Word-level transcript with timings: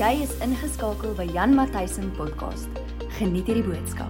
Jy 0.00 0.22
is 0.24 0.30
ingeskakel 0.40 1.10
by 1.12 1.26
Jan 1.28 1.52
Matthysen 1.52 2.06
podcast. 2.16 2.78
Geniet 3.18 3.50
hierdie 3.50 3.66
boodskap. 3.66 4.08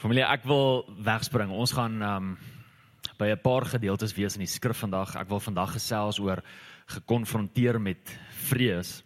Familie, 0.00 0.22
ek 0.24 0.46
wil 0.48 0.86
wegspring. 1.04 1.52
Ons 1.52 1.74
gaan 1.76 2.00
um 2.00 2.30
by 3.20 3.28
'n 3.34 3.42
paar 3.44 3.68
gedeeltes 3.68 4.16
wees 4.16 4.32
in 4.32 4.46
die 4.46 4.48
skrif 4.48 4.80
vandag. 4.80 5.12
Ek 5.12 5.28
wil 5.28 5.44
vandag 5.44 5.76
gesels 5.76 6.16
oor 6.24 6.40
gekonfronteer 6.88 7.76
met 7.76 8.00
vrees. 8.48 9.04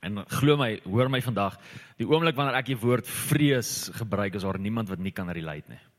En 0.00 0.22
glo 0.38 0.56
my, 0.56 0.78
hoor 0.86 1.10
my 1.10 1.20
vandag, 1.20 1.58
die 1.98 2.06
oomblik 2.06 2.36
wanneer 2.36 2.54
ek 2.54 2.66
die 2.66 2.78
woord 2.78 3.08
vrees 3.08 3.90
gebruik, 3.98 4.34
is 4.34 4.46
daar 4.46 4.60
niemand 4.60 4.88
wat 4.88 5.00
nie 5.00 5.10
kan 5.10 5.28
relate 5.28 5.68
nie. 5.68 5.89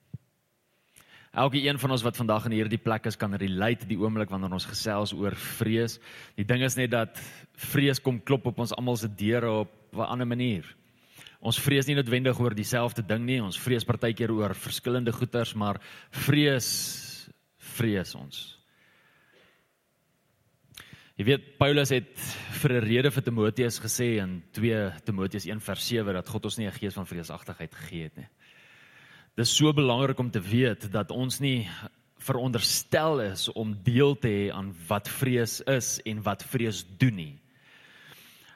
Elke 1.31 1.61
een 1.63 1.79
van 1.79 1.91
ons 1.95 2.01
wat 2.03 2.17
vandag 2.19 2.45
in 2.49 2.57
hierdie 2.57 2.81
plek 2.81 3.05
is 3.07 3.15
kan 3.15 3.31
relate 3.39 3.87
die 3.87 3.95
oomblik 3.95 4.29
wanneer 4.29 4.51
ons 4.51 4.67
gesels 4.67 5.13
oor 5.15 5.35
vrees. 5.35 5.95
Die 6.35 6.43
ding 6.43 6.63
is 6.67 6.75
net 6.75 6.91
dat 6.91 7.21
vrees 7.71 8.01
kom 8.03 8.19
klop 8.19 8.49
op 8.51 8.59
ons 8.59 8.73
almal 8.75 8.99
se 8.99 9.07
deure 9.07 9.51
op 9.63 9.71
'n 9.95 10.11
ander 10.11 10.27
manier. 10.27 10.65
Ons 11.39 11.59
vrees 11.59 11.87
nie 11.87 11.95
noodwendig 11.95 12.39
oor 12.39 12.53
dieselfde 12.53 13.01
ding 13.01 13.25
nie. 13.25 13.41
Ons 13.41 13.59
vrees 13.59 13.85
partykeer 13.85 14.31
oor 14.31 14.53
verskillende 14.53 15.11
goeters, 15.11 15.53
maar 15.53 15.79
vrees 16.11 17.29
vrees 17.57 18.15
ons. 18.15 18.57
Jy 21.15 21.25
weet 21.25 21.57
Paulus 21.57 21.89
het 21.89 22.17
vir 22.61 22.71
'n 22.73 22.85
rede 22.85 23.11
vir 23.11 23.23
Timoteus 23.23 23.79
gesê 23.79 24.19
in 24.19 24.43
2 24.51 24.91
Timoteus 25.05 25.45
1 25.45 25.59
vers 25.61 25.87
7 25.87 26.13
dat 26.13 26.27
God 26.27 26.45
ons 26.45 26.57
nie 26.57 26.67
'n 26.67 26.71
gees 26.71 26.93
van 26.93 27.05
vreesagtigheid 27.05 27.75
gegee 27.75 28.03
het 28.03 28.17
nie. 28.17 28.27
Dis 29.39 29.53
so 29.55 29.71
belangrik 29.71 30.19
om 30.19 30.27
te 30.31 30.41
weet 30.43 30.89
dat 30.91 31.11
ons 31.15 31.37
nie 31.39 31.63
veronderstel 32.19 33.21
is 33.23 33.45
om 33.55 33.71
deel 33.83 34.17
te 34.19 34.27
hê 34.27 34.49
aan 34.51 34.73
wat 34.89 35.07
vrees 35.07 35.61
is 35.71 35.93
en 36.03 36.19
wat 36.25 36.43
vrees 36.43 36.81
doen 36.99 37.15
nie. 37.15 37.35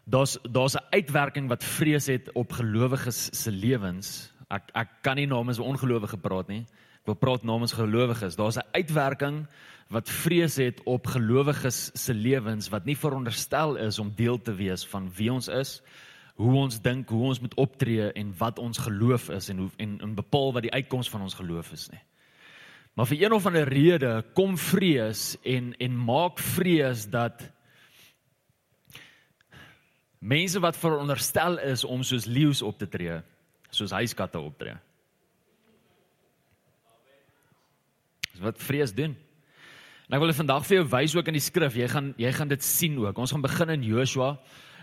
Daar's 0.04 0.36
daar's 0.44 0.76
'n 0.76 0.84
uitwerking 0.92 1.48
wat 1.48 1.64
vrees 1.64 2.08
het 2.08 2.30
op 2.34 2.52
gelowiges 2.52 3.30
se 3.32 3.52
lewens. 3.52 4.34
Ek 4.50 4.70
ek 4.76 4.90
kan 5.02 5.16
nie 5.16 5.26
namens 5.26 5.60
ongelowige 5.60 6.18
praat 6.18 6.48
nie. 6.48 6.66
Ek 7.00 7.06
wil 7.06 7.16
praat 7.16 7.44
namens 7.44 7.74
gelowiges. 7.74 8.36
Daar's 8.36 8.58
'n 8.58 8.68
uitwerking 8.74 9.48
wat 9.88 10.10
vrees 10.10 10.56
het 10.56 10.84
op 10.84 11.08
gelowiges 11.08 11.92
se 11.94 12.14
lewens 12.14 12.70
wat 12.70 12.86
nie 12.86 12.98
veronderstel 12.98 13.76
is 13.76 14.00
om 14.00 14.12
deel 14.16 14.42
te 14.42 14.54
wees 14.54 14.86
van 14.86 15.10
wie 15.16 15.32
ons 15.32 15.48
is 15.48 15.82
hoe 16.36 16.54
ons 16.60 16.82
dink, 16.84 17.10
hoe 17.10 17.24
ons 17.30 17.40
moet 17.40 17.54
optree 17.62 18.10
en 18.12 18.34
wat 18.38 18.60
ons 18.60 18.84
geloof 18.88 19.30
is 19.30 19.50
en 19.50 19.64
hoe 19.64 19.70
en, 19.80 19.96
en 20.04 20.16
bepaal 20.18 20.54
wat 20.58 20.66
die 20.68 20.74
uitkoms 20.74 21.10
van 21.10 21.24
ons 21.24 21.38
geloof 21.38 21.72
is 21.76 21.88
nie. 21.94 22.02
Maar 22.96 23.08
vir 23.12 23.22
een 23.24 23.36
of 23.36 23.46
ander 23.48 23.68
rede 23.68 24.12
kom 24.36 24.58
vrees 24.60 25.36
en 25.44 25.74
en 25.80 25.96
maak 26.08 26.40
vrees 26.56 27.06
dat 27.12 27.44
mense 30.20 30.60
wat 30.60 30.80
veronderstel 30.80 31.60
is 31.60 31.84
om 31.84 32.04
soos 32.04 32.28
leeu's 32.28 32.64
op 32.66 32.80
te 32.80 32.88
tree, 32.88 33.22
soos 33.70 33.96
huiskatte 33.96 34.40
optree. 34.40 34.76
Dis 38.32 38.44
wat 38.44 38.60
vrees 38.60 38.92
doen. 38.96 39.16
En 40.06 40.16
ek 40.18 40.22
wil 40.22 40.36
vandag 40.36 40.66
vir 40.68 40.82
jou 40.82 40.88
wys 40.92 41.16
ook 41.16 41.30
in 41.32 41.38
die 41.40 41.44
skrif. 41.44 41.78
Jy 41.80 41.88
gaan 41.90 42.14
jy 42.20 42.32
gaan 42.36 42.52
dit 42.52 42.64
sien 42.64 42.98
ook. 43.00 43.18
Ons 43.18 43.32
gaan 43.32 43.46
begin 43.46 43.72
in 43.78 43.88
Joshua 43.88 44.36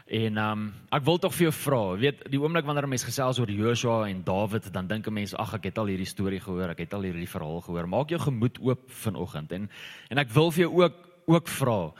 En 0.06 0.36
ehm 0.36 0.53
um, 0.53 0.72
ek 0.91 1.05
wil 1.06 1.19
tog 1.19 1.34
vir 1.34 1.47
jou 1.47 1.53
vra, 1.55 1.83
weet 1.97 2.25
die 2.31 2.41
oomblik 2.41 2.67
wanneer 2.67 2.84
'n 2.84 2.89
mens 2.89 3.05
gesels 3.05 3.39
oor 3.39 3.50
Joshua 3.50 4.09
en 4.09 4.22
Dawid, 4.25 4.72
dan 4.72 4.86
dink 4.86 5.06
'n 5.06 5.12
mens, 5.12 5.34
ag 5.34 5.55
ek 5.55 5.64
het 5.64 5.78
al 5.78 5.86
hierdie 5.86 6.06
storie 6.06 6.41
gehoor, 6.41 6.70
ek 6.70 6.78
het 6.78 6.94
al 6.94 7.03
hierdie 7.03 7.28
verhaal 7.28 7.61
gehoor. 7.61 7.89
Maak 7.89 8.09
jou 8.11 8.19
gemoed 8.19 8.59
oop 8.61 8.91
vanoggend 8.91 9.53
en 9.53 9.70
en 10.11 10.19
ek 10.19 10.31
wil 10.31 10.50
vir 10.50 10.64
jou 10.64 10.83
ook 10.83 10.94
ook 11.27 11.48
vra. 11.48 11.92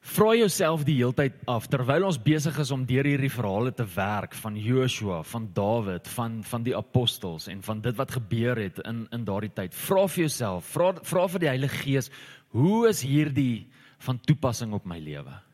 Vra 0.00 0.34
jouself 0.34 0.84
die 0.84 0.96
heeltyd 0.96 1.34
af 1.44 1.66
terwyl 1.68 2.06
ons 2.08 2.18
besig 2.18 2.58
is 2.58 2.70
om 2.70 2.86
deur 2.86 3.04
hierdie 3.04 3.30
verhale 3.30 3.72
te 3.72 3.84
werk 3.84 4.34
van 4.34 4.56
Joshua, 4.56 5.22
van 5.22 5.50
Dawid, 5.52 6.08
van 6.08 6.42
van 6.42 6.62
die 6.62 6.76
apostels 6.76 7.48
en 7.48 7.62
van 7.62 7.80
dit 7.80 7.96
wat 7.96 8.10
gebeur 8.10 8.56
het 8.56 8.78
in 8.78 9.06
in 9.12 9.24
daardie 9.24 9.52
tyd. 9.52 9.74
Vra 9.74 10.06
vir 10.08 10.24
jouself, 10.24 10.64
vra 10.64 10.94
vra 11.02 11.28
vir 11.28 11.40
die 11.40 11.48
Heilige 11.48 11.76
Gees, 11.84 12.10
hoe 12.48 12.88
is 12.88 13.02
hierdie 13.02 13.68
van 13.98 14.18
toepassing 14.18 14.72
op 14.72 14.84
my 14.84 14.98
lewe? 14.98 15.49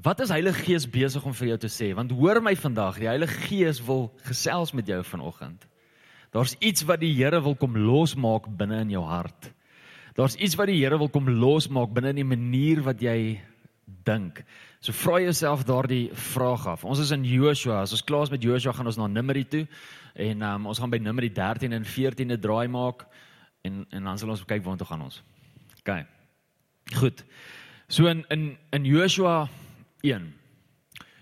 Wat 0.00 0.20
is 0.20 0.32
Heilige 0.32 0.64
Gees 0.64 0.86
besig 0.88 1.24
om 1.24 1.34
vir 1.36 1.52
jou 1.52 1.58
te 1.66 1.68
sê? 1.68 1.90
Want 1.94 2.14
hoor 2.16 2.40
my 2.40 2.54
vandag, 2.56 2.98
die 2.98 3.10
Heilige 3.10 3.44
Gees 3.44 3.82
wil 3.84 4.08
gesels 4.24 4.72
met 4.72 4.88
jou 4.88 5.02
vanoggend. 5.04 5.66
Daar's 6.32 6.56
iets 6.64 6.86
wat 6.88 7.02
die 7.02 7.12
Here 7.12 7.42
wil 7.44 7.54
kom 7.60 7.76
losmaak 7.76 8.48
binne 8.56 8.80
in 8.80 8.90
jou 8.94 9.04
hart. 9.04 9.50
Daar's 10.16 10.36
iets 10.36 10.56
wat 10.56 10.70
die 10.72 10.80
Here 10.80 10.96
wil 10.98 11.10
kom 11.12 11.28
losmaak 11.28 11.92
binne 11.92 12.14
in 12.14 12.22
die 12.22 12.28
manier 12.28 12.80
wat 12.86 13.04
jy 13.04 13.42
dink. 14.06 14.40
So 14.80 14.96
vra 14.96 15.20
jouself 15.20 15.66
daardie 15.68 16.08
vraag 16.32 16.66
af. 16.66 16.84
Ons 16.88 17.02
is 17.04 17.12
in 17.12 17.26
Joshua. 17.28 17.82
As 17.82 17.92
ons 17.92 18.04
klaar 18.08 18.24
is 18.26 18.32
met 18.32 18.42
Joshua, 18.42 18.72
gaan 18.72 18.88
ons 18.88 18.98
na 18.98 19.06
Numeri 19.06 19.44
toe 19.44 19.66
en 20.14 20.42
um, 20.42 20.66
ons 20.72 20.80
gaan 20.80 20.90
by 20.92 20.98
Numeri 21.00 21.30
13 21.32 21.72
en 21.72 21.84
14 21.84 22.32
'n 22.32 22.40
draai 22.40 22.68
maak 22.68 23.06
en 23.64 23.86
en 23.90 24.04
dan 24.04 24.18
sal 24.18 24.30
ons 24.30 24.44
kyk 24.44 24.64
waartoe 24.64 24.86
gaan 24.86 25.02
ons. 25.02 25.22
OK. 25.80 26.04
Goed. 26.96 27.24
So 27.88 28.06
in 28.06 28.24
in 28.30 28.56
in 28.72 28.84
Joshua 28.84 29.48
1. 30.02 30.32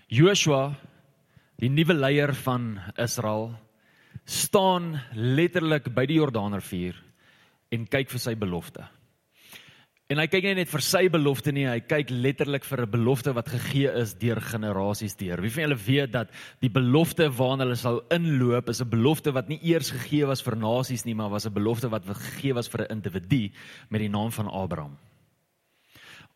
Joshua, 0.09 0.71
die 1.61 1.69
nuwe 1.69 1.93
leier 1.93 2.33
van 2.43 2.79
Israel, 2.97 3.51
staan 4.25 4.95
letterlik 5.13 5.91
by 5.93 6.07
die 6.09 6.17
Jordaanrivier 6.17 6.97
en 7.71 7.85
kyk 7.87 8.09
vir 8.11 8.23
sy 8.23 8.33
belofte. 8.35 8.87
En 10.11 10.19
hy 10.19 10.25
kyk 10.27 10.43
nie 10.43 10.55
net 10.57 10.67
vir 10.67 10.83
sy 10.83 11.05
belofte 11.13 11.53
nie, 11.55 11.63
hy 11.69 11.77
kyk 11.87 12.09
letterlik 12.11 12.65
vir 12.67 12.81
'n 12.83 12.91
belofte 12.91 13.31
wat 13.31 13.47
gegee 13.47 13.93
is 14.01 14.13
deur 14.19 14.41
generasies 14.41 15.15
deur. 15.15 15.39
Wie 15.39 15.49
van 15.49 15.63
julle 15.63 15.77
weet 15.79 16.11
dat 16.11 16.33
die 16.59 16.69
belofte 16.69 17.29
waarna 17.29 17.63
hulle 17.63 17.77
sal 17.77 18.01
inloop 18.11 18.69
is 18.69 18.81
'n 18.81 18.89
belofte 18.89 19.31
wat 19.31 19.47
nie 19.47 19.59
eers 19.63 19.91
gegee 19.91 20.25
was 20.25 20.41
vir 20.41 20.57
nasies 20.57 21.05
nie, 21.05 21.13
maar 21.15 21.29
was 21.29 21.45
'n 21.45 21.53
belofte 21.53 21.89
wat 21.89 22.03
gegee 22.03 22.53
was 22.53 22.67
vir 22.67 22.81
'n 22.81 22.97
individu 22.97 23.51
met 23.89 24.01
die 24.01 24.09
naam 24.09 24.31
van 24.31 24.47
Abraham. 24.47 24.97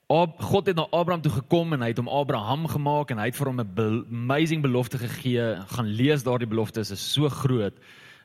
God 0.08 0.68
het 0.68 0.76
na 0.76 0.86
Abraham 0.92 1.22
toe 1.22 1.32
gekom 1.32 1.74
en 1.74 1.82
hy 1.82 1.88
het 1.90 1.98
hom 1.98 2.10
Abraham 2.10 2.68
gemaak 2.70 3.10
en 3.10 3.18
hy 3.18 3.32
het 3.32 3.38
vir 3.38 3.48
hom 3.50 3.60
'n 3.60 4.06
amazing 4.12 4.62
belofte 4.62 4.98
gegee. 4.98 5.58
Gaan 5.68 5.88
lees 5.88 6.24
daardie 6.24 6.48
belofte 6.48 6.80
is 6.80 7.14
so 7.14 7.30
groot. 7.30 7.74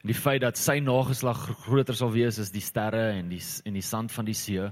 Die 0.04 0.14
feit 0.14 0.40
dat 0.40 0.58
sy 0.58 0.78
nageslag 0.78 1.38
groter 1.64 1.94
sal 1.94 2.10
wees 2.12 2.38
as 2.38 2.50
die 2.50 2.60
sterre 2.60 3.12
en 3.12 3.28
die 3.28 3.40
en 3.64 3.72
die 3.72 3.82
sand 3.82 4.12
van 4.12 4.24
die 4.24 4.34
see. 4.34 4.70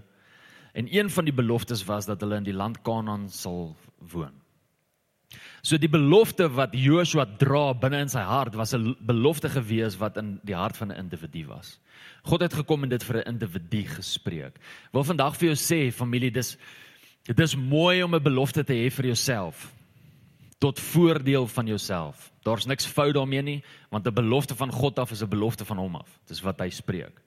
En 0.75 0.87
een 0.97 1.11
van 1.11 1.25
die 1.25 1.33
beloftes 1.33 1.85
was 1.85 2.07
dat 2.07 2.21
hulle 2.21 2.37
in 2.37 2.45
die 2.45 2.53
land 2.53 2.83
Kanaan 2.83 3.29
sal 3.29 3.77
woon. 4.13 4.33
So 5.63 5.77
die 5.77 5.89
belofte 5.89 6.49
wat 6.49 6.73
Joshua 6.73 7.25
dra 7.25 7.75
binne 7.75 8.01
in 8.01 8.09
sy 8.09 8.21
hart 8.21 8.55
was 8.55 8.75
'n 8.75 8.97
belofte 9.01 9.49
gewees 9.49 9.97
wat 9.97 10.17
in 10.17 10.41
die 10.45 10.55
hart 10.55 10.77
van 10.77 10.93
'n 10.93 10.99
individu 10.99 11.47
was. 11.47 11.81
God 12.23 12.41
het 12.41 12.55
gekom 12.55 12.83
en 12.83 12.89
dit 12.89 13.05
vir 13.05 13.17
'n 13.17 13.29
individu 13.35 13.85
gespreek. 13.85 14.55
Ek 14.57 14.93
wil 14.93 15.05
vandag 15.05 15.37
vir 15.37 15.49
jou 15.49 15.57
sê 15.57 15.93
familie 15.93 16.31
dis 16.31 16.57
Dit 17.29 17.41
is 17.45 17.57
mooi 17.57 18.03
om 18.03 18.15
'n 18.15 18.23
belofte 18.23 18.65
te 18.65 18.73
hê 18.73 18.91
vir 18.91 19.05
jouself 19.05 19.73
tot 20.59 20.81
voordeel 20.81 21.47
van 21.47 21.67
jouself. 21.67 22.33
Daar's 22.43 22.67
niks 22.67 22.87
fout 22.87 23.15
daarmee 23.15 23.43
nie, 23.43 23.65
want 23.91 24.07
'n 24.07 24.15
belofte 24.15 24.55
van 24.55 24.73
God 24.73 24.99
af 24.99 25.11
is 25.11 25.23
'n 25.23 25.29
belofte 25.29 25.65
van 25.65 25.77
hom 25.77 25.95
af. 25.95 26.21
Dis 26.27 26.41
wat 26.41 26.59
hy 26.61 26.71
spreek. 26.71 27.23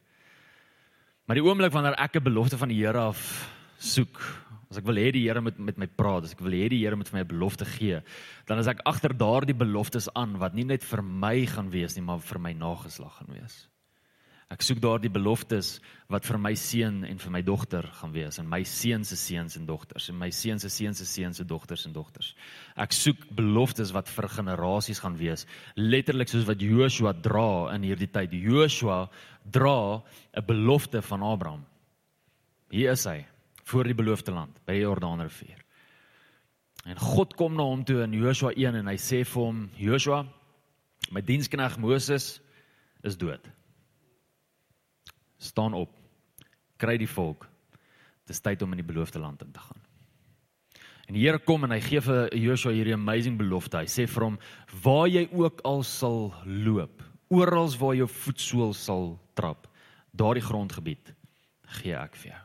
Maar 1.25 1.35
die 1.35 1.45
oomblik 1.45 1.71
wanneer 1.71 1.93
ek 1.93 2.15
'n 2.15 2.23
belofte 2.23 2.57
van 2.57 2.67
die 2.67 2.85
Here 2.85 2.97
af 2.97 3.49
soek, 3.77 4.19
as 4.69 4.77
ek 4.77 4.85
wil 4.85 4.95
hê 4.95 5.11
die 5.11 5.27
Here 5.27 5.41
moet 5.41 5.57
met 5.57 5.77
my 5.77 5.87
praat, 5.87 6.23
as 6.23 6.31
ek 6.31 6.39
wil 6.39 6.51
hê 6.51 6.69
die 6.69 6.83
Here 6.83 6.95
moet 6.95 7.09
vir 7.09 7.17
my 7.17 7.23
'n 7.23 7.37
belofte 7.37 7.65
gee, 7.65 8.01
dan 8.45 8.59
is 8.59 8.67
ek 8.67 8.81
agter 8.85 9.17
daardie 9.17 9.55
beloftes 9.55 10.13
aan 10.13 10.37
wat 10.37 10.53
nie 10.53 10.65
net 10.65 10.83
vir 10.83 11.03
my 11.03 11.45
gaan 11.45 11.69
wees 11.69 11.95
nie, 11.95 12.03
maar 12.03 12.19
vir 12.19 12.39
my 12.39 12.53
nageslag 12.53 13.17
gaan 13.17 13.39
wees. 13.39 13.67
Ek 14.51 14.63
soek 14.65 14.81
daardie 14.83 15.09
beloftes 15.11 15.77
wat 16.11 16.25
vir 16.27 16.37
my 16.43 16.51
seun 16.59 17.05
en 17.07 17.19
vir 17.23 17.31
my 17.31 17.39
dogter 17.47 17.85
gaan 18.01 18.11
wees 18.11 18.35
en 18.41 18.49
my 18.51 18.59
seun 18.67 19.05
se 19.07 19.15
seuns 19.15 19.55
en 19.55 19.67
dogters 19.69 20.09
en 20.11 20.17
my 20.19 20.27
seun 20.35 20.59
se 20.59 20.67
seuns 20.67 20.99
se 20.99 21.07
seuns 21.07 21.39
se 21.39 21.45
dogters 21.47 21.85
en 21.87 21.93
dogters. 21.95 22.33
Ek 22.75 22.91
soek 22.91 23.21
beloftes 23.37 23.93
wat 23.95 24.11
vir 24.11 24.27
generasies 24.33 24.99
gaan 24.99 25.15
wees, 25.15 25.45
letterlik 25.79 26.27
soos 26.31 26.49
wat 26.49 26.59
Joshua 26.59 27.13
dra 27.15 27.71
in 27.77 27.87
hierdie 27.87 28.09
tyd. 28.11 28.35
Joshua 28.35 29.05
dra 29.47 30.03
'n 30.35 30.45
belofte 30.45 31.01
van 31.01 31.23
Abraham. 31.23 31.63
Hier 32.69 32.91
is 32.91 33.05
hy 33.05 33.25
voor 33.63 33.83
die 33.83 33.95
beloofde 33.95 34.31
land 34.31 34.59
by 34.65 34.73
die 34.73 34.83
Jordaanrivier. 34.83 35.63
En 36.85 36.97
God 36.97 37.35
kom 37.35 37.55
na 37.55 37.63
hom 37.63 37.85
toe 37.85 38.03
in 38.03 38.11
Joshua 38.11 38.51
1 38.51 38.75
en 38.75 38.87
hy 38.87 38.97
sê 38.97 39.23
vir 39.23 39.43
hom: 39.43 39.69
"Joshua, 39.77 40.25
my 41.11 41.21
diensknegt 41.21 41.79
Moses 41.79 42.41
is 43.03 43.15
dood." 43.15 43.60
Staan 45.41 45.73
op. 45.73 45.93
Kry 46.77 46.97
die 47.01 47.09
volk. 47.09 47.47
Dit 48.25 48.35
is 48.35 48.43
tyd 48.43 48.61
om 48.61 48.73
in 48.75 48.81
die 48.81 48.87
beloofde 48.87 49.19
land 49.19 49.41
in 49.41 49.51
te 49.51 49.59
gaan. 49.59 49.81
En 51.09 51.17
die 51.17 51.25
Here 51.25 51.41
kom 51.43 51.65
en 51.65 51.73
hy 51.73 51.81
gee 51.83 52.01
vir 52.01 52.29
Joshua 52.37 52.71
hierdie 52.71 52.95
amazing 52.95 53.35
belofte. 53.39 53.81
Hy 53.81 53.89
sê 53.89 54.07
vir 54.07 54.23
hom: 54.23 54.37
"Waar 54.83 55.09
jy 55.09 55.27
ook 55.33 55.61
al 55.67 55.83
sal 55.83 56.33
loop, 56.45 57.03
oral 57.29 57.69
waar 57.79 57.95
jou 57.95 58.07
voetsool 58.07 58.73
sal 58.73 59.19
trap, 59.35 59.67
daardie 60.11 60.45
grondgebied 60.45 61.13
gee 61.81 61.95
ek 61.95 62.15
vir 62.15 62.31
jou." 62.31 62.41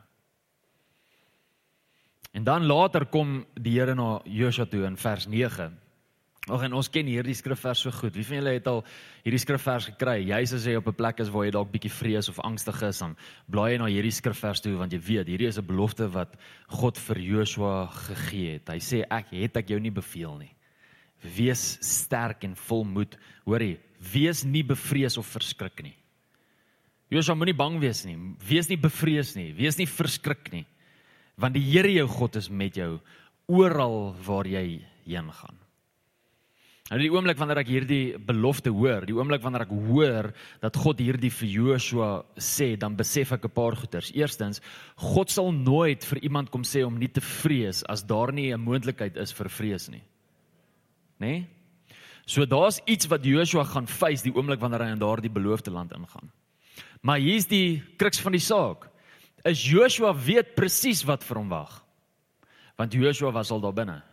En 2.33 2.43
dan 2.43 2.65
later 2.65 3.05
kom 3.05 3.45
die 3.55 3.79
Here 3.79 3.95
na 3.95 4.21
Josua 4.25 4.65
toe 4.65 4.83
in 4.85 4.97
vers 4.97 5.27
9. 5.27 5.79
Ag 6.47 6.63
en 6.63 6.77
ons 6.79 6.87
ken 6.87 7.07
hierdie 7.09 7.35
skrifvers 7.35 7.81
so 7.83 7.91
goed. 7.91 8.15
Wie 8.15 8.23
van 8.23 8.37
julle 8.39 8.53
het 8.55 8.67
al 8.71 8.77
hierdie 9.25 9.41
skrifvers 9.41 9.89
gekry? 9.89 10.21
Jy's 10.29 10.53
as 10.55 10.67
jy 10.67 10.77
op 10.79 10.87
'n 10.87 10.95
plek 10.95 11.19
is 11.19 11.29
waar 11.29 11.43
jy 11.43 11.51
dalk 11.51 11.71
bietjie 11.71 11.91
vrees 11.91 12.29
of 12.29 12.39
angstig 12.39 12.81
is, 12.83 12.99
dan 12.99 13.17
blaai 13.49 13.73
jy 13.73 13.77
na 13.77 13.87
hierdie 13.87 14.15
skrifvers 14.15 14.61
toe 14.61 14.77
want 14.77 14.93
jy 14.93 14.99
weet, 14.99 15.27
hierdie 15.27 15.47
is 15.47 15.57
'n 15.57 15.67
belofte 15.67 16.07
wat 16.07 16.37
God 16.69 16.97
vir 16.97 17.19
Joshua 17.19 17.87
gegee 17.87 18.53
het. 18.53 18.69
Hy 18.69 18.79
sê 18.79 19.03
ek 19.09 19.27
het 19.31 19.57
ek 19.57 19.67
jou 19.67 19.79
nie 19.79 19.91
beveel 19.91 20.37
nie. 20.37 20.55
Wees 21.21 21.77
sterk 21.81 22.43
en 22.43 22.55
vol 22.55 22.85
moed. 22.85 23.17
Hoorie, 23.45 23.79
wees 23.99 24.45
nie 24.45 24.63
bevrees 24.63 25.17
of 25.17 25.27
verskrik 25.27 25.83
nie. 25.83 25.95
Joshua 27.09 27.35
moenie 27.35 27.57
bang 27.57 27.79
wees 27.79 28.05
nie. 28.05 28.17
Wees 28.47 28.69
nie 28.69 28.77
bevrees 28.77 29.35
nie. 29.35 29.53
Wees 29.53 29.77
nie 29.77 29.87
verskrik 29.87 30.51
nie. 30.51 30.65
Want 31.37 31.53
die 31.53 31.71
Here 31.71 31.91
jou 31.91 32.07
God 32.07 32.35
is 32.35 32.49
met 32.49 32.75
jou 32.75 32.99
oral 33.47 34.15
waar 34.25 34.45
jy 34.45 34.81
heen 35.05 35.31
gaan. 35.31 35.66
Nou 36.87 36.99
die 37.01 37.09
oomblik 37.11 37.35
wanneer 37.35 37.59
ek 37.59 37.67
hierdie 37.67 38.15
belofte 38.15 38.71
hoor, 38.71 39.03
die 39.03 39.15
oomblik 39.15 39.41
wanneer 39.43 39.65
ek 39.65 39.73
hoor 39.89 40.29
dat 40.63 40.77
God 40.79 41.01
hierdie 41.03 41.31
vir 41.35 41.49
Joshua 41.51 42.11
sê, 42.39 42.77
dan 42.79 42.95
besef 42.95 43.33
ek 43.35 43.43
'n 43.45 43.51
paar 43.51 43.75
goeters. 43.75 44.11
Eerstens, 44.15 44.61
God 44.95 45.29
sal 45.29 45.51
nooit 45.51 46.05
vir 46.05 46.23
iemand 46.23 46.49
kom 46.49 46.63
sê 46.63 46.85
om 46.85 46.97
nie 46.97 47.11
te 47.11 47.19
vrees 47.19 47.83
as 47.83 48.03
daar 48.03 48.31
nie 48.31 48.53
'n 48.53 48.63
moontlikheid 48.63 49.17
is 49.17 49.33
vir 49.33 49.49
vrees 49.49 49.89
nie. 49.89 50.03
Né? 51.19 51.27
Nee? 51.27 51.47
So 52.25 52.45
daar's 52.45 52.81
iets 52.85 53.07
wat 53.07 53.23
Joshua 53.23 53.63
gaan 53.63 53.87
face 53.87 54.23
die 54.23 54.33
oomblik 54.35 54.59
wanneer 54.59 54.83
hy 54.83 54.91
in 54.91 54.99
daardie 54.99 55.31
beloofde 55.31 55.71
land 55.71 55.91
ingaan. 55.91 56.31
Maar 57.01 57.19
hier's 57.19 57.47
die 57.47 57.83
kruks 57.97 58.19
van 58.19 58.31
die 58.31 58.43
saak. 58.43 58.89
Is 59.45 59.63
Joshua 59.63 60.13
weet 60.13 60.55
presies 60.55 61.03
wat 61.07 61.23
vir 61.23 61.37
hom 61.37 61.49
wag. 61.49 61.83
Want 62.75 62.93
Joshua 62.93 63.31
was 63.31 63.51
al 63.51 63.61
daar 63.61 63.73
binne. 63.73 64.03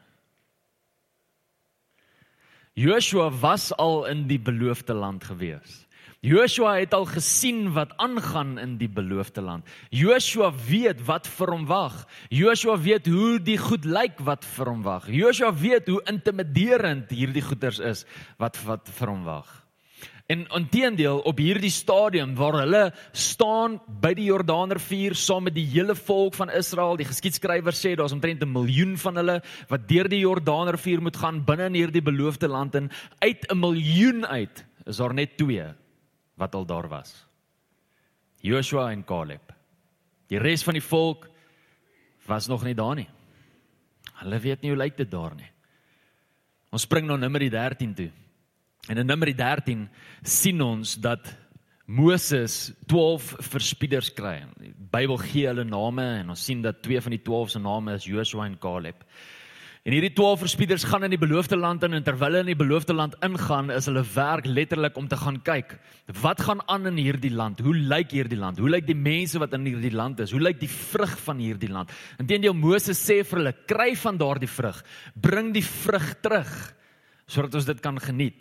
Joshua 2.75 3.31
was 3.31 3.71
al 3.79 4.05
in 4.11 4.27
die 4.27 4.39
beloofde 4.39 4.95
land 4.99 5.25
gewees. 5.25 5.85
Joshua 6.25 6.79
het 6.81 6.95
al 6.97 7.05
gesien 7.07 7.69
wat 7.77 7.93
aangaan 8.03 8.57
in 8.59 8.79
die 8.81 8.89
beloofde 8.89 9.43
land. 9.45 9.69
Joshua 9.91 10.49
weet 10.67 11.05
wat 11.07 11.29
vir 11.29 11.53
hom 11.53 11.67
wag. 11.69 12.01
Joshua 12.35 12.75
weet 12.81 13.07
hoe 13.07 13.39
die 13.39 13.59
goed 13.61 13.85
lyk 13.85 14.19
wat 14.27 14.45
vir 14.57 14.73
hom 14.73 14.83
wag. 14.83 15.07
Joshua 15.07 15.53
weet 15.55 15.87
hoe 15.93 16.01
intimiderend 16.11 17.13
hierdie 17.15 17.45
goeters 17.45 17.79
is 17.79 18.07
wat 18.43 18.59
wat 18.65 18.91
vir 18.99 19.13
hom 19.13 19.23
wag. 19.29 19.64
En 20.27 20.47
intedeel 20.57 21.19
op 21.29 21.39
hierdie 21.39 21.71
stadium 21.71 22.33
waar 22.39 22.57
hulle 22.63 22.85
staan 23.13 23.77
by 24.01 24.15
die 24.17 24.31
Jordaanrivier 24.31 25.13
saam 25.21 25.45
met 25.45 25.57
die 25.57 25.67
hele 25.69 25.93
volk 25.99 26.39
van 26.39 26.49
Israel, 26.49 26.97
die 26.97 27.09
geskiedskrywer 27.09 27.77
sê 27.77 27.93
daar's 27.93 28.15
omtrent 28.17 28.43
'n 28.43 28.53
miljoen 28.53 28.97
van 28.97 29.17
hulle 29.21 29.43
wat 29.69 29.89
deur 29.89 30.09
die 30.09 30.23
Jordaanrivier 30.25 31.03
moet 31.03 31.17
gaan 31.17 31.45
binne 31.45 31.67
in 31.67 31.75
hierdie 31.75 32.03
beloofde 32.03 32.49
land 32.49 32.75
en 32.75 32.91
uit 33.21 33.45
'n 33.51 33.59
miljoen 33.59 34.27
uit 34.27 34.65
is 34.87 34.97
daar 34.97 35.15
net 35.15 35.37
2 35.37 35.75
wat 36.37 36.55
al 36.55 36.65
daar 36.65 36.89
was. 36.89 37.27
Joshua 38.41 38.91
en 38.91 39.05
Caleb. 39.05 39.53
Die 40.29 40.39
res 40.39 40.63
van 40.63 40.75
die 40.75 40.83
volk 40.83 41.29
was 42.27 42.47
nog 42.47 42.65
nie 42.65 42.75
daar 42.75 42.95
nie. 42.95 43.09
Hulle 44.15 44.39
weet 44.39 44.63
nie 44.63 44.71
hoe 44.71 44.79
lyk 44.79 44.97
dit 44.97 45.11
daar 45.11 45.35
nie. 45.35 45.51
Ons 46.71 46.83
spring 46.83 47.07
nou 47.07 47.19
Numeri 47.19 47.51
13 47.51 47.95
toe. 47.95 48.11
En 48.89 48.99
in 49.01 49.07
Numeri 49.09 49.33
13 49.35 49.87
sien 50.23 50.61
ons 50.61 50.97
dat 51.01 51.31
Moses 51.85 52.73
12 52.89 53.31
verspieders 53.53 54.11
kry. 54.17 54.39
Die 54.61 54.75
Bybel 54.93 55.17
gee 55.21 55.47
hulle 55.49 55.65
name 55.69 56.05
en 56.21 56.33
ons 56.33 56.43
sien 56.45 56.61
dat 56.65 56.83
twee 56.85 57.01
van 57.01 57.13
die 57.13 57.23
12 57.25 57.55
se 57.55 57.63
name 57.65 57.95
is 57.97 58.05
Joshua 58.09 58.45
en 58.49 58.59
Caleb. 58.61 59.01
En 59.85 59.93
hierdie 59.93 60.15
12 60.17 60.41
verspieders 60.47 60.85
gaan 60.89 61.05
in 61.05 61.13
die 61.13 61.21
beloofde 61.21 61.59
land 61.61 61.83
in 61.85 61.93
en 61.93 62.05
terwyl 62.05 62.31
hulle 62.31 62.41
in 62.47 62.51
die 62.55 62.57
beloofde 62.57 62.95
land 62.97 63.19
ingaan, 63.25 63.69
is 63.73 63.85
hulle 63.91 64.01
werk 64.15 64.47
letterlik 64.49 64.97
om 64.97 65.09
te 65.09 65.19
gaan 65.21 65.37
kyk. 65.45 65.75
Wat 66.23 66.41
gaan 66.41 66.63
aan 66.73 66.89
in 66.89 67.01
hierdie 67.01 67.33
land? 67.33 67.61
Hoe 67.61 67.77
lyk 67.77 68.15
hierdie 68.17 68.41
land? 68.41 68.61
Hoe 68.61 68.73
lyk 68.73 68.89
die 68.89 68.97
mense 68.97 69.41
wat 69.41 69.53
in 69.57 69.69
hierdie 69.69 69.93
land 69.93 70.25
is? 70.25 70.33
Hoe 70.33 70.41
lyk 70.41 70.61
die 70.61 70.73
vrug 70.73 71.13
van 71.27 71.41
hierdie 71.41 71.73
land? 71.73 71.93
Inteendeel 72.17 72.57
Moses 72.57 73.01
sê 73.01 73.21
vir 73.21 73.43
hulle: 73.43 73.55
"Kry 73.69 73.93
van 74.07 74.17
daardie 74.17 74.49
vrug. 74.49 74.81
Bring 75.17 75.53
die 75.53 75.65
vrug 75.65 76.15
terug 76.25 76.53
sodat 77.29 77.61
ons 77.61 77.69
dit 77.69 77.81
kan 77.81 78.01
geniet." 78.01 78.41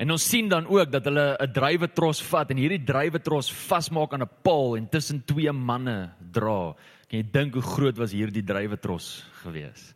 En 0.00 0.14
ons 0.14 0.28
sien 0.30 0.48
dan 0.48 0.64
ook 0.64 0.88
dat 0.92 1.04
hulle 1.04 1.36
'n 1.36 1.52
druiwetros 1.52 2.22
vat 2.22 2.50
en 2.50 2.56
hierdie 2.56 2.84
druiwetros 2.84 3.52
vasmaak 3.52 4.12
aan 4.12 4.22
'n 4.22 4.36
paal 4.42 4.76
en 4.76 4.88
tussen 4.88 5.24
twee 5.24 5.52
manne 5.52 6.12
dra. 6.32 6.74
Kan 7.08 7.18
jy 7.18 7.30
dink 7.30 7.54
hoe 7.54 7.62
groot 7.62 7.96
was 7.98 8.12
hierdie 8.12 8.44
druiwetros 8.44 9.24
gewees? 9.42 9.94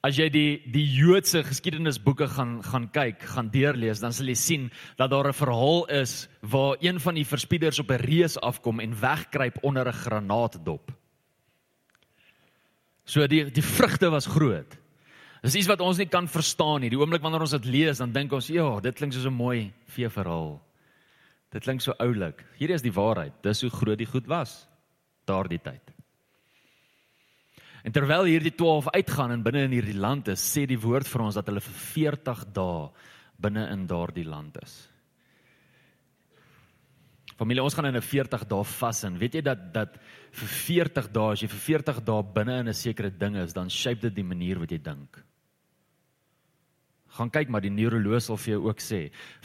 As 0.00 0.16
jy 0.16 0.28
die 0.30 0.62
die 0.72 0.86
Joodse 0.86 1.42
geskiedenisboeke 1.42 2.28
gaan 2.28 2.62
gaan 2.62 2.90
kyk, 2.90 3.22
gaan 3.22 3.50
deurlees, 3.50 4.00
dan 4.00 4.12
sal 4.12 4.26
jy 4.26 4.34
sien 4.34 4.70
dat 4.96 5.10
daar 5.10 5.28
'n 5.28 5.32
verhaal 5.32 5.84
is 5.90 6.28
waar 6.40 6.76
een 6.80 7.00
van 7.00 7.14
die 7.14 7.26
verspieders 7.26 7.78
op 7.78 7.90
'n 7.90 8.06
reus 8.06 8.38
afkom 8.40 8.80
en 8.80 9.00
wegkruip 9.00 9.58
onder 9.62 9.86
'n 9.88 9.92
granaatdop. 9.92 10.92
So 13.04 13.26
die 13.26 13.50
die 13.50 13.64
vrugte 13.64 14.10
was 14.10 14.26
groot. 14.26 14.81
Dis 15.42 15.56
iets 15.58 15.66
wat 15.66 15.80
ons 15.82 15.98
nie 15.98 16.06
kan 16.06 16.28
verstaan 16.30 16.84
nie. 16.84 16.90
Die 16.92 16.98
oomblik 17.00 17.22
wanneer 17.24 17.42
ons 17.42 17.54
dit 17.56 17.64
lees, 17.66 17.98
dan 17.98 18.12
dink 18.14 18.32
ons, 18.32 18.46
"Ja, 18.46 18.80
dit 18.80 18.94
klink 18.94 19.12
soos 19.12 19.26
'n 19.26 19.34
mooi 19.34 19.72
veeverhaal." 19.86 20.60
Dit 21.50 21.62
klink 21.62 21.80
so 21.80 21.92
oulik. 21.98 22.44
Hierdie 22.56 22.74
is 22.74 22.82
die 22.82 22.92
waarheid. 22.92 23.42
Dis 23.42 23.60
hoe 23.60 23.70
groot 23.70 23.98
die 23.98 24.06
goed 24.06 24.26
was 24.26 24.66
daardie 25.26 25.60
tyd. 25.62 25.92
En 27.84 27.92
terwyl 27.92 28.24
hierdie 28.24 28.54
12 28.54 28.88
uitgaan 28.94 29.30
en 29.30 29.42
binne 29.42 29.64
in 29.64 29.70
hierdie 29.70 29.98
land 29.98 30.28
is, 30.28 30.40
sê 30.40 30.66
die 30.66 30.78
woord 30.78 31.06
vir 31.06 31.22
ons 31.22 31.34
dat 31.34 31.46
hulle 31.46 31.60
vir 31.60 31.74
40 31.74 32.44
dae 32.52 32.90
binne 33.36 33.70
in 33.70 33.86
daardie 33.86 34.24
land 34.24 34.56
is. 34.62 34.88
Familie, 37.36 37.62
ons 37.62 37.74
gaan 37.74 37.86
in 37.86 37.96
'n 37.96 38.00
40 38.00 38.46
dae 38.46 38.64
vas 38.64 39.04
in. 39.04 39.18
Weet 39.18 39.34
jy 39.34 39.42
dat 39.42 39.72
dat 39.74 39.98
vir 40.30 40.48
40 40.48 41.12
dae, 41.12 41.32
as 41.32 41.40
jy 41.40 41.48
vir 41.48 41.58
40 41.58 42.00
dae 42.04 42.22
binne 42.22 42.58
in 42.60 42.68
'n 42.68 42.74
sekere 42.74 43.10
ding 43.10 43.36
is, 43.36 43.52
dan 43.52 43.68
shape 43.68 44.00
dit 44.00 44.14
die 44.14 44.24
manier 44.24 44.58
wat 44.58 44.70
jy 44.70 44.78
dink 44.78 45.22
gaan 47.16 47.30
kyk 47.32 47.50
maar 47.52 47.64
die 47.64 47.72
neuroloog 47.72 48.22
sal 48.24 48.38
vir 48.40 48.54
jou 48.54 48.62
ook 48.68 48.80
sê. 48.80 49.00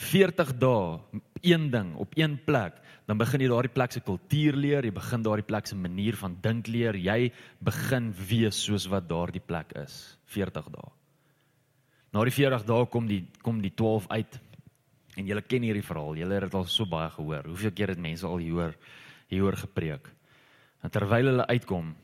40 0.10 0.54
dae 0.62 1.22
een 1.44 1.70
ding 1.72 1.96
op 2.00 2.16
een 2.18 2.38
plek 2.46 2.80
dan 3.08 3.20
begin 3.20 3.44
jy 3.44 3.50
daardie 3.52 3.72
plek 3.72 3.94
se 3.96 4.04
kultuur 4.04 4.58
leer 4.60 4.86
jy 4.88 4.92
begin 4.96 5.24
daardie 5.24 5.48
plek 5.48 5.68
se 5.68 5.76
manier 5.76 6.16
van 6.20 6.36
dink 6.44 6.68
leer 6.68 6.96
jy 6.96 7.32
begin 7.64 8.12
wees 8.30 8.60
soos 8.68 8.88
wat 8.92 9.08
daardie 9.08 9.44
plek 9.44 9.76
is 9.80 10.18
40 10.34 10.72
dae. 10.74 10.90
Na 12.12 12.24
die 12.24 12.36
40 12.36 12.66
dae 12.68 12.90
kom 12.92 13.08
die 13.08 13.24
kom 13.44 13.62
die 13.64 13.74
12 13.76 14.10
uit 14.12 14.40
en 15.18 15.28
julle 15.28 15.44
ken 15.44 15.64
hierdie 15.64 15.86
verhaal 15.86 16.20
julle 16.20 16.40
het 16.40 16.48
dit 16.48 16.60
al 16.60 16.68
so 16.72 16.88
baie 16.88 17.10
gehoor. 17.16 17.48
Hoeveel 17.52 17.76
keer 17.76 17.96
het 17.96 18.00
mense 18.00 18.28
al 18.28 18.44
hier 18.44 18.76
hieroor 19.28 19.60
gepreek? 19.60 20.08
En 20.84 20.92
terwyl 20.94 21.34
hulle 21.34 21.48
uitkom 21.48 21.96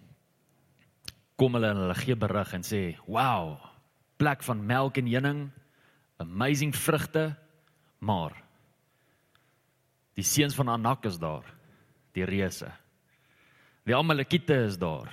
kom 1.40 1.56
hulle 1.58 1.72
en 1.72 1.86
hulle 1.86 2.02
gee 2.04 2.16
berig 2.20 2.52
en 2.54 2.64
sê 2.68 2.82
wow 3.08 3.73
plek 4.18 4.44
van 4.44 4.66
melk 4.66 4.98
en 4.98 5.08
honing, 5.08 5.42
amazing 6.18 6.76
vrugte, 6.76 7.36
maar 8.00 8.36
die 10.14 10.26
seuns 10.26 10.56
van 10.56 10.70
Anak 10.70 11.06
is 11.10 11.18
daar, 11.18 11.46
die 12.14 12.26
reuse. 12.26 12.70
Die 13.84 13.96
Amalekite 13.96 14.56
is 14.68 14.78
daar. 14.78 15.10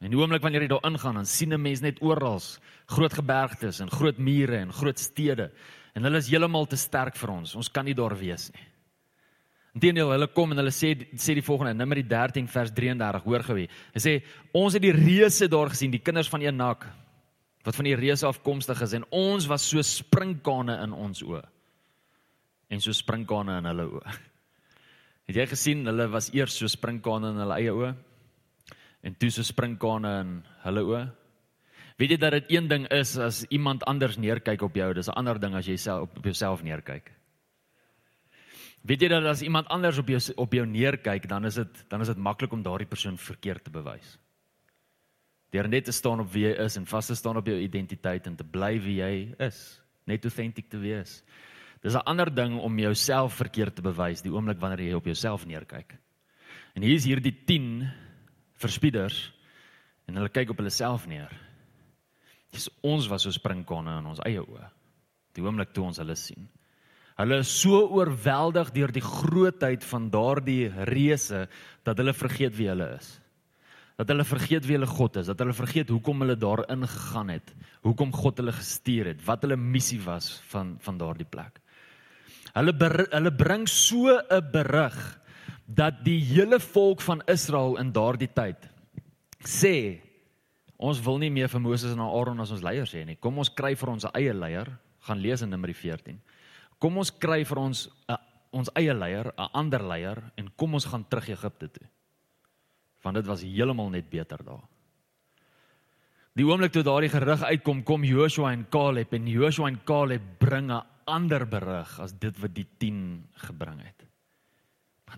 En 0.00 0.08
die 0.08 0.16
oomblik 0.16 0.42
wanneer 0.42 0.64
jy 0.64 0.70
daar 0.72 0.86
ingaan, 0.88 1.18
dan 1.20 1.26
sien 1.26 1.52
'n 1.52 1.60
mens 1.60 1.80
net 1.80 2.00
oral 2.00 2.40
groot 2.86 3.12
gebergtes 3.12 3.80
en 3.80 3.90
groot 3.90 4.18
mure 4.18 4.56
en 4.56 4.72
groot 4.72 4.98
stede 4.98 5.50
en 5.94 6.02
hulle 6.02 6.18
is 6.18 6.30
heeltemal 6.30 6.66
te 6.66 6.76
sterk 6.76 7.16
vir 7.16 7.30
ons. 7.30 7.54
Ons 7.54 7.68
kan 7.68 7.84
nie 7.84 7.94
daar 7.94 8.16
wees 8.18 8.50
nie. 8.54 8.66
Inteendeel, 9.74 10.10
hulle 10.10 10.26
kom 10.34 10.50
en 10.50 10.56
hulle 10.56 10.72
sê 10.74 10.94
sê 11.14 11.34
die 11.34 11.44
volgende, 11.46 11.74
Numeri 11.74 12.02
13 12.02 12.48
vers 12.48 12.72
33, 12.74 13.22
hoor 13.22 13.42
gou 13.42 13.56
hier. 13.56 13.70
Hulle 13.92 14.02
sê 14.02 14.14
ons 14.52 14.74
het 14.74 14.82
die 14.82 14.94
reuse 14.94 15.48
daar 15.48 15.70
gesien, 15.70 15.90
die 15.90 16.02
kinders 16.02 16.28
van 16.28 16.42
Enak 16.42 16.86
wat 17.64 17.76
van 17.76 17.88
die 17.88 17.96
reuse 17.98 18.26
afkomstig 18.26 18.80
is 18.82 18.94
en 18.96 19.06
ons 19.10 19.46
was 19.50 19.66
so 19.68 19.82
sprinkane 19.84 20.78
in 20.84 20.92
ons 20.96 21.22
oë 21.22 21.42
en 22.70 22.80
so 22.80 22.94
sprinkane 22.94 23.58
in 23.58 23.66
hulle 23.66 23.86
oë. 23.98 24.16
Het 25.30 25.42
jy 25.42 25.46
gesien 25.50 25.84
hulle 25.86 26.06
was 26.10 26.30
eers 26.34 26.56
so 26.56 26.70
sprinkane 26.70 27.32
in 27.34 27.42
hulle 27.42 27.58
eie 27.58 27.74
oë 27.74 27.94
en 29.06 29.16
toe 29.16 29.30
so 29.34 29.46
sprinkane 29.46 30.12
in 30.22 30.36
hulle 30.64 30.86
oë? 30.88 31.02
Weet 32.00 32.14
jy 32.14 32.20
dat 32.20 32.32
dit 32.38 32.52
een 32.56 32.68
ding 32.68 32.86
is 32.96 33.16
as 33.20 33.42
iemand 33.52 33.84
anders 33.90 34.16
neerkyk 34.16 34.62
op 34.64 34.76
jou, 34.76 34.92
dis 34.94 35.08
'n 35.08 35.18
ander 35.20 35.38
ding 35.38 35.54
as 35.54 35.66
jy 35.66 35.76
self 35.76 36.16
op 36.16 36.24
jouself 36.24 36.62
neerkyk. 36.62 37.12
Weet 38.80 39.02
jy 39.02 39.08
dat 39.08 39.24
as 39.24 39.42
iemand 39.42 39.68
anders 39.68 39.98
op 39.98 40.08
jou 40.08 40.20
op 40.36 40.52
jou 40.52 40.66
neerkyk, 40.66 41.28
dan 41.28 41.44
is 41.44 41.54
dit 41.54 41.84
dan 41.90 42.00
is 42.00 42.08
dit 42.08 42.16
maklik 42.16 42.52
om 42.52 42.62
daardie 42.62 42.88
persoon 42.88 43.18
verkeerd 43.18 43.64
te 43.64 43.70
bewys. 43.70 44.18
Deur 45.50 45.68
net 45.68 45.84
te 45.84 45.92
staan 45.92 46.20
op 46.20 46.30
wie 46.32 46.44
jy 46.46 46.54
is 46.64 46.76
en 46.76 46.86
vas 46.86 47.06
te 47.06 47.14
staan 47.14 47.36
op 47.36 47.46
jou 47.46 47.56
identiteit 47.58 48.26
en 48.26 48.36
te 48.36 48.44
bly 48.44 48.78
wie 48.80 49.00
jy 49.00 49.34
is, 49.38 49.80
net 50.06 50.24
autentiek 50.24 50.68
te 50.70 50.78
wees. 50.78 51.22
Dis 51.82 51.94
'n 51.94 52.06
ander 52.06 52.34
ding 52.34 52.58
om 52.58 52.78
jouself 52.78 53.34
verkeerd 53.34 53.74
te 53.76 53.82
bewys 53.82 54.22
die 54.22 54.30
oomblik 54.30 54.60
wanneer 54.60 54.80
jy 54.80 54.94
op 54.94 55.04
jouself 55.04 55.46
neerkyk. 55.46 55.96
En 56.74 56.82
hier 56.82 56.94
is 56.94 57.04
hierdie 57.04 57.44
10 57.46 57.90
verspieders 58.54 59.32
En 60.10 60.18
hulle 60.18 60.32
kyk 60.34 60.50
op 60.50 60.58
hulle 60.58 60.72
self 60.74 61.06
neer. 61.06 61.30
Dis 62.50 62.66
ons 62.82 63.06
was 63.06 63.22
so 63.22 63.30
springkonne 63.30 64.00
in 64.00 64.08
ons 64.10 64.22
eie 64.26 64.42
oë. 64.42 64.66
Die 65.38 65.44
oomblik 65.44 65.70
toe 65.70 65.84
ons 65.86 66.00
hulle 66.02 66.16
sien. 66.18 66.48
Hulle 67.20 67.38
is 67.44 67.52
so 67.52 67.78
oorweldig 67.94 68.72
deur 68.74 68.90
die 68.96 69.04
grootheid 69.04 69.84
van 69.86 70.08
daardie 70.10 70.72
reuse 70.88 71.44
dat 71.86 72.00
hulle 72.00 72.16
vergeet 72.16 72.56
wie 72.58 72.66
hulle 72.72 72.88
is. 72.96 73.12
Dat 74.00 74.08
hulle 74.08 74.24
vergeet 74.24 74.64
wie 74.64 74.78
hulle 74.78 74.88
God 74.88 75.18
is, 75.20 75.28
dat 75.28 75.42
hulle 75.42 75.52
vergeet 75.52 75.90
hoekom 75.92 76.22
hulle 76.24 76.38
daar 76.40 76.62
ingegaan 76.72 77.34
het, 77.34 77.50
hoekom 77.84 78.14
God 78.16 78.40
hulle 78.40 78.54
gestuur 78.56 79.12
het, 79.12 79.20
wat 79.26 79.44
hulle 79.44 79.58
missie 79.60 80.00
was 80.06 80.38
van 80.48 80.78
van 80.80 81.00
daardie 81.00 81.28
plek. 81.28 81.60
Hulle 82.54 82.72
ber, 82.72 82.96
hulle 83.12 83.32
bring 83.36 83.68
so 83.68 84.08
'n 84.16 84.50
berig 84.52 84.96
dat 85.66 86.00
die 86.04 86.18
hele 86.18 86.58
volk 86.60 87.00
van 87.04 87.22
Israel 87.28 87.76
in 87.78 87.92
daardie 87.92 88.30
tyd 88.32 88.66
sê 89.46 90.00
ons 90.76 91.00
wil 91.04 91.18
nie 91.18 91.30
meer 91.30 91.48
vir 91.48 91.60
Moses 91.60 91.92
en 91.92 92.00
Aaron 92.00 92.40
as 92.40 92.50
ons 92.50 92.62
leiers 92.62 92.92
hê 92.96 93.04
nie. 93.04 93.16
Kom 93.20 93.38
ons 93.38 93.52
kry 93.52 93.74
vir 93.76 93.90
ons 93.92 94.06
eie 94.14 94.32
leier, 94.34 94.66
gaan 95.06 95.20
lees 95.20 95.42
in 95.42 95.50
Numeri 95.50 95.74
14. 95.74 96.20
Kom 96.80 96.96
ons 96.98 97.10
kry 97.10 97.44
vir 97.44 97.58
ons 97.58 97.88
'n 98.08 98.16
ons 98.52 98.70
eie 98.74 98.94
leier, 98.94 99.32
'n 99.38 99.50
ander 99.52 99.82
leier 99.82 100.32
en 100.36 100.48
kom 100.56 100.74
ons 100.74 100.84
gaan 100.84 101.04
terug 101.08 101.28
Egipte 101.28 101.68
toe. 101.68 101.86
Want 103.02 103.16
dit 103.16 103.26
was 103.26 103.42
heeltemal 103.42 103.88
net 103.88 104.10
beter 104.10 104.44
daar. 104.44 104.66
Die 106.38 106.46
oomblik 106.46 106.72
toe 106.72 106.84
daardie 106.86 107.10
gerig 107.10 107.42
uitkom, 107.42 107.82
kom 107.82 108.04
Joshua 108.06 108.52
en 108.52 108.68
Caleb 108.70 109.12
en 109.12 109.26
Joshua 109.26 109.66
en 109.68 109.80
Caleb 109.84 110.22
bring 110.38 110.70
'n 110.70 110.82
ander 111.04 111.46
berig 111.46 111.98
as 112.00 112.12
dit 112.12 112.38
wat 112.38 112.54
die 112.54 112.66
10 112.78 113.26
gebring 113.34 113.80
het. 113.82 114.06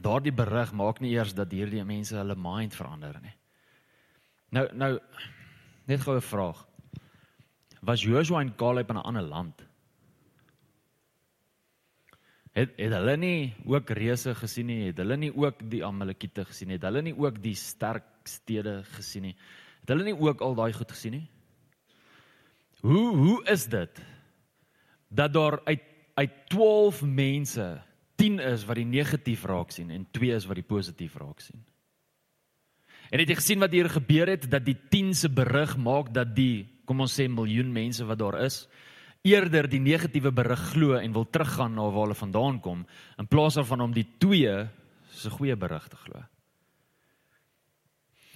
Daardie 0.00 0.32
berig 0.32 0.72
maak 0.72 1.00
nie 1.00 1.12
eers 1.12 1.34
dat 1.34 1.52
hierdie 1.52 1.84
mense 1.84 2.16
hulle 2.16 2.34
mind 2.36 2.74
verander 2.74 3.20
nie. 3.20 3.34
Nou 4.50 4.68
nou 4.72 4.98
net 5.86 6.00
gou 6.00 6.16
'n 6.16 6.20
vraag. 6.20 6.66
Was 7.82 8.02
Joshua 8.02 8.40
en 8.40 8.54
Caleb 8.56 8.90
in 8.90 8.96
'n 8.96 9.04
ander 9.04 9.22
land? 9.22 9.66
Het 12.52 12.75
het 12.76 12.92
hulle 12.92 13.14
nie 13.16 13.54
ook 13.64 13.90
reuse 13.97 14.35
gesien 14.37 14.68
nie? 14.68 14.80
Het 14.90 14.99
hulle 15.00 15.16
nie 15.16 15.30
ook 15.32 15.62
die 15.73 15.80
Amalekiete 15.85 16.44
gesien 16.44 16.68
nie? 16.68 16.76
Het 16.76 16.85
hulle 16.90 17.02
nie 17.06 17.14
ook 17.16 17.38
die 17.40 17.54
sterk 17.56 18.28
stede 18.28 18.82
gesien 18.92 19.30
nie? 19.30 19.37
Het 19.82 19.94
hulle 19.94 20.04
nie 20.11 20.16
ook 20.18 20.44
al 20.44 20.59
daai 20.59 20.73
goed 20.76 20.92
gesien 20.92 21.16
nie? 21.16 21.25
Hoe 22.82 23.16
hoe 23.16 23.38
is 23.49 23.64
dit 23.71 24.02
dat 25.09 25.32
daar 25.32 25.61
uit 25.64 25.88
uit 26.14 26.32
12 26.52 27.02
mense 27.09 27.66
10 28.21 28.38
is 28.44 28.64
wat 28.68 28.76
die 28.76 28.85
negatief 28.85 29.44
raak 29.49 29.71
sien 29.73 29.90
en 29.90 30.04
2 30.12 30.35
is 30.37 30.44
wat 30.44 30.61
die 30.61 30.68
positief 30.68 31.16
raak 31.16 31.40
sien? 31.40 31.64
En 33.11 33.21
het 33.21 33.28
jy 33.32 33.37
gesien 33.38 33.64
wat 33.64 33.73
hier 33.73 33.88
gebeur 33.88 34.28
het 34.28 34.44
dat 34.50 34.64
die 34.64 34.76
10 34.92 35.14
se 35.14 35.28
berig 35.32 35.76
maak 35.80 36.12
dat 36.12 36.37
die 36.37 36.68
kom 36.85 37.00
ons 37.00 37.16
sê 37.16 37.30
miljoen 37.32 37.73
mense 37.73 38.04
wat 38.04 38.21
daar 38.21 38.42
is 38.44 38.66
eerder 39.22 39.68
die 39.70 39.80
negatiewe 39.80 40.32
berig 40.34 40.62
glo 40.72 40.98
en 40.98 41.14
wil 41.14 41.26
teruggaan 41.30 41.76
na 41.76 41.86
waar 41.86 42.08
hulle 42.08 42.18
vandaan 42.18 42.60
kom 42.60 42.86
in 43.18 43.28
plaas 43.30 43.54
daarvan 43.54 43.86
om 43.86 43.92
die 43.94 44.06
twee 44.18 44.54
se 45.14 45.30
goeie 45.30 45.56
berig 45.56 45.86
te 45.88 45.96
glo. 45.96 46.22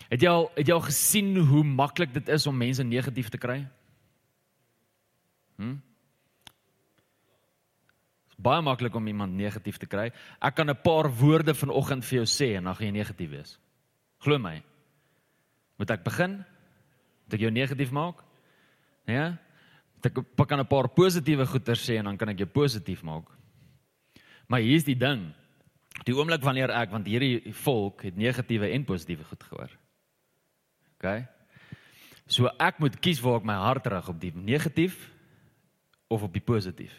Het 0.06 0.22
jy 0.22 0.30
al 0.30 0.46
het 0.54 0.68
jy 0.68 0.74
al 0.76 0.84
gesien 0.86 1.32
hoe 1.48 1.64
maklik 1.66 2.12
dit 2.14 2.28
is 2.30 2.46
om 2.46 2.56
mense 2.56 2.84
negatief 2.86 3.32
te 3.34 3.40
kry? 3.42 3.64
Hm? 5.58 5.74
Baie 8.36 8.62
maklik 8.62 8.94
om 8.94 9.06
iemand 9.08 9.34
negatief 9.34 9.80
te 9.82 9.88
kry. 9.90 10.12
Ek 10.38 10.54
kan 10.54 10.70
'n 10.70 10.82
paar 10.82 11.10
woorde 11.10 11.54
vanoggend 11.54 12.04
vir 12.04 12.18
jou 12.18 12.26
sê 12.26 12.56
en 12.56 12.64
dan 12.64 12.74
gaan 12.74 12.86
jy 12.86 12.92
negatief 12.92 13.30
wees. 13.30 13.58
Glo 14.18 14.38
my. 14.38 14.62
Moet 15.78 15.90
ek 15.90 16.04
begin? 16.04 16.44
Moet 17.24 17.34
ek 17.34 17.40
jou 17.40 17.50
negatief 17.50 17.90
maak? 17.90 18.22
Ja? 19.06 19.38
Ek 20.04 20.48
kan 20.48 20.60
'n 20.60 20.66
paar 20.66 20.88
positiewe 20.88 21.46
goeie 21.46 21.74
sê 21.74 21.98
en 21.98 22.04
dan 22.04 22.16
kan 22.16 22.28
ek 22.28 22.38
jou 22.38 22.48
positief 22.48 23.02
maak. 23.02 23.24
Maar 24.46 24.60
hier's 24.60 24.84
die 24.84 24.98
ding. 24.98 25.32
Die 26.04 26.14
oomblik 26.14 26.42
wanneer 26.42 26.70
ek 26.70 26.90
want 26.90 27.06
hierdie 27.06 27.52
volk 27.52 28.02
het 28.02 28.16
negatiewe 28.16 28.70
en 28.70 28.84
positiewe 28.84 29.24
goed 29.24 29.42
gehoor. 29.42 29.70
OK. 30.96 31.26
So 32.26 32.50
ek 32.58 32.78
moet 32.78 32.98
kies 33.00 33.20
waar 33.20 33.40
ek 33.40 33.44
my 33.44 33.54
hart 33.54 33.86
rig 33.86 34.08
op 34.08 34.20
die 34.20 34.32
negatief 34.34 35.12
of 36.08 36.22
op 36.22 36.32
die 36.32 36.44
positief. 36.44 36.92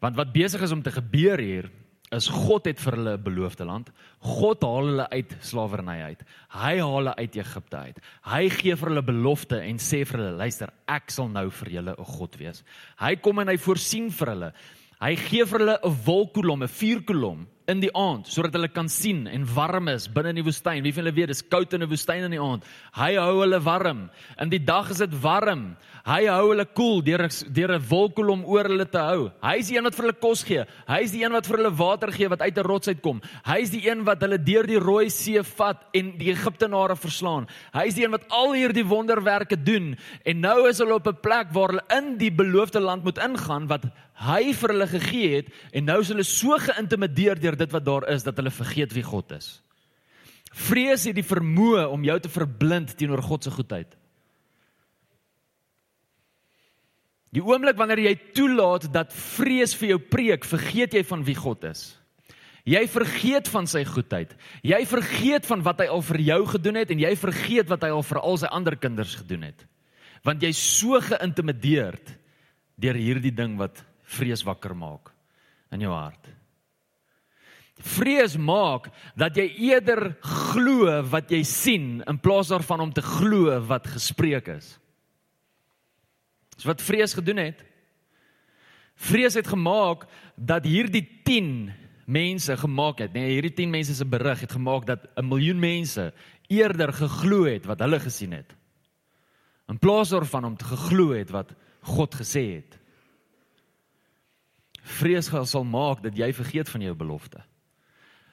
Want 0.00 0.16
wat 0.16 0.32
besig 0.32 0.62
is 0.62 0.72
om 0.72 0.82
te 0.82 0.92
gebeur 0.92 1.38
hier 1.38 1.70
is 2.10 2.26
God 2.28 2.66
het 2.66 2.80
vir 2.82 2.96
hulle 2.96 3.12
'n 3.16 3.22
beloofde 3.22 3.64
land. 3.64 3.90
God 4.18 4.62
haal 4.62 4.86
hulle 4.86 5.08
uit 5.10 5.36
slawerny 5.40 6.02
uit. 6.02 6.22
Hy 6.48 6.78
haal 6.78 6.96
hulle 6.96 7.14
uit 7.14 7.36
Egipte 7.36 7.76
uit. 7.76 7.98
Hy 8.22 8.48
gee 8.48 8.76
vir 8.76 8.88
hulle 8.88 9.02
belofte 9.02 9.60
en 9.60 9.78
sê 9.78 10.04
vir 10.04 10.18
hulle: 10.18 10.36
"Luister, 10.36 10.70
ek 10.88 11.10
sal 11.10 11.28
nou 11.28 11.50
vir 11.50 11.68
julle 11.70 11.94
'n 11.98 12.04
God 12.04 12.36
wees." 12.36 12.64
Hy 12.98 13.14
kom 13.16 13.38
en 13.38 13.48
hy 13.48 13.56
voorsien 13.56 14.10
vir 14.10 14.26
hulle. 14.28 14.52
Hy 15.00 15.16
gee 15.16 15.44
vir 15.44 15.58
hulle 15.58 15.78
'n 15.82 15.96
wolkkolom, 16.04 16.62
'n 16.62 16.68
vuurkolom 16.68 17.46
in 17.70 17.80
die 17.80 17.92
aand 17.96 18.28
sodat 18.30 18.56
hulle 18.58 18.68
kan 18.68 18.88
sien 18.88 19.26
en 19.30 19.46
warm 19.54 19.88
is 19.88 20.08
binne 20.08 20.34
in 20.34 20.40
die 20.40 20.46
woestyn. 20.46 20.82
Wie 20.82 20.92
van 20.92 21.04
julle 21.04 21.14
weet 21.16 21.32
dis 21.32 21.42
koud 21.42 21.72
in 21.74 21.82
'n 21.82 21.90
woestyn 21.90 22.24
in 22.24 22.34
die 22.36 22.42
aand. 22.42 22.64
Hy 22.92 23.14
hou 23.16 23.40
hulle 23.40 23.60
warm. 23.64 24.10
In 24.38 24.50
die 24.50 24.64
dag 24.64 24.90
is 24.90 24.98
dit 24.98 25.14
warm. 25.22 25.76
Hy 26.04 26.26
hou 26.26 26.50
hulle 26.50 26.64
koel 26.64 26.90
cool 26.90 27.02
deur 27.04 27.28
deur 27.52 27.72
'n 27.76 27.86
wolkkolom 27.88 28.44
oor 28.44 28.64
hulle 28.64 28.86
te 28.86 28.98
hou. 28.98 29.30
Hy 29.42 29.56
is 29.58 29.68
die 29.68 29.76
een 29.76 29.84
wat 29.84 29.94
vir 29.94 30.04
hulle 30.06 30.20
kos 30.20 30.42
gee. 30.44 30.64
Hy 30.88 31.00
is 31.04 31.12
die 31.12 31.22
een 31.22 31.32
wat 31.32 31.46
vir 31.46 31.56
hulle 31.56 31.76
water 31.76 32.12
gee 32.12 32.28
wat 32.28 32.40
uit 32.40 32.58
'n 32.58 32.66
rots 32.66 32.88
uitkom. 32.88 33.20
Hy 33.44 33.58
is 33.60 33.70
die 33.70 33.88
een 33.88 34.04
wat 34.04 34.20
hulle 34.20 34.38
deur 34.38 34.66
die 34.66 34.78
Rooi 34.78 35.10
See 35.10 35.42
vat 35.42 35.84
en 35.92 36.18
die 36.18 36.30
Egiptenare 36.30 36.96
verslaan. 36.96 37.46
Hy 37.72 37.86
is 37.86 37.94
die 37.94 38.04
een 38.04 38.10
wat 38.10 38.28
al 38.28 38.52
hierdie 38.52 38.84
wonderwerke 38.84 39.56
doen 39.56 39.96
en 40.24 40.40
nou 40.40 40.68
is 40.68 40.78
hulle 40.78 40.94
op 40.94 41.06
'n 41.06 41.20
plek 41.20 41.52
waar 41.52 41.68
hulle 41.68 41.98
in 41.98 42.16
die 42.18 42.30
beloofde 42.30 42.80
land 42.80 43.04
moet 43.04 43.18
ingaan 43.18 43.66
wat 43.68 43.84
hy 44.20 44.52
vir 44.56 44.74
hulle 44.74 44.88
gegee 44.90 45.30
het 45.38 45.48
en 45.72 45.86
nou 45.88 46.00
is 46.02 46.10
hulle 46.12 46.26
so 46.28 46.58
geïntimideer 46.60 47.40
deur 47.40 47.56
dit 47.56 47.72
wat 47.72 47.86
daar 47.86 48.08
is 48.12 48.26
dat 48.26 48.36
hulle 48.40 48.52
vergeet 48.52 48.92
wie 48.96 49.06
God 49.06 49.32
is. 49.36 49.54
Vrees 50.50 51.06
het 51.06 51.16
die 51.16 51.26
vermoë 51.26 51.86
om 51.92 52.04
jou 52.04 52.18
te 52.20 52.32
verblind 52.32 52.92
teenoor 52.98 53.22
God 53.22 53.46
se 53.46 53.54
goedheid. 53.54 53.94
Die 57.30 57.42
oomblik 57.46 57.78
wanneer 57.78 58.02
jy 58.02 58.14
toelaat 58.34 58.88
dat 58.90 59.14
vrees 59.14 59.76
vir 59.78 59.92
jou 59.92 60.00
preek, 60.10 60.44
vergeet 60.44 60.96
jy 60.98 61.04
van 61.06 61.22
wie 61.26 61.36
God 61.38 61.68
is. 61.68 61.84
Jy 62.68 62.82
vergeet 62.90 63.48
van 63.48 63.68
sy 63.70 63.84
goedheid. 63.88 64.32
Jy 64.66 64.80
vergeet 64.90 65.46
van 65.48 65.62
wat 65.64 65.80
hy 65.80 65.86
al 65.90 66.02
vir 66.04 66.20
jou 66.26 66.40
gedoen 66.50 66.80
het 66.82 66.90
en 66.92 67.00
jy 67.00 67.12
vergeet 67.16 67.70
wat 67.70 67.86
hy 67.86 67.92
al 67.94 68.04
vir 68.04 68.20
al 68.20 68.40
sy 68.42 68.50
ander 68.50 68.76
kinders 68.76 69.14
gedoen 69.22 69.46
het. 69.48 69.62
Want 70.26 70.42
jy's 70.44 70.58
so 70.60 70.98
geïntimideerd 71.00 72.10
deur 72.80 72.98
hierdie 72.98 73.32
ding 73.32 73.56
wat 73.60 73.80
vrees 74.10 74.42
wakker 74.46 74.74
maak 74.76 75.12
in 75.70 75.84
jou 75.84 75.92
hart. 75.94 76.28
Vrees 77.80 78.36
maak 78.36 78.90
dat 79.16 79.38
jy 79.38 79.46
eerder 79.70 80.10
glo 80.20 81.00
wat 81.08 81.30
jy 81.32 81.40
sien 81.48 82.00
in 82.10 82.18
plaas 82.20 82.50
daarvan 82.52 82.84
om 82.84 82.92
te 82.92 83.04
glo 83.04 83.56
wat 83.70 83.88
gespreek 83.88 84.50
is. 84.52 84.74
Dis 86.56 86.68
wat 86.68 86.82
vrees 86.84 87.14
gedoen 87.16 87.40
het. 87.40 87.62
Vrees 89.00 89.38
het 89.38 89.48
gemaak 89.48 90.04
dat 90.36 90.66
hierdie 90.68 91.06
10 91.24 91.70
mense 92.10 92.56
gemaak 92.58 93.00
het, 93.00 93.14
nee, 93.14 93.30
hierdie 93.36 93.54
10 93.62 93.70
mense 93.72 93.94
se 93.96 94.04
berig 94.04 94.42
het 94.44 94.52
gemaak 94.52 94.84
dat 94.86 95.06
'n 95.16 95.28
miljoen 95.28 95.58
mense 95.58 96.12
eerder 96.48 96.92
geglo 96.92 97.44
het 97.46 97.64
wat 97.64 97.80
hulle 97.80 98.00
gesien 98.00 98.32
het. 98.32 98.52
In 99.68 99.78
plaas 99.78 100.10
daarvan 100.10 100.44
om 100.44 100.56
te 100.56 100.64
geglo 100.64 101.14
het 101.14 101.30
wat 101.30 101.54
God 101.80 102.14
gesê 102.14 102.60
het. 102.60 102.79
Vrees 104.90 105.30
sal 105.30 105.64
maak 105.64 106.02
dat 106.02 106.16
jy 106.18 106.32
vergeet 106.34 106.68
van 106.68 106.82
jou 106.84 106.94
belofte. 106.98 107.42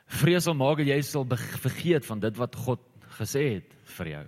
Vrees 0.07 0.47
sal 0.47 0.55
maak 0.57 0.79
dat 0.81 0.89
jy 0.89 1.01
sal 1.05 1.27
vergeet 1.27 2.07
van 2.07 2.21
dit 2.23 2.39
wat 2.39 2.55
God 2.55 2.83
gesê 3.17 3.43
het 3.57 3.75
vir 3.97 4.11
jou. 4.13 4.25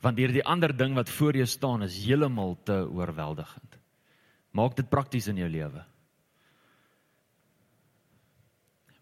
Want 0.00 0.20
hierdie 0.20 0.44
ander 0.48 0.72
ding 0.72 0.96
wat 0.96 1.12
voor 1.12 1.36
jou 1.36 1.46
staan 1.46 1.84
is 1.84 1.98
heeltemal 2.00 2.56
te 2.64 2.78
oorweldigend. 2.88 3.76
Maak 4.56 4.76
dit 4.78 4.88
prakties 4.90 5.28
in 5.30 5.38
jou 5.38 5.48
lewe. 5.50 5.84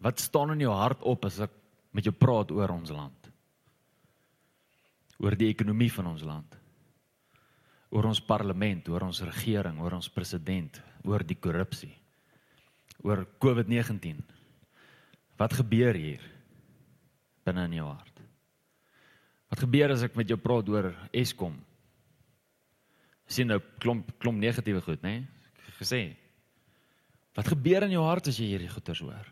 Wat 0.03 0.19
staan 0.19 0.53
in 0.53 0.63
jou 0.67 0.73
hart 0.75 1.01
op 1.07 1.25
as 1.27 1.39
ek 1.43 1.55
met 1.95 2.05
jou 2.05 2.13
praat 2.15 2.51
oor 2.55 2.75
ons 2.75 2.91
land? 2.93 3.31
Oor 5.19 5.35
die 5.35 5.49
ekonomie 5.51 5.91
van 5.91 6.11
ons 6.13 6.23
land. 6.23 6.55
Oor 7.89 8.05
ons 8.11 8.21
parlement, 8.21 8.91
oor 8.91 9.07
ons 9.07 9.23
regering, 9.25 9.79
oor 9.81 9.97
ons 9.97 10.11
president, 10.13 10.77
oor 11.07 11.25
die 11.25 11.39
korrupsie. 11.39 11.95
Oor 13.03 13.25
COVID-19. 13.39 14.19
Wat 15.39 15.53
gebeur 15.53 15.95
hier 15.95 16.23
binne 17.47 17.65
in 17.69 17.77
jou 17.79 17.87
hart? 17.87 18.21
Wat 19.49 19.63
gebeur 19.63 19.95
as 19.95 20.03
ek 20.05 20.17
met 20.19 20.29
jou 20.29 20.37
praat 20.37 20.69
oor 20.69 20.91
Eskom? 21.15 21.55
Sien 23.29 23.49
nou 23.49 23.59
klomp 23.81 24.11
klomp 24.21 24.41
negatiewe 24.41 24.81
goed, 24.81 25.01
né? 25.01 25.19
Nee? 25.19 25.27
Gesê. 25.79 26.01
Wat 27.37 27.47
gebeur 27.47 27.85
in 27.85 27.93
jou 27.95 28.03
hart 28.03 28.27
as 28.27 28.39
jy 28.41 28.49
hierdie 28.51 28.71
goeters 28.71 29.01
hoor? 29.05 29.27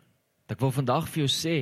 Ek 0.47 0.61
wil 0.63 0.71
vandag 0.71 1.09
vir 1.11 1.25
jou 1.25 1.31
sê 1.31 1.57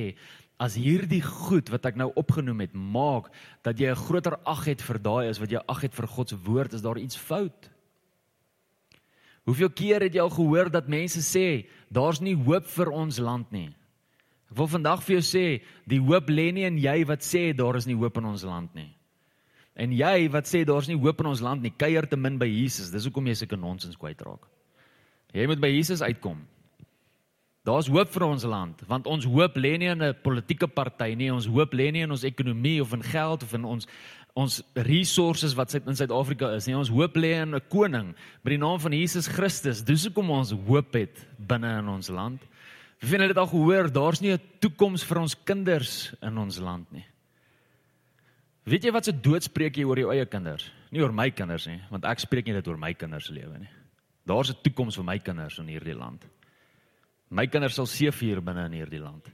as 0.62 0.76
hierdie 0.78 1.22
goed 1.24 1.68
wat 1.72 1.88
ek 1.90 1.98
nou 2.00 2.08
opgenoem 2.16 2.62
het 2.64 2.76
maak 2.76 3.28
dat 3.66 3.78
jy 3.80 3.90
'n 3.90 4.04
groter 4.06 4.38
ag 4.46 4.64
het 4.64 4.80
vir 4.80 4.98
daai 4.98 5.28
as 5.28 5.40
wat 5.40 5.50
jy 5.50 5.60
ag 5.68 5.80
het 5.82 5.94
vir 5.94 6.06
God 6.06 6.28
se 6.28 6.36
woord, 6.36 6.72
is 6.72 6.82
daar 6.82 6.98
iets 6.98 7.16
fout. 7.16 7.70
Hoeveel 9.44 9.70
keer 9.70 10.00
het 10.00 10.14
jy 10.14 10.20
al 10.20 10.30
gehoor 10.30 10.70
dat 10.70 10.88
mense 10.88 11.20
sê 11.20 11.66
daar's 11.92 12.20
nie 12.20 12.34
hoop 12.34 12.66
vir 12.66 12.90
ons 12.90 13.18
land 13.18 13.50
nie? 13.52 13.70
Ek 14.50 14.58
wil 14.58 14.68
vandag 14.70 15.02
vir 15.02 15.18
jou 15.18 15.24
sê, 15.26 15.46
die 15.90 16.00
hoop 16.00 16.30
lê 16.30 16.52
nie 16.54 16.66
in 16.68 16.78
jy 16.78 17.00
wat 17.08 17.24
sê 17.26 17.50
daar 17.56 17.76
is 17.76 17.86
nie 17.86 17.96
hoop 17.98 18.18
in 18.20 18.28
ons 18.30 18.44
land 18.46 18.74
nie. 18.78 18.90
En 19.76 19.92
jy 19.92 20.28
wat 20.32 20.48
sê 20.48 20.62
daar's 20.64 20.88
nie 20.88 20.96
hoop 20.96 21.20
in 21.20 21.28
ons 21.32 21.42
land 21.44 21.62
nie, 21.62 21.72
kuier 21.74 22.06
te 22.08 22.16
min 22.16 22.38
by 22.40 22.48
Jesus. 22.48 22.92
Dis 22.94 23.04
hoekom 23.08 23.26
jy 23.26 23.34
sulke 23.36 23.58
nonsens 23.60 23.98
kwytraak. 24.00 24.46
Jy 25.36 25.48
moet 25.50 25.60
by 25.60 25.68
Jesus 25.74 26.00
uitkom. 26.00 26.38
Daar's 27.66 27.88
hoop 27.90 28.12
vir 28.14 28.22
ons 28.22 28.44
land, 28.46 28.82
want 28.86 29.08
ons 29.10 29.24
hoop 29.26 29.56
lê 29.58 29.72
nie 29.76 29.90
in 29.90 30.02
'n 30.02 30.14
politieke 30.22 30.68
party 30.70 31.16
nie, 31.18 31.32
ons 31.32 31.48
hoop 31.50 31.74
lê 31.74 31.90
nie 31.90 32.04
in 32.06 32.10
ons 32.10 32.22
ekonomie 32.22 32.80
of 32.80 32.92
in 32.92 33.02
geld 33.02 33.42
of 33.42 33.54
in 33.54 33.64
ons 33.64 33.88
ons 34.36 34.58
resources 34.84 35.54
wat 35.56 35.72
in 35.78 35.96
Suid-Afrika 35.96 36.50
is 36.56 36.66
nie. 36.68 36.76
Ons 36.76 36.92
hoop 36.92 37.16
lê 37.16 37.32
in 37.40 37.54
'n 37.54 37.68
koning 37.72 38.14
met 38.44 38.52
die 38.52 38.60
naam 38.60 38.78
van 38.78 38.92
Jesus 38.92 39.26
Christus. 39.26 39.82
Dis 39.82 40.04
hoekom 40.04 40.30
ons 40.30 40.52
hoop 40.52 40.92
het 40.94 41.26
binne 41.38 41.78
in 41.78 41.88
ons 41.88 42.08
land. 42.08 42.42
Wie 43.00 43.08
vind 43.08 43.28
dit 43.28 43.36
al 43.36 43.46
gehoor, 43.46 43.92
daar's 43.92 44.20
nie 44.20 44.32
'n 44.32 44.40
toekoms 44.60 45.04
vir 45.04 45.18
ons 45.18 45.34
kinders 45.44 46.14
in 46.22 46.38
ons 46.38 46.58
land 46.58 46.92
nie. 46.92 47.06
Weet 48.64 48.84
jy 48.84 48.92
wat 48.92 49.04
se 49.04 49.12
doodspreek 49.12 49.76
jy 49.76 49.84
oor 49.84 49.98
jou 49.98 50.10
eie 50.12 50.26
kinders? 50.26 50.70
Nie 50.90 51.00
oor 51.00 51.12
my 51.12 51.30
kinders 51.30 51.66
nie, 51.66 51.80
want 51.90 52.04
ek 52.04 52.18
spreek 52.18 52.46
nie 52.46 52.54
dit 52.54 52.68
oor 52.68 52.76
my 52.76 52.92
kinders 52.94 53.26
se 53.26 53.32
lewe 53.32 53.58
nie. 53.58 53.68
Daar's 54.26 54.50
'n 54.50 54.62
toekoms 54.62 54.96
vir 54.96 55.04
my 55.04 55.18
kinders 55.18 55.58
in 55.58 55.68
hierdie 55.68 55.96
land. 55.96 56.26
My 57.30 57.46
kinders 57.46 57.74
sal 57.74 57.86
seef 57.86 58.20
hier 58.20 58.40
binne 58.40 58.66
in 58.66 58.72
hierdie 58.72 59.00
land. 59.00 59.30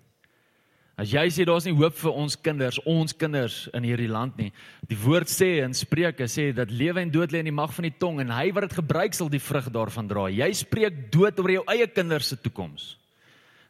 As 1.00 1.08
jy 1.08 1.24
sê 1.32 1.44
daar's 1.48 1.64
nie 1.64 1.72
hoop 1.72 1.94
vir 1.96 2.16
ons 2.20 2.34
kinders, 2.36 2.78
ons 2.84 3.14
kinders 3.16 3.64
in 3.72 3.86
hierdie 3.88 4.10
land 4.12 4.36
nie. 4.36 4.50
Die 4.88 4.98
woord 5.00 5.30
sê 5.32 5.62
in 5.64 5.72
Spreuke 5.72 6.28
sê 6.28 6.50
dat 6.52 6.70
lewe 6.70 7.00
en 7.00 7.12
dood 7.12 7.32
lê 7.32 7.40
in 7.40 7.48
die 7.48 7.54
mag 7.54 7.72
van 7.72 7.88
die 7.88 7.94
tong 7.96 8.20
en 8.20 8.32
hy 8.34 8.50
wat 8.52 8.68
dit 8.68 8.76
gebruik 8.76 9.16
sal 9.16 9.30
die 9.32 9.40
vrug 9.40 9.70
daarvan 9.72 10.10
dra. 10.10 10.26
Jy 10.28 10.50
spreek 10.60 11.06
dood 11.14 11.40
oor 11.40 11.54
jou 11.56 11.62
eie 11.72 11.88
kinders 11.88 12.28
se 12.34 12.36
toekoms. 12.36 12.92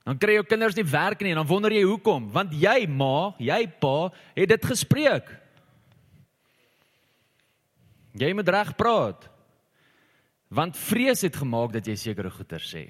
Dan 0.03 0.19
kry 0.19 0.35
jou 0.35 0.47
kinders 0.51 0.75
nie 0.75 0.87
werk 0.91 1.23
nie 1.23 1.31
en 1.31 1.39
dan 1.45 1.47
wonder 1.47 1.71
jy 1.71 1.85
hoekom? 1.87 2.27
Want 2.35 2.57
jy 2.59 2.89
ma, 2.91 3.31
jy 3.39 3.61
pa 3.81 4.11
het 4.35 4.51
dit 4.51 4.67
gespreek. 4.73 5.31
Jy 8.19 8.33
moet 8.35 8.51
reg 8.51 8.75
praat. 8.77 9.29
Want 10.53 10.77
vrees 10.77 11.23
het 11.25 11.39
gemaak 11.39 11.71
dat 11.79 11.87
jy 11.87 11.95
sekere 11.97 12.35
goeie 12.35 12.61
sê. 12.67 12.85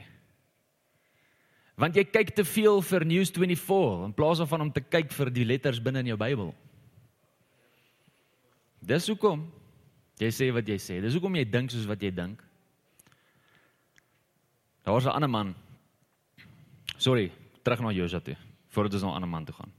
Want 1.83 1.97
jy 1.99 2.05
kyk 2.07 2.29
te 2.37 2.45
veel 2.47 2.79
vir 2.87 3.03
News24 3.11 4.05
in 4.07 4.12
plaas 4.15 4.39
daarvan 4.39 4.69
om 4.69 4.71
te 4.71 4.85
kyk 4.87 5.11
vir 5.11 5.33
die 5.35 5.47
letters 5.49 5.81
binne 5.83 6.05
in 6.05 6.12
jou 6.12 6.19
Bybel. 6.21 6.53
Dis 8.87 9.09
hoekom 9.11 9.43
jy 10.23 10.31
sê 10.31 10.53
wat 10.55 10.71
jy 10.71 10.79
sê. 10.79 11.01
Dis 11.03 11.17
hoekom 11.19 11.35
jy 11.35 11.43
dink 11.51 11.75
soos 11.75 11.89
wat 11.91 12.03
jy 12.03 12.12
dink. 12.15 12.39
Daar's 14.87 15.07
'n 15.07 15.15
ander 15.15 15.31
man. 15.31 15.55
Sorry, 16.99 17.33
terug 17.65 17.81
na 17.81 17.91
Josua 17.91 18.21
toe 18.21 18.37
voordat 18.71 18.95
ons 18.95 19.03
na 19.03 19.09
'n 19.09 19.15
ander 19.15 19.29
man 19.29 19.45
toe 19.45 19.55
gaan. 19.55 19.73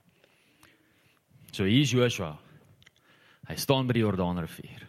So 1.51 1.63
hier 1.63 1.81
is 1.81 1.91
Joshua. 1.91 2.37
Hy 3.47 3.55
staan 3.55 3.87
by 3.87 3.93
die 3.93 4.03
Jordaanrivier. 4.03 4.87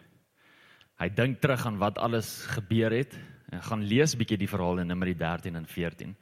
Hy 0.99 1.09
dink 1.09 1.41
terug 1.41 1.65
aan 1.65 1.77
wat 1.77 1.97
alles 1.97 2.45
gebeur 2.45 2.91
het 2.91 3.17
en 3.51 3.61
gaan 3.61 3.83
lees 3.83 4.15
bietjie 4.15 4.37
die 4.37 4.47
verhaal 4.47 4.79
in 4.79 4.87
Numeri 4.87 5.13
13 5.13 5.55
en 5.55 5.65
14. 5.65 6.15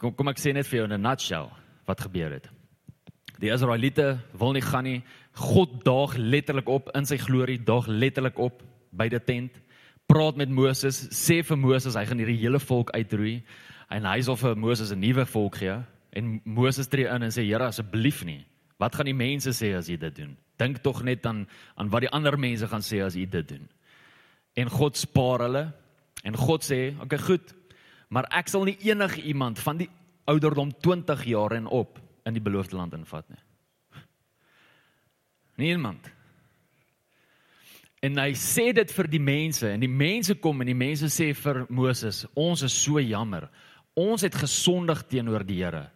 Kom 0.00 0.14
kom 0.16 0.30
ek 0.32 0.38
sê 0.40 0.54
net 0.56 0.64
vir 0.64 0.78
jou 0.78 0.86
in 0.88 0.96
'n 0.96 1.02
nutshell 1.02 1.50
wat 1.86 2.00
gebeur 2.00 2.32
het. 2.32 2.48
Die 3.40 3.52
Israeliete 3.52 4.18
wil 4.32 4.52
nie 4.52 4.62
gaan 4.62 4.84
nie. 4.84 5.02
God 5.32 5.84
daag 5.84 6.16
letterlik 6.16 6.68
op 6.68 6.88
in 6.94 7.04
sy 7.06 7.16
glorie, 7.16 7.58
daag 7.58 7.86
letterlik 7.86 8.38
op 8.38 8.62
by 8.92 9.08
die 9.08 9.20
tent. 9.20 9.52
Praat 10.08 10.36
met 10.36 10.48
Moses, 10.48 11.08
sê 11.08 11.44
vir 11.44 11.56
Moses 11.56 11.94
hy 11.94 12.04
gaan 12.04 12.18
hierdie 12.18 12.40
hele 12.40 12.58
volk 12.58 12.90
uitroei 12.90 13.42
en 13.90 14.04
hy 14.04 14.20
sal 14.22 14.36
vir 14.36 14.56
Moses 14.56 14.90
'n 14.90 15.00
nuwe 15.00 15.26
volk 15.26 15.56
gee 15.56 15.84
en 16.12 16.40
Moses 16.44 16.88
tree 16.88 17.06
in 17.06 17.22
en 17.22 17.30
sê 17.30 17.44
Here 17.44 17.64
asseblief 17.64 18.24
nie. 18.24 18.44
Wat 18.78 18.94
gaan 18.94 19.06
die 19.06 19.14
mense 19.14 19.50
sê 19.50 19.76
as 19.76 19.88
jy 19.88 19.96
dit 19.96 20.16
doen? 20.16 20.36
Dink 20.58 20.82
tog 20.82 21.02
net 21.02 21.26
aan 21.26 21.46
aan 21.76 21.90
wat 21.90 22.00
die 22.00 22.10
ander 22.10 22.38
mense 22.38 22.66
gaan 22.66 22.80
sê 22.80 23.04
as 23.04 23.14
jy 23.14 23.26
dit 23.26 23.48
doen. 23.48 23.68
En 24.56 24.68
God 24.68 24.96
spaar 24.96 25.40
hulle 25.40 25.72
en 26.24 26.36
God 26.36 26.62
sê, 26.62 26.94
"Oké, 26.96 27.04
okay, 27.04 27.18
goed 27.18 27.59
maar 28.10 28.26
ek 28.34 28.50
sal 28.50 28.66
nie 28.66 28.76
enige 28.84 29.22
iemand 29.22 29.58
van 29.62 29.80
die 29.80 29.88
ouderdom 30.30 30.72
20 30.82 31.24
jaar 31.30 31.54
en 31.56 31.66
op 31.66 32.00
in 32.26 32.36
die 32.36 32.42
beloofde 32.42 32.76
land 32.76 32.94
invat 32.98 33.28
nie. 33.30 33.42
Niemand. 35.60 36.06
En 38.00 38.16
hy 38.16 38.30
sê 38.38 38.70
dit 38.72 38.92
vir 38.96 39.08
die 39.12 39.20
mense 39.20 39.68
en 39.68 39.82
die 39.82 39.90
mense 39.92 40.34
kom 40.40 40.62
en 40.62 40.70
die 40.70 40.78
mense 40.78 41.10
sê 41.12 41.30
vir 41.36 41.66
Moses, 41.68 42.24
ons 42.34 42.64
is 42.64 42.76
so 42.84 43.00
jammer. 43.02 43.50
Ons 43.98 44.24
het 44.24 44.38
gesondig 44.40 45.02
teenoor 45.10 45.44
die 45.44 45.58
Here. 45.60 45.90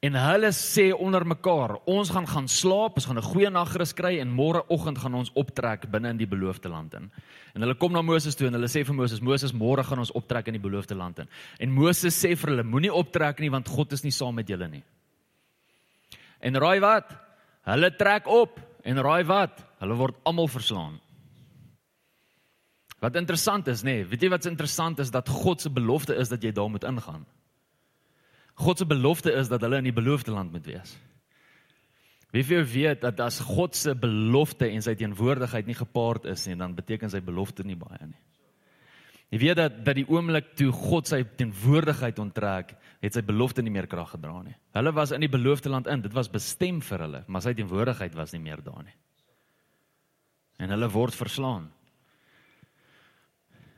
En 0.00 0.14
hulle 0.16 0.48
sê 0.56 0.86
onder 0.96 1.26
mekaar, 1.28 1.74
ons 1.84 2.08
gaan 2.08 2.24
gaan 2.24 2.46
slaap, 2.48 2.96
ons 2.96 3.06
gaan 3.06 3.18
'n 3.18 3.30
goeie 3.32 3.50
nagrus 3.50 3.92
kry 3.92 4.18
en 4.18 4.32
môreoggend 4.32 4.98
gaan 4.98 5.14
ons 5.14 5.30
optrek 5.34 5.90
binne 5.90 6.08
in 6.08 6.16
die 6.16 6.26
beloofde 6.26 6.68
land 6.68 6.94
in. 6.94 7.10
En 7.54 7.60
hulle 7.60 7.74
kom 7.74 7.92
na 7.92 8.02
Moses 8.02 8.34
toe 8.34 8.46
en 8.46 8.54
hulle 8.54 8.68
sê 8.68 8.82
vir 8.84 8.94
Moses, 8.94 9.20
Moses, 9.20 9.52
môre 9.52 9.84
gaan 9.84 9.98
ons 9.98 10.12
optrek 10.12 10.48
in 10.48 10.54
die 10.54 10.68
beloofde 10.68 10.94
land 10.94 11.18
in. 11.18 11.28
En 11.58 11.70
Moses 11.70 12.14
sê 12.14 12.34
vir 12.34 12.50
hulle, 12.50 12.62
moenie 12.62 12.92
optrek 12.92 13.40
nie 13.40 13.50
want 13.50 13.68
God 13.68 13.92
is 13.92 14.02
nie 14.02 14.10
saam 14.10 14.34
met 14.34 14.48
julle 14.48 14.68
nie. 14.68 14.82
En 16.40 16.54
raai 16.54 16.80
wat? 16.80 17.12
Hulle 17.66 17.90
trek 17.90 18.26
op 18.26 18.58
en 18.84 18.96
raai 18.96 19.24
wat? 19.24 19.60
Hulle 19.80 19.94
word 19.94 20.16
almal 20.24 20.48
verslaan. 20.48 20.98
Wat 23.00 23.16
interessant 23.16 23.68
is, 23.68 23.82
nê, 23.82 24.00
nee, 24.00 24.04
weet 24.04 24.22
jy 24.22 24.30
wat's 24.30 24.46
interessant 24.46 24.98
is 24.98 25.10
dat 25.10 25.28
God 25.28 25.60
se 25.60 25.68
belofte 25.68 26.16
is 26.16 26.28
dat 26.28 26.42
jy 26.42 26.52
daar 26.52 26.70
moet 26.70 26.84
ingaan. 26.84 27.26
God 28.60 28.78
se 28.78 28.86
belofte 28.86 29.32
is 29.32 29.48
dat 29.48 29.62
hulle 29.64 29.80
in 29.80 29.88
die 29.88 29.96
beloofde 29.96 30.34
land 30.34 30.52
moet 30.52 30.66
wees. 30.68 30.96
Wie 32.30 32.44
vir 32.46 32.66
weet 32.68 33.00
dat 33.02 33.20
as 33.24 33.40
God 33.42 33.74
se 33.74 33.94
belofte 33.98 34.68
en 34.70 34.84
sy 34.84 34.94
teenwoordigheid 34.98 35.66
nie 35.66 35.78
gepaard 35.78 36.28
is 36.30 36.44
nie, 36.46 36.58
dan 36.58 36.76
beteken 36.76 37.10
sy 37.10 37.22
belofte 37.24 37.66
nie 37.66 37.78
baie 37.78 38.04
nie. 38.04 38.20
Jy 39.30 39.38
weet 39.38 39.58
dat 39.58 39.80
dat 39.86 39.98
die 39.98 40.06
oomblik 40.10 40.52
toe 40.58 40.70
God 40.74 41.10
sy 41.10 41.22
teenwoordigheid 41.24 42.18
onttrek, 42.22 42.74
het 43.00 43.16
sy 43.16 43.22
belofte 43.26 43.62
nie 43.62 43.72
meer 43.74 43.88
krag 43.90 44.12
gedra 44.14 44.42
nie. 44.44 44.54
Hulle 44.76 44.92
was 44.94 45.14
in 45.14 45.22
die 45.22 45.30
beloofde 45.30 45.70
land 45.70 45.90
in, 45.90 46.02
dit 46.02 46.14
was 46.14 46.30
bestem 46.30 46.80
vir 46.84 47.06
hulle, 47.06 47.24
maar 47.26 47.42
sy 47.42 47.54
teenwoordigheid 47.58 48.14
was 48.18 48.34
nie 48.34 48.42
meer 48.42 48.62
daar 48.62 48.82
nie. 48.84 48.96
En 50.60 50.74
hulle 50.74 50.90
word 50.92 51.16
verslaan. 51.16 51.70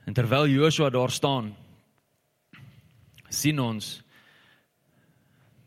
En 0.08 0.16
terwyl 0.16 0.48
Joshua 0.50 0.90
daar 0.90 1.12
staan, 1.14 1.52
sien 3.30 3.60
ons 3.62 4.01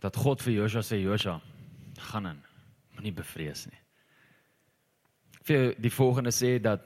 dat 0.05 0.17
God 0.21 0.43
vir 0.45 0.59
Josua 0.61 0.83
sê 0.85 0.99
Josua 1.01 1.39
gaan 2.11 2.29
in 2.29 2.41
moenie 2.95 3.13
bevrees 3.15 3.65
nie. 3.69 3.81
Vir 5.45 5.73
die 5.81 5.93
volgende 5.93 6.33
sê 6.33 6.55
dat 6.61 6.85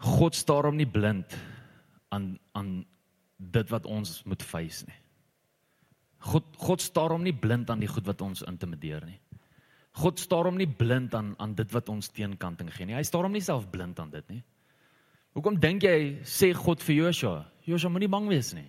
God 0.00 0.36
staar 0.36 0.68
hom 0.68 0.78
nie 0.80 0.88
blind 0.88 1.36
aan 2.08 2.32
aan 2.56 2.80
dit 3.40 3.72
wat 3.72 3.86
ons 3.88 4.20
moet 4.28 4.42
face 4.42 4.84
nie. 4.88 4.96
God 6.30 6.44
God 6.60 6.84
staar 6.84 7.12
hom 7.14 7.24
nie 7.24 7.36
blind 7.36 7.70
aan 7.72 7.80
die 7.80 7.88
goed 7.88 8.08
wat 8.08 8.20
ons 8.24 8.44
intimideer 8.48 9.04
nie. 9.04 9.20
God 10.00 10.20
staar 10.20 10.48
hom 10.48 10.58
nie 10.60 10.68
blind 10.68 11.14
aan 11.16 11.34
aan 11.38 11.54
dit 11.56 11.72
wat 11.72 11.88
ons 11.92 12.12
teenkanting 12.16 12.72
gee 12.72 12.88
nie. 12.88 12.96
Hy 12.96 13.04
staar 13.04 13.28
hom 13.28 13.36
nie 13.36 13.44
self 13.44 13.68
blind 13.72 14.00
aan 14.00 14.12
dit 14.12 14.28
nie. 14.32 14.42
Hoekom 15.36 15.60
dink 15.62 15.84
jy 15.86 16.20
sê 16.26 16.52
God 16.56 16.82
vir 16.82 17.04
Joshua, 17.04 17.40
Joshua 17.68 17.92
moenie 17.92 18.10
bang 18.10 18.28
wees 18.28 18.52
nie. 18.56 18.68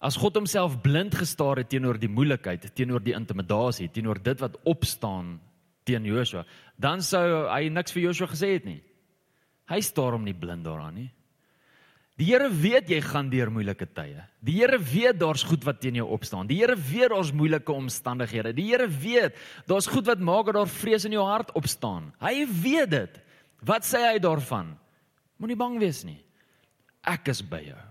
As 0.00 0.16
God 0.20 0.36
homself 0.36 0.76
blind 0.84 1.14
gestaar 1.16 1.62
het 1.62 1.70
teenoor 1.72 1.96
die 1.96 2.10
moeilikheid, 2.12 2.68
teenoor 2.76 3.00
die 3.00 3.14
intimidasie, 3.16 3.88
teenoor 3.88 4.20
dit 4.20 4.40
wat 4.44 4.58
opstaan 4.68 5.38
teen 5.88 6.04
Joshua, 6.04 6.44
dan 6.76 7.00
sou 7.04 7.46
hy 7.48 7.70
niks 7.72 7.94
vir 7.94 8.08
Joshua 8.08 8.28
gesê 8.28 8.56
het 8.58 8.66
nie. 8.68 8.80
Hy 9.70 9.80
staar 9.82 10.14
hom 10.14 10.26
nie 10.26 10.36
blind 10.36 10.66
daaraan 10.66 10.98
nie. 11.00 11.08
Die 12.16 12.30
Here 12.30 12.48
weet 12.48 12.88
jy 12.88 13.00
gaan 13.04 13.28
deur 13.28 13.50
moeilike 13.52 13.88
tye. 13.92 14.22
Die 14.44 14.56
Here 14.60 14.78
weet 14.80 15.18
daar's 15.20 15.44
goed 15.44 15.64
wat 15.68 15.82
teen 15.82 15.98
jou 15.98 16.06
opstaan. 16.16 16.48
Die 16.48 16.62
Here 16.62 16.76
weet 16.76 17.12
daar's 17.12 17.32
moeilike 17.36 17.72
omstandighede. 17.72 18.54
Die 18.56 18.70
Here 18.70 18.88
weet 18.88 19.36
daar's 19.68 19.88
goed 19.90 20.08
wat 20.08 20.22
maak 20.24 20.48
dat 20.48 20.60
daar 20.60 20.70
vrees 20.78 21.04
in 21.04 21.16
jou 21.16 21.24
hart 21.28 21.52
opstaan. 21.58 22.12
Hy 22.24 22.46
weet 22.62 22.92
dit. 22.94 23.20
Wat 23.68 23.84
sê 23.84 24.00
hy 24.06 24.16
daarvan? 24.22 24.72
Moenie 25.36 25.58
bang 25.60 25.76
wees 25.80 26.04
nie. 26.08 26.20
Ek 27.04 27.28
is 27.32 27.44
by 27.44 27.60
jou 27.66 27.82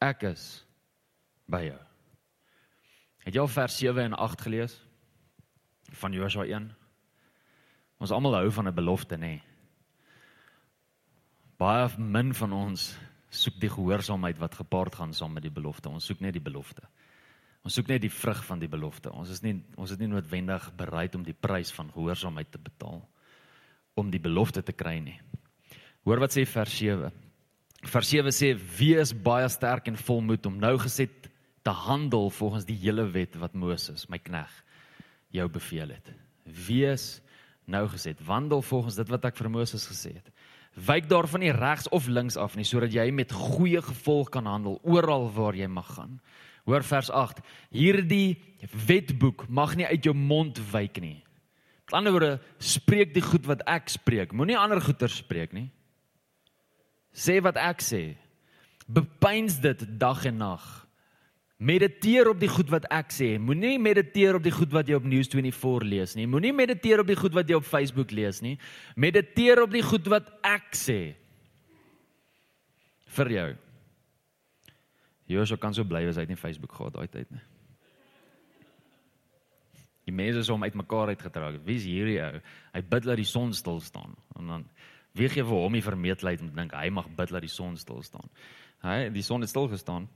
ek 0.00 0.24
is 0.32 0.64
by 1.50 1.62
jou. 1.68 1.78
Het 3.26 3.36
jy 3.36 3.42
al 3.42 3.52
vers 3.52 3.76
7 3.78 4.08
en 4.08 4.16
8 4.16 4.46
gelees 4.46 4.74
van 6.00 6.12
Josua 6.16 6.46
1? 6.48 6.70
Ons 8.00 8.12
almal 8.16 8.38
hou 8.38 8.50
van 8.50 8.68
'n 8.68 8.74
belofte, 8.74 9.16
nê? 9.16 9.20
Nee. 9.20 9.42
Baie 11.60 11.88
min 11.98 12.34
van 12.34 12.52
ons 12.52 12.96
soek 13.28 13.60
die 13.60 13.68
gehoorsaamheid 13.68 14.38
wat 14.40 14.54
gepaard 14.54 14.94
gaan 14.94 15.12
saam 15.12 15.32
met 15.36 15.42
die 15.42 15.52
belofte. 15.52 15.88
Ons 15.88 16.06
soek 16.08 16.20
net 16.20 16.32
die 16.32 16.42
belofte. 16.42 16.82
Ons 17.60 17.76
soek 17.76 17.90
net 17.92 18.00
die 18.00 18.12
vrug 18.12 18.40
van 18.44 18.58
die 18.58 18.68
belofte. 18.68 19.12
Ons 19.12 19.30
is 19.34 19.42
nie 19.44 19.58
ons 19.76 19.90
is 19.92 19.98
nie 20.00 20.08
noodwendig 20.08 20.70
bereid 20.76 21.14
om 21.14 21.22
die 21.22 21.36
prys 21.36 21.72
van 21.76 21.92
gehoorsaamheid 21.92 22.50
te 22.50 22.58
betaal 22.58 23.02
om 23.94 24.10
die 24.10 24.22
belofte 24.22 24.62
te 24.62 24.72
kry 24.72 24.98
nie. 25.04 25.18
Hoor 26.08 26.22
wat 26.24 26.32
sê 26.32 26.46
vers 26.48 26.76
7. 26.78 27.12
Vers 27.80 28.08
7 28.08 28.32
sê: 28.32 28.58
"Wees 28.78 29.12
baie 29.12 29.48
sterk 29.48 29.86
en 29.88 29.96
volmoed 29.96 30.46
om 30.46 30.58
nou 30.58 30.78
geset 30.78 31.20
te 31.62 31.70
handel 31.70 32.30
volgens 32.30 32.64
die 32.64 32.76
hele 32.76 33.04
wet 33.10 33.36
wat 33.40 33.54
Moses, 33.54 34.06
my 34.08 34.18
knegg, 34.18 34.52
jou 35.34 35.46
beveel 35.48 35.92
het. 35.92 36.12
Wees 36.66 37.20
nou 37.70 37.84
geset, 37.88 38.18
wandel 38.26 38.62
volgens 38.62 38.96
dit 38.98 39.08
wat 39.12 39.28
ek 39.28 39.36
vir 39.38 39.50
Moses 39.52 39.86
gesê 39.86 40.14
het. 40.16 40.30
Wyk 40.74 41.08
daarvan 41.10 41.42
nie 41.44 41.52
regs 41.54 41.88
of 41.94 42.08
links 42.08 42.38
af 42.40 42.56
nie 42.56 42.64
sodat 42.64 42.94
jy 42.94 43.08
met 43.14 43.32
goeie 43.34 43.82
gevolg 43.82 44.30
kan 44.30 44.46
handel 44.46 44.78
oral 44.82 45.28
waar 45.34 45.58
jy 45.58 45.68
mag 45.70 45.88
gaan. 45.96 46.20
Hoor 46.64 46.84
vers 46.86 47.10
8. 47.10 47.40
Hierdie 47.74 48.38
wetboek 48.86 49.48
mag 49.48 49.74
nie 49.76 49.86
uit 49.86 50.04
jou 50.06 50.14
mond 50.14 50.58
wyk 50.72 51.00
nie. 51.02 51.18
Met 51.90 51.96
ander 51.98 52.14
woorde, 52.14 52.34
spreek 52.58 53.14
die 53.14 53.24
goed 53.24 53.48
wat 53.50 53.64
ek 53.66 53.90
spreek. 53.90 54.32
Moenie 54.32 54.58
ander 54.58 54.80
goeie 54.82 55.10
spreek 55.10 55.52
nie. 55.56 55.70
Sê 57.12 57.40
wat 57.42 57.58
ek 57.60 57.82
sê. 57.84 58.04
Bepeins 58.90 59.58
dit 59.62 59.82
dag 59.98 60.24
en 60.26 60.38
nag. 60.40 60.66
Mediteer 61.60 62.30
op 62.30 62.38
die 62.40 62.48
goed 62.48 62.70
wat 62.72 62.86
ek 62.88 63.12
sê. 63.12 63.34
Moenie 63.36 63.76
mediteer 63.78 64.38
op 64.38 64.44
die 64.46 64.54
goed 64.54 64.72
wat 64.72 64.88
jy 64.88 64.96
op 64.96 65.04
News24 65.04 65.84
lees 65.84 66.14
nie. 66.16 66.24
Moenie 66.30 66.54
mediteer 66.56 67.02
op 67.02 67.10
die 67.10 67.18
goed 67.18 67.36
wat 67.36 67.50
jy 67.50 67.58
op 67.60 67.68
Facebook 67.68 68.14
lees 68.16 68.40
nie. 68.40 68.54
Mediteer 68.96 69.60
op 69.66 69.74
die 69.74 69.84
goed 69.84 70.08
wat 70.08 70.30
ek 70.46 70.72
sê. 70.78 71.00
Vir 73.10 73.34
jou. 73.36 73.50
Joshua 75.30 75.60
kan 75.60 75.76
so 75.76 75.84
bly 75.86 76.06
as 76.08 76.18
hy 76.18 76.24
nie 76.30 76.38
Facebook 76.38 76.72
gehad 76.74 76.96
daai 76.96 77.10
tyd 77.12 77.28
nie. 77.34 77.44
Die 80.08 80.16
mense 80.16 80.40
is 80.42 80.50
om 80.50 80.64
uitmekaar 80.64 81.12
uitgetrek. 81.12 81.60
Wie's 81.66 81.84
hierdie 81.86 82.18
ou? 82.24 82.40
Hy 82.72 82.82
bid 82.94 83.04
dat 83.06 83.20
die 83.20 83.28
son 83.28 83.52
stil 83.54 83.78
staan. 83.84 84.16
En 84.40 84.48
dan 84.50 84.64
wie 85.20 85.28
gee 85.28 85.44
vir 85.44 85.62
hom 85.64 85.76
die 85.76 85.84
vermeetheid 85.84 86.40
om 86.40 86.48
te 86.50 86.56
dink 86.56 86.74
hy 86.76 86.88
mag 86.94 87.10
bid 87.16 87.32
dat 87.34 87.44
die 87.44 87.52
son 87.52 87.76
stil 87.80 88.02
staan. 88.06 88.28
Hy 88.84 89.10
die 89.12 89.24
son 89.24 89.44
het 89.44 89.52
stil 89.52 89.68
gestaan. 89.68 90.08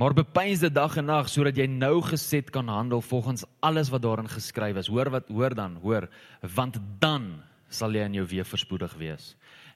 Maar 0.00 0.14
bepeins 0.16 0.62
dit 0.64 0.72
dag 0.72 0.96
en 0.96 1.10
nag 1.10 1.28
sodat 1.28 1.58
jy 1.60 1.66
nou 1.68 2.00
geset 2.06 2.48
kan 2.54 2.70
handel 2.72 3.02
volgens 3.04 3.44
alles 3.60 3.90
wat 3.92 4.02
daarin 4.02 4.30
geskryf 4.32 4.78
is. 4.80 4.88
Hoor 4.88 5.10
wat 5.12 5.28
hoor 5.28 5.54
dan, 5.54 5.76
hoor, 5.82 6.08
want 6.40 6.78
dan 7.02 7.42
sal 7.68 7.94
jy 7.94 8.06
in 8.08 8.16
jou 8.16 8.24
weë 8.30 8.46
verspoedig 8.48 8.94
wees. 8.98 9.34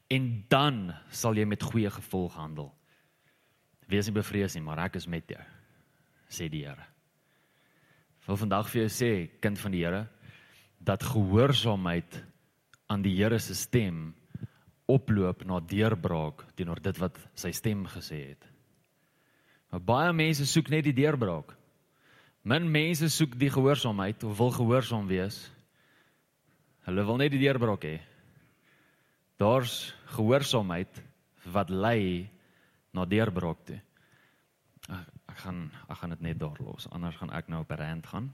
En 0.09 0.45
dan 0.49 0.95
sal 1.13 1.37
jy 1.37 1.45
met 1.49 1.63
goeie 1.63 1.91
gevolg 1.93 2.35
handel. 2.41 2.73
Wees 3.91 4.09
nie 4.09 4.17
bevrees 4.17 4.57
nie, 4.57 4.65
maar 4.65 4.81
ek 4.87 4.97
is 5.01 5.07
met 5.11 5.29
jou, 5.29 5.45
sê 6.33 6.49
die 6.49 6.65
Here. 6.65 6.89
Wil 8.25 8.41
vandag 8.41 8.71
vir 8.73 8.87
jou 8.87 8.91
sê, 8.93 9.11
kind 9.45 9.61
van 9.61 9.75
die 9.77 9.83
Here, 9.85 10.07
dat 10.81 11.05
gehoorsaamheid 11.05 12.23
aan 12.89 13.05
die 13.05 13.13
Here 13.19 13.39
se 13.39 13.57
stem 13.57 14.15
oploop 14.91 15.45
na 15.49 15.61
deurbraak 15.61 16.45
teenoor 16.57 16.81
dit 16.85 16.99
wat 17.01 17.19
sy 17.39 17.53
stem 17.57 17.87
gesê 17.89 18.21
het. 18.35 18.49
Maar 19.73 19.83
baie 19.83 20.13
mense 20.13 20.47
soek 20.47 20.69
net 20.71 20.85
die 20.87 20.97
deurbraak. 20.97 21.55
Min 22.45 22.69
mense 22.71 23.09
soek 23.09 23.39
die 23.41 23.51
gehoorsaamheid 23.51 24.25
of 24.29 24.37
wil 24.39 24.53
gehoorsaam 24.53 25.09
wees. 25.09 25.39
Hulle 26.85 27.05
wil 27.09 27.19
net 27.19 27.33
die 27.33 27.41
deurbraak 27.41 27.87
hê. 27.89 27.97
Daar's 29.41 29.95
gehoorsaamheid 30.15 31.01
wat 31.51 31.73
lei 31.73 32.29
na 32.95 33.07
deurbraak 33.09 33.65
toe. 33.67 33.81
Ek, 34.93 35.09
ek 35.33 35.41
gaan 35.43 35.65
ek 35.89 35.99
gaan 35.99 36.15
dit 36.15 36.27
net 36.29 36.39
daar 36.39 36.61
los. 36.61 36.87
Anders 36.93 37.17
gaan 37.17 37.33
ek 37.33 37.49
nou 37.49 37.65
op 37.65 37.73
'n 37.73 37.81
rand 37.81 38.07
gaan. 38.07 38.33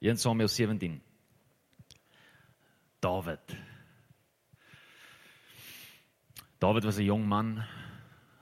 1 0.00 0.16
Samuel 0.16 0.48
17. 0.48 1.02
Dawid. 3.00 3.71
Dawid 6.62 6.84
was 6.84 6.98
'n 6.98 7.04
jong 7.04 7.26
man 7.26 7.64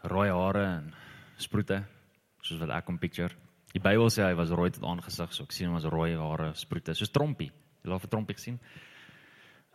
rooi 0.05 0.29
hare 0.29 0.65
en 0.65 0.95
sproete 1.39 1.85
soos 2.43 2.61
wat 2.61 2.71
ek 2.71 2.87
hom 2.87 2.99
picture. 2.99 3.33
Die 3.73 3.81
Bybel 3.81 4.11
sê 4.11 4.27
hy 4.27 4.35
was 4.35 4.51
rooi 4.51 4.71
tot 4.71 4.85
aangesig, 4.85 5.33
so 5.33 5.45
ek 5.45 5.53
sien 5.53 5.69
hom 5.69 5.77
as 5.77 5.87
rooi 5.89 6.13
hare, 6.19 6.53
sproete, 6.55 6.93
soos 6.95 7.09
trompie. 7.11 7.51
Jy 7.83 7.89
laat 7.91 8.03
vir 8.03 8.11
trompie 8.11 8.37
sien. 8.37 8.59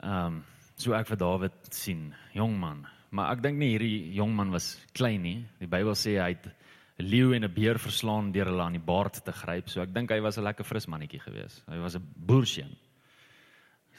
Ehm 0.03 0.27
um, 0.27 0.43
so 0.75 0.93
ek 0.93 1.08
vir 1.08 1.17
Dawid 1.17 1.73
sien, 1.73 2.13
jong 2.34 2.60
man. 2.60 2.86
Maar 3.10 3.31
ek 3.34 3.41
dink 3.41 3.58
nie 3.58 3.71
hierdie 3.71 4.13
jong 4.13 4.36
man 4.36 4.51
was 4.51 4.77
klein 4.93 5.23
nie. 5.23 5.45
Die 5.60 5.71
Bybel 5.71 5.95
sê 5.95 6.21
hy 6.21 6.29
het 6.36 6.45
'n 6.45 7.03
leeu 7.03 7.34
en 7.34 7.45
'n 7.45 7.53
beer 7.53 7.79
verslaan 7.79 8.31
deur 8.31 8.45
hulle 8.45 8.62
aan 8.62 8.77
die 8.77 8.88
baard 8.93 9.25
te 9.25 9.31
gryp. 9.31 9.69
So 9.69 9.81
ek 9.81 9.93
dink 9.93 10.12
hy 10.12 10.19
was 10.19 10.38
'n 10.38 10.43
lekker 10.43 10.65
fris 10.65 10.86
mannetjie 10.86 11.19
gewees. 11.19 11.63
Hy 11.67 11.79
was 11.79 11.95
'n 11.95 12.05
boerseun. 12.15 12.77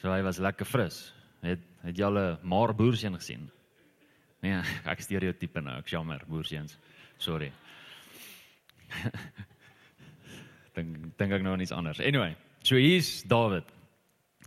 So 0.01 0.13
hy 0.13 0.23
was 0.23 0.39
lekker 0.39 0.67
fris. 0.67 1.13
Het 1.43 1.59
het 1.83 1.97
jy 1.97 2.05
al 2.05 2.19
'n 2.19 2.39
maar 2.43 2.75
boerseun 2.75 3.15
gesien? 3.15 3.51
Nee, 4.47 4.63
ek 4.93 5.03
stereotipe 5.03 5.63
nou, 5.65 5.81
ek 5.83 5.91
jammer, 5.91 6.23
boerseuns. 6.31 6.77
Sorry. 7.23 7.51
dink 10.77 11.17
dink 11.19 11.33
ek 11.39 11.43
nou 11.45 11.57
aan 11.57 11.65
iets 11.65 11.75
anders. 11.75 12.03
Anyway, 12.05 12.37
so 12.67 12.79
hier's 12.79 13.25
Dawid. 13.29 13.73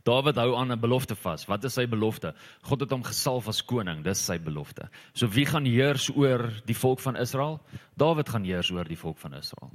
Dawid 0.07 0.39
hou 0.39 0.53
aan 0.55 0.71
'n 0.71 0.79
belofte 0.79 1.15
vas. 1.19 1.43
Wat 1.49 1.65
is 1.67 1.75
sy 1.75 1.85
belofte? 1.89 2.31
God 2.63 2.85
het 2.85 2.93
hom 2.95 3.03
gesalf 3.03 3.49
as 3.51 3.61
koning, 3.61 4.03
dis 4.03 4.21
sy 4.25 4.39
belofte. 4.39 4.87
So 5.13 5.27
wie 5.27 5.45
gaan 5.45 5.67
heers 5.67 6.09
oor 6.15 6.47
die 6.65 6.77
volk 6.77 7.03
van 7.03 7.19
Israel? 7.19 7.59
Dawid 7.97 8.29
gaan 8.29 8.47
heers 8.47 8.71
oor 8.71 8.87
die 8.87 8.97
volk 8.97 9.17
van 9.19 9.33
Israel. 9.33 9.73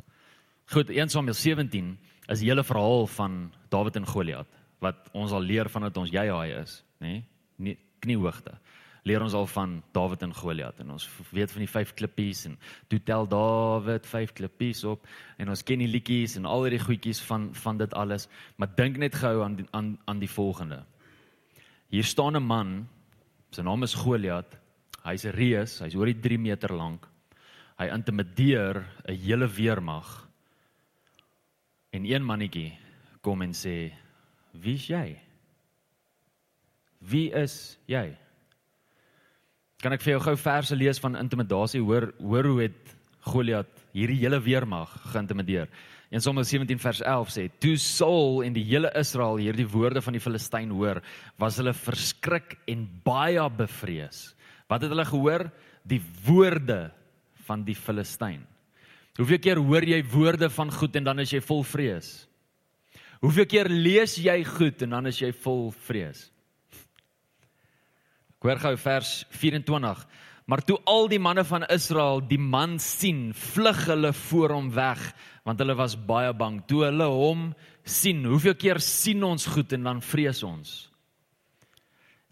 Goed, 0.73 0.89
1 0.91 1.13
Samuel 1.13 1.35
17 1.37 1.99
is 2.29 2.41
die 2.41 2.49
hele 2.49 2.65
verhaal 2.65 3.07
van 3.07 3.53
Dawid 3.69 3.97
en 3.97 4.07
Goliat 4.07 4.49
wat 4.81 5.09
ons 5.13 5.33
al 5.33 5.45
leer 5.45 5.69
van 5.69 5.83
dat 5.83 5.97
ons 5.97 6.11
jy 6.11 6.25
haai 6.29 6.53
is, 6.63 6.85
nê? 7.01 7.25
Nee? 7.57 7.79
Kniehoogte 8.01 8.59
leer 9.05 9.23
ons 9.23 9.35
al 9.37 9.47
van 9.53 9.77
Dawid 9.93 10.23
en 10.25 10.33
Goliat 10.35 10.79
en 10.81 10.95
ons 10.95 11.07
weet 11.37 11.53
van 11.53 11.65
die 11.65 11.71
vyf 11.71 11.93
klippies 11.97 12.47
en 12.49 12.57
toe 12.89 13.01
tel 13.05 13.29
Dawid 13.29 14.07
vyf 14.09 14.33
klippies 14.37 14.81
op 14.89 15.05
en 15.41 15.53
ons 15.53 15.63
ken 15.67 15.83
die 15.85 15.91
liedjies 15.91 16.39
en 16.41 16.49
al 16.49 16.65
die 16.73 16.81
goedjies 16.81 17.21
van 17.29 17.51
van 17.61 17.81
dit 17.81 17.95
alles 18.01 18.29
maar 18.57 18.73
dink 18.77 18.97
net 19.01 19.17
gehou 19.21 19.45
aan 19.45 19.59
die, 19.61 19.69
aan 19.73 19.95
aan 20.09 20.23
die 20.23 20.31
volgende. 20.31 20.85
Hier 21.93 22.05
staan 22.05 22.37
'n 22.37 22.47
man 22.47 22.89
sy 23.53 23.63
naam 23.63 23.83
is 23.83 23.95
Goliat 23.95 24.57
hy's 25.05 25.27
'n 25.27 25.37
reus 25.37 25.79
hy's 25.81 25.95
oor 25.95 26.07
die 26.07 26.21
3 26.21 26.39
meter 26.39 26.73
lank 26.73 27.07
hy 27.79 27.93
intimideer 27.93 28.87
'n 29.09 29.15
hele 29.15 29.47
weermag 29.47 30.29
en 31.93 32.05
een 32.05 32.25
mannetjie 32.25 32.73
kom 33.21 33.43
en 33.43 33.53
sê 33.53 33.93
wie's 34.53 34.87
jy? 34.89 35.21
Wie 37.01 37.33
is 37.33 37.79
jy 37.87 38.17
Kan 39.85 39.93
ek 39.93 40.01
vir 40.01 40.15
jou 40.15 40.21
gou 40.25 40.33
verse 40.41 40.77
lees 40.81 40.97
van 40.97 41.19
intimidasie 41.21 41.83
hoor 41.85 42.07
hoor 42.17 42.47
hoe 42.49 42.61
het 42.63 42.93
Goliat 43.29 43.69
hierdie 43.93 44.17
hele 44.23 44.39
weermag 44.41 44.89
geïntimideer. 45.13 45.69
1 46.09 46.25
Samuel 46.25 46.47
17 46.49 46.81
vers 46.81 47.03
11 47.05 47.33
sê: 47.35 47.45
"Toe 47.61 47.77
Saul 47.77 48.41
en 48.47 48.55
die 48.57 48.65
hele 48.65 48.89
Israel 48.97 49.37
hierdie 49.37 49.69
woorde 49.69 50.01
van 50.01 50.17
die 50.17 50.25
Filistyn 50.25 50.71
hoor, 50.73 51.03
was 51.37 51.59
hulle 51.61 51.75
verskrik 51.77 52.57
en 52.67 52.89
baie 53.05 53.45
bevrees." 53.51 54.35
Wat 54.69 54.81
het 54.81 54.91
hulle 54.91 55.05
gehoor? 55.05 55.51
Die 55.85 56.01
woorde 56.25 56.91
van 57.45 57.65
die 57.65 57.77
Filistyn. 57.77 58.41
Hoeveel 59.19 59.39
keer 59.39 59.61
hoor 59.61 59.85
jy 59.85 60.03
woorde 60.03 60.49
van 60.49 60.73
goed 60.73 60.97
en 60.97 61.05
dan 61.05 61.21
is 61.21 61.31
jy 61.31 61.41
vol 61.41 61.63
vrees? 61.63 62.27
Hoeveel 63.21 63.47
keer 63.47 63.69
lees 63.69 64.17
jy 64.17 64.45
goed 64.45 64.81
en 64.83 64.91
dan 64.91 65.07
is 65.07 65.21
jy 65.21 65.33
vol 65.33 65.71
vrees? 65.71 66.31
Hoor 68.45 68.61
gou 68.61 68.75
vers 68.77 69.25
24. 69.33 70.07
Maar 70.45 70.61
toe 70.69 70.77
al 70.85 71.09
die 71.09 71.19
manne 71.19 71.47
van 71.49 71.65
Israel 71.73 72.21
die 72.29 72.39
man 72.39 72.77
sien, 72.79 73.31
vlug 73.33 73.87
hulle 73.89 74.13
voor 74.13 74.53
hom 74.53 74.69
weg, 74.77 75.01
want 75.49 75.63
hulle 75.65 75.77
was 75.79 75.97
baie 75.97 76.33
bang. 76.37 76.61
Toe 76.69 76.85
hulle 76.85 77.07
hom 77.09 77.55
sien, 77.89 78.21
hoeveel 78.29 78.57
keer 78.61 78.83
sien 78.85 79.25
ons 79.25 79.49
goed 79.49 79.73
en 79.73 79.89
dan 79.89 80.05
vrees 80.05 80.45
ons? 80.45 80.75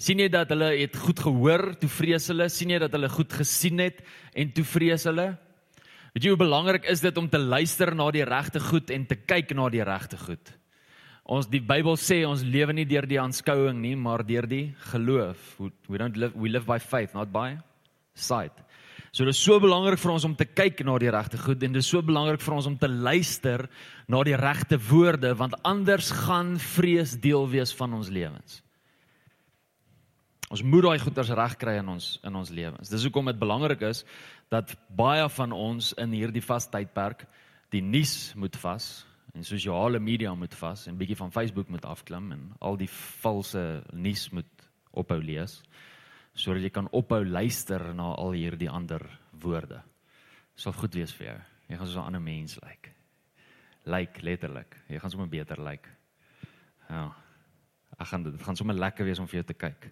sien 0.03 0.19
jy 0.19 0.29
dat 0.33 0.51
hulle 0.51 0.73
het 0.81 0.97
goed 0.99 1.21
gehoor, 1.23 1.63
toe 1.79 1.91
vrees 1.93 2.27
hulle, 2.33 2.49
sien 2.51 2.73
jy 2.75 2.81
dat 2.83 2.95
hulle 2.97 3.11
goed 3.13 3.35
gesien 3.39 3.79
het 3.85 4.01
en 4.35 4.51
toe 4.55 4.65
vrees 4.67 5.07
hulle? 5.07 5.29
Weet 6.13 6.27
jy 6.27 6.33
hoe 6.35 6.41
belangrik 6.41 6.89
is 6.91 7.05
dit 7.05 7.19
om 7.21 7.29
te 7.31 7.39
luister 7.39 7.95
na 7.95 8.09
die 8.15 8.27
regte 8.27 8.61
goed 8.61 8.91
en 8.93 9.07
te 9.09 9.17
kyk 9.17 9.55
na 9.57 9.69
die 9.73 9.85
regte 9.87 10.19
goed? 10.21 10.53
Ons 11.23 11.47
die 11.47 11.63
Bybel 11.63 11.95
sê 12.01 12.25
ons 12.27 12.43
lewe 12.43 12.75
nie 12.75 12.87
deur 12.89 13.07
die 13.07 13.21
aanskouing 13.23 13.79
nie, 13.79 13.95
maar 13.95 14.25
deur 14.27 14.47
die 14.51 14.73
geloof. 14.91 15.55
We 15.87 16.01
don't 16.01 16.19
live 16.19 16.35
we 16.35 16.51
live 16.51 16.67
by 16.67 16.81
faith, 16.83 17.15
not 17.15 17.31
by 17.33 17.59
sight. 18.15 18.57
So 19.13 19.27
dit 19.29 19.35
is 19.37 19.43
so 19.45 19.61
belangrik 19.61 20.01
vir 20.01 20.13
ons 20.15 20.25
om 20.25 20.35
te 20.35 20.47
kyk 20.49 20.81
na 20.89 20.97
die 20.99 21.11
regte 21.13 21.39
goed 21.39 21.63
en 21.63 21.75
dit 21.77 21.85
is 21.85 21.89
so 21.93 22.03
belangrik 22.03 22.41
vir 22.41 22.57
ons 22.57 22.67
om 22.71 22.79
te 22.81 22.89
luister 22.89 23.67
na 24.11 24.23
die 24.25 24.37
regte 24.41 24.79
woorde 24.89 25.35
want 25.37 25.59
anders 25.69 26.11
gaan 26.25 26.57
vrees 26.57 27.15
deel 27.21 27.47
wees 27.53 27.75
van 27.77 27.95
ons 28.01 28.11
lewens. 28.11 28.63
Ons 30.53 30.65
moet 30.65 30.85
daai 30.85 31.05
goeders 31.05 31.31
regkry 31.37 31.79
in 31.81 31.93
ons 31.93 32.17
in 32.25 32.35
ons 32.41 32.51
lewens. 32.51 32.91
Dis 32.91 33.05
hoekom 33.07 33.31
dit 33.31 33.39
belangrik 33.39 33.85
is 33.93 34.03
dat 34.53 34.75
baie 34.91 35.29
van 35.37 35.55
ons 35.55 35.93
in 36.01 36.17
hierdie 36.17 36.45
vastydperk 36.45 37.27
die 37.73 37.85
nuus 37.85 38.33
moet 38.37 38.57
vas 38.65 38.91
en 39.33 39.45
sosiale 39.45 39.99
media 39.99 40.35
moet 40.35 40.55
vas 40.55 40.87
en 40.87 40.99
bietjie 40.99 41.17
van 41.17 41.33
Facebook 41.33 41.69
moet 41.69 41.85
afklim 41.85 42.33
en 42.33 42.51
al 42.61 42.77
die 42.77 42.91
valse 43.23 43.83
nuus 43.93 44.29
moet 44.31 44.69
ophou 44.91 45.21
lees 45.23 45.63
sodat 46.35 46.65
jy 46.65 46.71
kan 46.73 46.89
ophou 46.97 47.25
luister 47.25 47.95
na 47.95 48.15
al 48.17 48.33
hierdie 48.33 48.71
ander 48.71 49.03
woorde. 49.43 49.83
Sal 50.57 50.73
goed 50.73 50.95
wees 50.97 51.13
vir 51.13 51.27
jou. 51.27 51.39
Jy 51.69 51.77
gaan 51.77 51.87
soos 51.87 51.97
'n 51.97 52.07
ander 52.07 52.21
mens 52.21 52.57
lyk. 52.57 52.63
Like. 52.63 52.93
Lyk 53.85 53.93
like, 53.93 54.23
letterlik. 54.23 54.77
Jy 54.89 54.99
gaan 54.99 55.11
sommer 55.11 55.29
beter 55.29 55.57
lyk. 55.57 55.67
Like. 55.69 55.89
Ja. 56.89 57.13
Ek 57.99 58.07
gaan 58.07 58.23
dit 58.23 58.43
gaan 58.43 58.57
sommer 58.57 58.75
lekker 58.75 59.05
wees 59.05 59.19
om 59.19 59.27
vir 59.27 59.43
jou 59.43 59.45
te 59.45 59.55
kyk. 59.55 59.91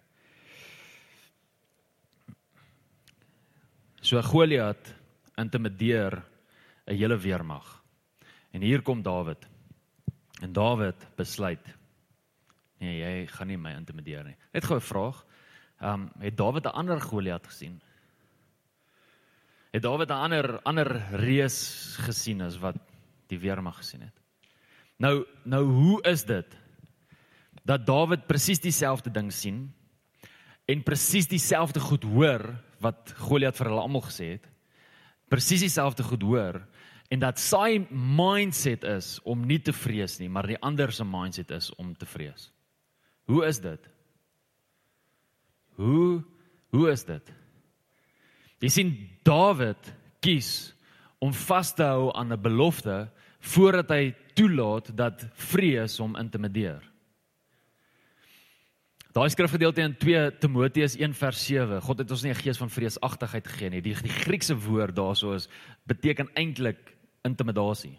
So 4.03 4.23
Goliat 4.23 4.95
intimideer 5.37 6.23
'n 6.87 6.97
hele 6.97 7.19
weermag. 7.19 7.80
En 8.51 8.61
hier 8.61 8.83
kom 8.83 9.03
Dawid. 9.03 9.49
En 10.41 10.53
Dawid 10.53 11.07
besluit 11.17 11.77
nee, 12.81 12.97
jy 12.97 13.27
gaan 13.29 13.51
nie 13.51 13.59
my 13.61 13.75
intimideer 13.77 14.25
nie. 14.25 14.37
Net 14.55 14.65
gou 14.65 14.79
'n 14.79 14.81
vraag. 14.81 15.25
Ehm 15.81 15.93
um, 15.93 16.11
het 16.25 16.37
Dawid 16.37 16.65
'n 16.65 16.77
ander 16.81 17.01
Goliat 17.01 17.47
gesien? 17.47 17.81
Het 19.71 19.83
Dawid 19.83 20.09
'n 20.09 20.23
ander 20.27 20.63
ander 20.63 20.89
reus 21.13 21.97
gesien 22.01 22.41
as 22.41 22.59
wat 22.59 22.77
die 23.29 23.39
weermag 23.39 23.77
gesien 23.77 24.01
het? 24.01 24.17
Nou 24.97 25.27
nou 25.45 25.65
hoe 25.65 26.03
is 26.03 26.25
dit 26.25 26.57
dat 27.65 27.87
Dawid 27.87 28.27
presies 28.27 28.61
dieselfde 28.61 29.11
ding 29.11 29.33
sien 29.33 29.75
en 30.65 30.83
presies 30.83 31.29
dieselfde 31.29 31.81
goed 31.81 32.03
hoor 32.03 32.55
wat 32.81 33.13
Goliat 33.17 33.57
vir 33.57 33.67
hulle 33.67 33.81
almal 33.81 34.03
gesê 34.03 34.25
het. 34.25 34.49
Presies 35.29 35.61
dieselfde 35.61 36.03
goed 36.03 36.23
hoor 36.23 36.67
en 37.11 37.19
dat 37.19 37.41
sy 37.43 37.81
mindset 37.91 38.85
is 38.87 39.19
om 39.27 39.43
nie 39.47 39.59
te 39.59 39.75
vrees 39.75 40.19
nie, 40.21 40.29
maar 40.31 40.47
die 40.47 40.59
ander 40.63 40.93
se 40.95 41.05
mindset 41.05 41.51
is 41.51 41.71
om 41.75 41.95
te 41.99 42.07
vrees. 42.07 42.51
Hoe 43.31 43.43
is 43.47 43.59
dit? 43.63 43.89
Hoe 45.81 46.23
hoe 46.71 46.91
is 46.93 47.03
dit? 47.03 47.33
Jy 48.63 48.69
sien 48.71 48.93
Dawid 49.27 49.89
kies 50.23 50.71
om 51.19 51.33
vas 51.35 51.73
te 51.75 51.83
hou 51.83 52.13
aan 52.15 52.33
'n 52.33 52.43
belofte 52.43 53.11
voordat 53.41 53.91
hy 53.91 54.15
toelaat 54.35 54.97
dat 54.97 55.27
vrees 55.35 55.99
hom 55.99 56.17
intimideer. 56.17 56.81
Daai 59.11 59.29
skrifgedeelte 59.29 59.83
in 59.83 59.97
2 59.99 60.39
Timoteus 60.39 60.95
1 60.97 61.15
vers 61.15 61.47
7. 61.47 61.81
God 61.83 61.99
het 61.99 62.11
ons 62.11 62.23
nie 62.23 62.31
'n 62.31 62.43
gees 62.43 62.59
van 62.59 62.71
vreesagtigheid 62.71 63.47
gegee 63.47 63.71
nie. 63.71 63.81
Die, 63.81 63.95
die 63.95 64.19
Griekse 64.23 64.55
woord 64.55 64.95
daarso 64.95 65.35
is 65.35 65.49
beteken 65.85 66.29
eintlik 66.35 67.00
intimidasie. 67.27 67.99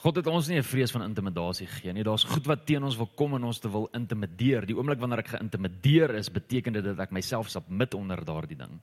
God 0.00 0.16
het 0.16 0.28
ons 0.32 0.48
nie 0.48 0.56
'n 0.56 0.64
vrees 0.64 0.90
van 0.90 1.02
intimidasie 1.02 1.66
gegee 1.66 1.92
nie. 1.92 2.02
Daar's 2.02 2.24
goed 2.24 2.46
wat 2.46 2.66
teen 2.66 2.82
ons 2.82 2.96
wil 2.96 3.10
kom 3.14 3.34
en 3.34 3.44
ons 3.44 3.58
te 3.58 3.68
wil 3.68 3.88
intimideer. 3.92 4.66
Die 4.66 4.76
oomblik 4.76 4.98
wanneer 4.98 5.18
ek 5.18 5.36
geïntimideer 5.36 6.14
is, 6.14 6.30
beteken 6.30 6.72
dit 6.72 6.84
dat 6.84 6.98
ek 6.98 7.10
myself 7.10 7.48
submit 7.48 7.94
onder 7.94 8.24
daardie 8.24 8.56
ding. 8.56 8.80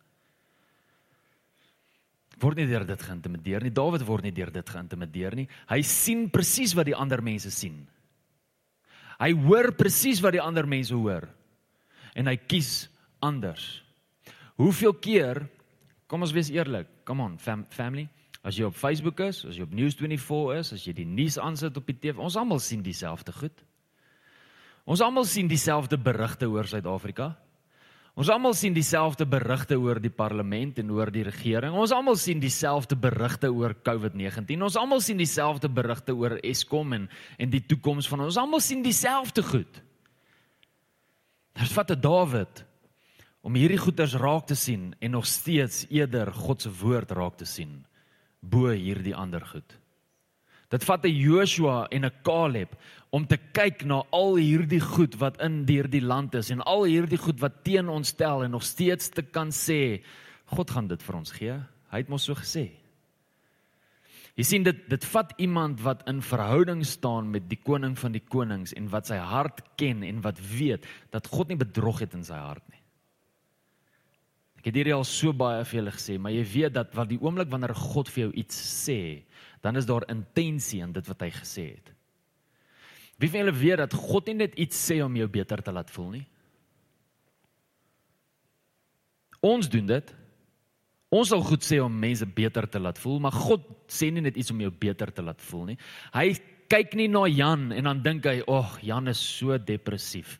Word 2.40 2.58
nie 2.58 2.68
deur 2.68 2.86
dit 2.86 3.02
geïntimideer 3.02 3.64
nie. 3.64 3.72
Dawid 3.72 4.06
word 4.06 4.24
nie 4.24 4.32
deur 4.32 4.52
dit 4.52 4.70
geïntimideer 4.70 5.36
nie. 5.36 5.48
Hy 5.68 5.82
sien 5.82 6.30
presies 6.30 6.74
wat 6.74 6.86
die 6.86 6.96
ander 6.96 7.22
mense 7.24 7.52
sien. 7.52 7.88
Hy 9.18 9.32
hoor 9.34 9.72
presies 9.72 10.22
wat 10.22 10.36
die 10.38 10.42
ander 10.42 10.68
mense 10.68 10.94
hoor 10.94 11.26
en 12.18 12.28
hy 12.28 12.36
kies 12.38 12.90
anders. 13.20 13.84
Hoeveel 14.58 14.94
keer 14.94 15.50
kom 16.08 16.24
ons 16.24 16.34
wees 16.36 16.50
eerlik, 16.54 16.88
come 17.06 17.24
on 17.24 17.38
fam, 17.38 17.66
family, 17.70 18.08
as 18.48 18.58
jy 18.58 18.68
op 18.68 18.76
Facebook 18.78 19.20
is, 19.26 19.44
as 19.46 19.58
jy 19.58 19.66
op 19.68 19.74
News24 19.76 20.54
is, 20.58 20.74
as 20.74 20.86
jy 20.88 20.94
die 20.96 21.08
nuus 21.08 21.38
aansit 21.42 21.78
op 21.78 21.88
die 21.90 21.98
TV, 22.00 22.20
ons 22.24 22.38
almal 22.40 22.62
sien 22.64 22.84
dieselfde 22.86 23.36
goed. 23.36 23.66
Ons 24.88 25.04
almal 25.04 25.28
sien 25.28 25.50
dieselfde 25.52 26.00
berigte 26.00 26.48
oor 26.48 26.68
Suid-Afrika. 26.70 27.34
Ons 28.18 28.32
almal 28.34 28.56
sien 28.58 28.74
dieselfde 28.74 29.28
berigte 29.30 29.76
oor 29.78 30.00
die 30.02 30.10
parlement 30.10 30.80
en 30.82 30.94
oor 30.96 31.12
die 31.14 31.26
regering. 31.28 31.76
Ons 31.78 31.92
almal 31.94 32.16
sien 32.18 32.40
dieselfde 32.42 32.96
berigte 32.98 33.52
oor 33.54 33.76
COVID-19. 33.86 34.64
Ons 34.66 34.78
almal 34.80 35.04
sien 35.06 35.20
dieselfde 35.20 35.70
berigte 35.70 36.16
oor 36.18 36.40
Eskom 36.42 36.96
en 36.98 37.06
en 37.38 37.52
die 37.52 37.62
toekoms 37.62 38.08
van 38.10 38.24
ons. 38.24 38.32
Ons 38.32 38.42
almal 38.42 38.64
sien 38.64 38.82
dieselfde 38.82 39.44
goed. 39.46 39.84
Dit 41.58 41.74
vat 41.76 41.92
'n 41.92 42.02
Dawid 42.02 42.66
om 43.42 43.56
hierdie 43.56 43.80
goeters 43.80 44.16
raak 44.20 44.48
te 44.48 44.56
sien 44.56 44.94
en 45.00 45.12
nog 45.12 45.26
steeds 45.26 45.86
eerder 45.90 46.32
God 46.34 46.62
se 46.62 46.72
woord 46.82 47.12
raak 47.12 47.38
te 47.38 47.46
sien 47.46 47.86
bo 48.40 48.70
hierdie 48.70 49.16
ander 49.16 49.44
goed. 49.46 49.78
Dit 50.70 50.84
vat 50.84 51.06
'n 51.06 51.16
Joshua 51.16 51.88
en 51.92 52.06
'n 52.06 52.12
Caleb 52.24 52.76
om 53.10 53.26
te 53.26 53.38
kyk 53.38 53.86
na 53.86 54.04
al 54.12 54.36
hierdie 54.36 54.82
goed 54.82 55.16
wat 55.16 55.40
in 55.42 55.66
hierdie 55.66 56.02
land 56.02 56.36
is 56.36 56.50
en 56.50 56.62
al 56.62 56.84
hierdie 56.84 57.18
goed 57.18 57.40
wat 57.40 57.64
teen 57.64 57.90
ons 57.90 58.08
stel 58.08 58.44
en 58.44 58.52
nog 58.52 58.64
steeds 58.64 59.10
te 59.10 59.22
kan 59.22 59.50
sê 59.50 60.04
God 60.46 60.70
gaan 60.70 60.88
dit 60.88 61.04
vir 61.04 61.16
ons 61.16 61.32
gee. 61.32 61.56
Hy 61.92 61.98
het 61.98 62.10
mos 62.10 62.24
so 62.24 62.36
gesê. 62.36 62.72
Jy 64.38 64.44
sien 64.44 64.64
dit 64.64 64.90
dit 64.90 65.06
vat 65.06 65.34
iemand 65.38 65.82
wat 65.82 66.04
in 66.08 66.22
verhouding 66.22 66.86
staan 66.86 67.32
met 67.32 67.50
die 67.50 67.58
koning 67.58 67.98
van 67.98 68.12
die 68.12 68.22
konings 68.22 68.74
en 68.74 68.90
wat 68.90 69.08
sy 69.08 69.18
hart 69.18 69.64
ken 69.78 70.04
en 70.04 70.22
wat 70.22 70.40
weet 70.40 70.86
dat 71.12 71.28
God 71.28 71.50
nie 71.50 71.58
bedrog 71.58 72.00
het 72.00 72.14
in 72.14 72.24
sy 72.24 72.38
hart 72.38 72.64
nie. 72.70 72.77
Ek 74.58 74.70
het 74.70 74.80
hierdie 74.80 74.96
al 74.96 75.06
so 75.08 75.34
baie 75.38 75.66
vir 75.68 75.80
julle 75.80 75.94
gesê, 75.94 76.18
maar 76.20 76.34
jy 76.34 76.44
weet 76.54 76.74
dat 76.76 76.96
wat 76.98 77.10
die 77.12 77.20
oomblik 77.22 77.52
wanneer 77.52 77.76
God 77.78 78.10
vir 78.10 78.28
jou 78.28 78.32
iets 78.42 78.58
sê, 78.58 79.00
dan 79.62 79.78
is 79.78 79.86
daar 79.86 80.08
intensie 80.12 80.82
in 80.84 80.96
dit 80.96 81.08
wat 81.08 81.22
hy 81.26 81.30
gesê 81.36 81.68
het. 81.76 81.94
Wie 83.18 83.30
van 83.30 83.42
julle 83.42 83.56
weet 83.58 83.82
dat 83.82 83.94
God 83.98 84.30
nie 84.30 84.40
net 84.44 84.58
iets 84.62 84.78
sê 84.90 85.00
om 85.06 85.16
jou 85.18 85.28
beter 85.30 85.62
te 85.66 85.74
laat 85.74 85.90
voel 85.94 86.12
nie? 86.20 86.26
Ons 89.46 89.70
doen 89.70 89.86
dit. 89.90 90.14
Ons 91.14 91.32
sal 91.32 91.42
goed 91.46 91.64
sê 91.64 91.80
om 91.80 91.94
mense 91.94 92.26
beter 92.36 92.68
te 92.68 92.82
laat 92.84 92.98
voel, 93.00 93.22
maar 93.24 93.36
God 93.36 93.64
sê 93.88 94.10
nie 94.12 94.26
net 94.26 94.38
iets 94.38 94.52
om 94.52 94.62
jou 94.62 94.72
beter 94.74 95.14
te 95.16 95.24
laat 95.24 95.42
voel 95.50 95.72
nie. 95.72 95.78
Hy 96.14 96.34
kyk 96.68 96.98
nie 97.00 97.08
na 97.08 97.24
Jan 97.32 97.70
en 97.72 97.88
dan 97.88 98.02
dink 98.04 98.26
hy, 98.26 98.42
"Ag, 98.42 98.48
oh, 98.48 98.78
Jan 98.84 99.08
is 99.08 99.20
so 99.20 99.58
depressief." 99.58 100.40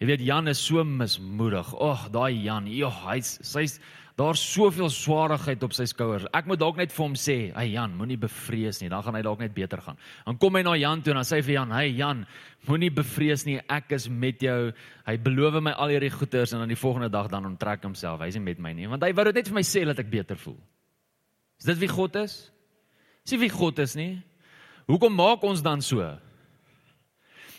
Jy 0.00 0.06
weet 0.10 0.24
Jan 0.26 0.48
is 0.48 0.60
so 0.60 0.84
mismoedig. 0.84 1.72
Ag, 1.80 2.10
daai 2.12 2.34
Jan, 2.44 2.66
joh, 2.68 2.92
hy's 3.06 3.38
sy's 3.42 3.80
Daar's 4.16 4.40
soveel 4.40 4.88
swaarigheid 4.88 5.60
op 5.66 5.74
sy 5.76 5.84
skouers. 5.90 6.24
Ek 6.32 6.46
moet 6.48 6.56
dalk 6.56 6.78
net 6.80 6.92
vir 6.92 7.04
hom 7.04 7.14
sê, 7.20 7.52
"Hey 7.52 7.72
Jan, 7.72 7.92
moenie 7.98 8.16
bevrees 8.16 8.80
nie, 8.80 8.88
dan 8.88 9.02
gaan 9.02 9.14
hy 9.14 9.20
dalk 9.20 9.40
net 9.40 9.52
beter 9.52 9.76
gaan." 9.78 9.98
Dan 10.24 10.38
kom 10.38 10.54
hy 10.54 10.62
na 10.62 10.72
Jan 10.74 11.02
toe 11.02 11.10
en 11.10 11.16
dan 11.16 11.24
sê 11.24 11.36
hy 11.36 11.42
vir 11.42 11.52
Jan, 11.52 11.70
"Hey 11.70 11.90
Jan, 11.90 12.26
moenie 12.66 12.90
bevrees 12.90 13.44
nie, 13.44 13.60
ek 13.68 13.92
is 13.92 14.08
met 14.08 14.40
jou." 14.40 14.72
Hy 15.06 15.16
beloof 15.18 15.62
my 15.62 15.72
al 15.72 15.88
hierdie 15.88 16.10
goeders 16.10 16.52
en 16.52 16.60
dan 16.60 16.68
die 16.68 16.76
volgende 16.76 17.10
dag 17.10 17.28
dan 17.28 17.44
onttrek 17.44 17.82
homself. 17.82 18.20
Hy's 18.20 18.36
nie 18.36 18.40
met 18.40 18.58
my 18.58 18.72
nie, 18.72 18.86
want 18.86 19.02
hy 19.02 19.12
wou 19.12 19.24
dit 19.24 19.34
net 19.34 19.48
vir 19.48 19.54
my 19.54 19.60
sê 19.60 19.84
dat 19.84 19.98
ek 19.98 20.10
beter 20.10 20.36
voel. 20.36 20.58
Is 21.58 21.66
dit 21.66 21.78
wie 21.78 21.88
God 21.88 22.16
is? 22.16 22.50
Sien 23.22 23.40
wie 23.40 23.50
God 23.50 23.78
is 23.78 23.94
nie? 23.96 24.22
Hoekom 24.88 25.14
maak 25.14 25.42
ons 25.42 25.60
dan 25.60 25.82
so? 25.82 26.18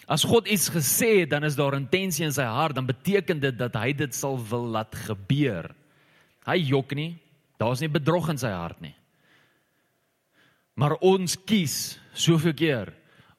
As 0.08 0.24
God 0.24 0.48
iets 0.48 0.70
gesê 0.72 1.22
het, 1.22 1.32
dan 1.34 1.44
is 1.44 1.58
daar 1.60 1.76
intensie 1.76 2.24
in 2.26 2.32
sy 2.32 2.46
hart, 2.48 2.78
dan 2.78 2.88
beteken 2.88 3.42
dit 3.44 3.58
dat 3.60 3.76
hy 3.76 3.92
dit 3.92 4.16
sal 4.16 4.38
wil 4.40 4.70
laat 4.72 4.96
gebeur. 4.96 5.68
Hy 6.48 6.56
jok 6.70 6.96
nie. 6.96 7.12
Daar's 7.60 7.82
nie 7.84 7.92
bedrog 7.92 8.30
in 8.32 8.40
sy 8.40 8.54
hart 8.54 8.80
nie. 8.86 8.94
Maar 10.78 10.96
ons 11.04 11.36
kies 11.50 11.98
soveel 12.14 12.54
keer 12.56 12.94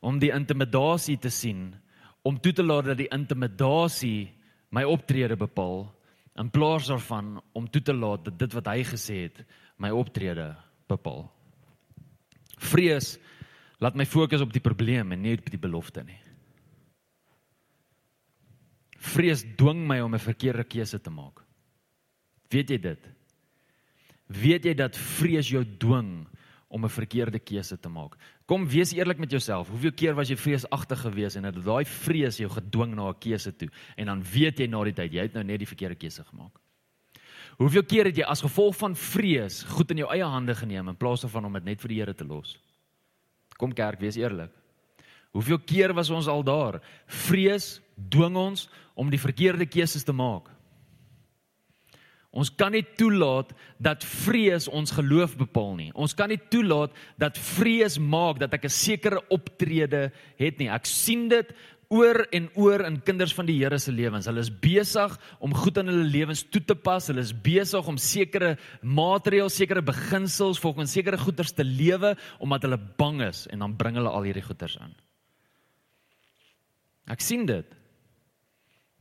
om 0.05 0.19
die 0.21 0.33
intimidasie 0.35 1.17
te 1.23 1.31
sien, 1.33 1.71
om 2.27 2.37
toe 2.43 2.53
te 2.53 2.67
laat 2.67 2.91
dat 2.91 2.99
die 2.99 3.09
intimidasie 3.15 4.29
my 4.75 4.85
optrede 4.85 5.39
bepaal 5.39 5.87
in 6.39 6.51
plaas 6.55 6.91
daarvan 6.91 7.39
om 7.57 7.67
toe 7.71 7.83
te 7.83 7.95
laat 7.95 8.27
dat 8.29 8.39
dit 8.39 8.55
wat 8.55 8.69
hy 8.71 8.83
gesê 8.87 9.23
het 9.25 9.41
my 9.81 9.91
optrede 9.95 10.53
bepaal. 10.91 11.25
Vrees 12.59 13.17
laat 13.83 13.97
my 13.99 14.07
fokus 14.07 14.43
op 14.43 14.53
die 14.53 14.63
probleem 14.63 15.15
en 15.15 15.23
nie 15.23 15.39
op 15.39 15.51
die 15.51 15.63
belofte 15.63 16.05
nie. 16.05 16.19
Vrees 18.99 19.45
dwing 19.57 19.87
my 19.87 20.01
om 20.01 20.15
'n 20.15 20.19
verkeerde 20.19 20.65
keuse 20.65 21.01
te 21.01 21.11
maak. 21.11 21.45
Weet 22.51 22.71
jy 22.71 22.79
dit? 22.79 23.09
Weet 24.27 24.65
jy 24.65 24.75
dat 24.75 24.97
vrees 24.97 25.49
jou 25.49 25.65
dwing 25.79 26.27
om 26.69 26.85
'n 26.85 26.89
verkeerde 26.89 27.39
keuse 27.39 27.79
te 27.81 27.89
maak? 27.89 28.17
Kom 28.47 28.67
wees 28.69 28.93
eerlik 28.93 29.19
met 29.19 29.31
jouself. 29.31 29.69
Hoeveel 29.69 29.93
keer 29.93 30.15
was 30.15 30.29
jy 30.29 30.37
vreesagtig 30.37 31.01
geweest 31.01 31.37
en 31.37 31.45
het 31.45 31.65
daai 31.65 31.85
vrees 31.85 32.37
jou 32.37 32.51
gedwing 32.51 32.95
na 32.95 33.09
'n 33.09 33.19
keuse 33.19 33.57
toe 33.57 33.69
en 33.97 34.07
dan 34.07 34.23
weet 34.23 34.59
jy 34.59 34.67
na 34.67 34.85
die 34.85 34.93
tyd 34.93 35.13
jy 35.13 35.23
het 35.23 35.35
nou 35.35 35.45
net 35.45 35.59
die 35.59 35.67
verkeerde 35.67 35.95
keuse 35.95 36.25
gemaak? 36.25 36.59
Hoeveel 37.59 37.83
keer 37.83 38.05
het 38.05 38.17
jy 38.17 38.25
as 38.25 38.41
gevolg 38.41 38.77
van 38.77 38.97
vrees 38.97 39.63
goed 39.63 39.91
in 39.91 39.97
jou 39.97 40.11
eie 40.13 40.25
hande 40.25 40.55
geneem 40.55 40.89
in 40.89 40.97
plaas 40.97 41.21
daarvan 41.21 41.45
om 41.45 41.53
dit 41.53 41.65
net 41.65 41.81
vir 41.81 41.89
die 41.89 41.99
Here 41.99 42.15
te 42.15 42.25
los? 42.25 42.59
Kom 43.59 43.73
kerk, 43.73 44.01
wees 44.01 44.17
eerlik. 44.17 44.53
Hoeveel 45.39 45.61
keer 45.63 45.95
was 45.95 46.11
ons 46.11 46.27
al 46.27 46.43
daar? 46.43 46.81
Vrees 47.07 47.77
dwing 48.11 48.35
ons 48.35 48.67
om 48.99 49.11
die 49.11 49.21
verkeerde 49.23 49.69
keuses 49.71 50.03
te 50.03 50.15
maak. 50.17 50.49
Ons 52.35 52.51
kan 52.51 52.75
nie 52.75 52.83
toelaat 52.99 53.55
dat 53.81 54.03
vrees 54.05 54.67
ons 54.69 54.93
geloof 54.93 55.37
bepaal 55.39 55.73
nie. 55.79 55.89
Ons 55.95 56.13
kan 56.19 56.29
nie 56.29 56.41
toelaat 56.51 56.93
dat 57.23 57.39
vrees 57.39 58.01
maak 58.03 58.43
dat 58.43 58.55
ek 58.55 58.67
'n 58.67 58.75
sekere 58.75 59.23
optrede 59.31 60.11
het 60.37 60.59
nie. 60.59 60.69
Ek 60.69 60.87
sien 60.87 61.29
dit 61.29 61.55
oor 61.89 62.27
en 62.33 62.51
oor 62.55 62.85
in 62.85 63.01
kinders 63.01 63.33
van 63.33 63.47
die 63.47 63.59
Here 63.63 63.79
se 63.79 63.93
lewens. 63.93 64.27
Hulle 64.27 64.41
is 64.41 64.51
besig 64.51 65.19
om 65.41 65.55
goed 65.55 65.79
aan 65.79 65.87
hulle 65.87 66.05
lewens 66.05 66.43
toe 66.43 66.61
te 66.61 66.75
pas. 66.75 67.07
Hulle 67.07 67.21
is 67.21 67.33
besig 67.33 67.87
om 67.87 67.97
sekere 67.97 68.59
maatreëls, 68.83 69.57
sekere 69.57 69.83
beginsels 69.83 70.59
volgens 70.59 70.93
sekere 70.93 71.17
goeders 71.17 71.53
te 71.53 71.65
lewe 71.65 72.17
omdat 72.41 72.63
hulle 72.63 72.81
bang 72.99 73.23
is 73.23 73.47
en 73.47 73.59
dan 73.59 73.77
bring 73.77 73.95
hulle 73.95 74.11
al 74.11 74.23
hierdie 74.23 74.43
goeders 74.43 74.79
aan. 74.79 74.95
Ek 77.09 77.25
sien 77.25 77.47
dit. 77.49 77.75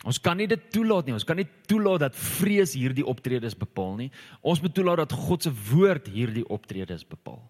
Ons 0.07 0.19
kan 0.21 0.37
nie 0.37 0.47
dit 0.49 0.67
toelaat 0.73 1.07
nie. 1.07 1.15
Ons 1.17 1.25
kan 1.27 1.39
nie 1.39 1.47
toelaat 1.69 2.05
dat 2.05 2.17
vrees 2.17 2.75
hierdie 2.77 3.05
optredes 3.07 3.57
bepaal 3.57 3.95
nie. 3.97 4.09
Ons 4.45 4.61
moet 4.61 4.73
toelaat 4.73 5.03
dat 5.05 5.15
God 5.17 5.47
se 5.47 5.53
woord 5.71 6.09
hierdie 6.13 6.45
optredes 6.53 7.03
bepaal. 7.07 7.41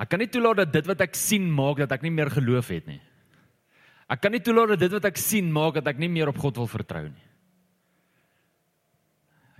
Ek 0.00 0.10
kan 0.10 0.22
nie 0.22 0.30
toelaat 0.30 0.64
dat 0.64 0.72
dit 0.74 0.86
wat 0.90 1.02
ek 1.06 1.18
sien 1.18 1.46
maak 1.54 1.82
dat 1.82 1.92
ek 1.94 2.06
nie 2.06 2.14
meer 2.14 2.30
geloof 2.32 2.70
het 2.74 2.88
nie. 2.90 3.00
Ek 4.10 4.20
kan 4.22 4.34
nie 4.34 4.42
toelaat 4.44 4.74
dat 4.74 4.84
dit 4.84 4.96
wat 4.96 5.06
ek 5.10 5.20
sien 5.20 5.50
maak 5.54 5.78
dat 5.78 5.92
ek 5.94 6.00
nie 6.02 6.10
meer 6.12 6.30
op 6.30 6.40
God 6.42 6.58
wil 6.62 6.70
vertrou 6.70 7.06
nie. 7.08 7.28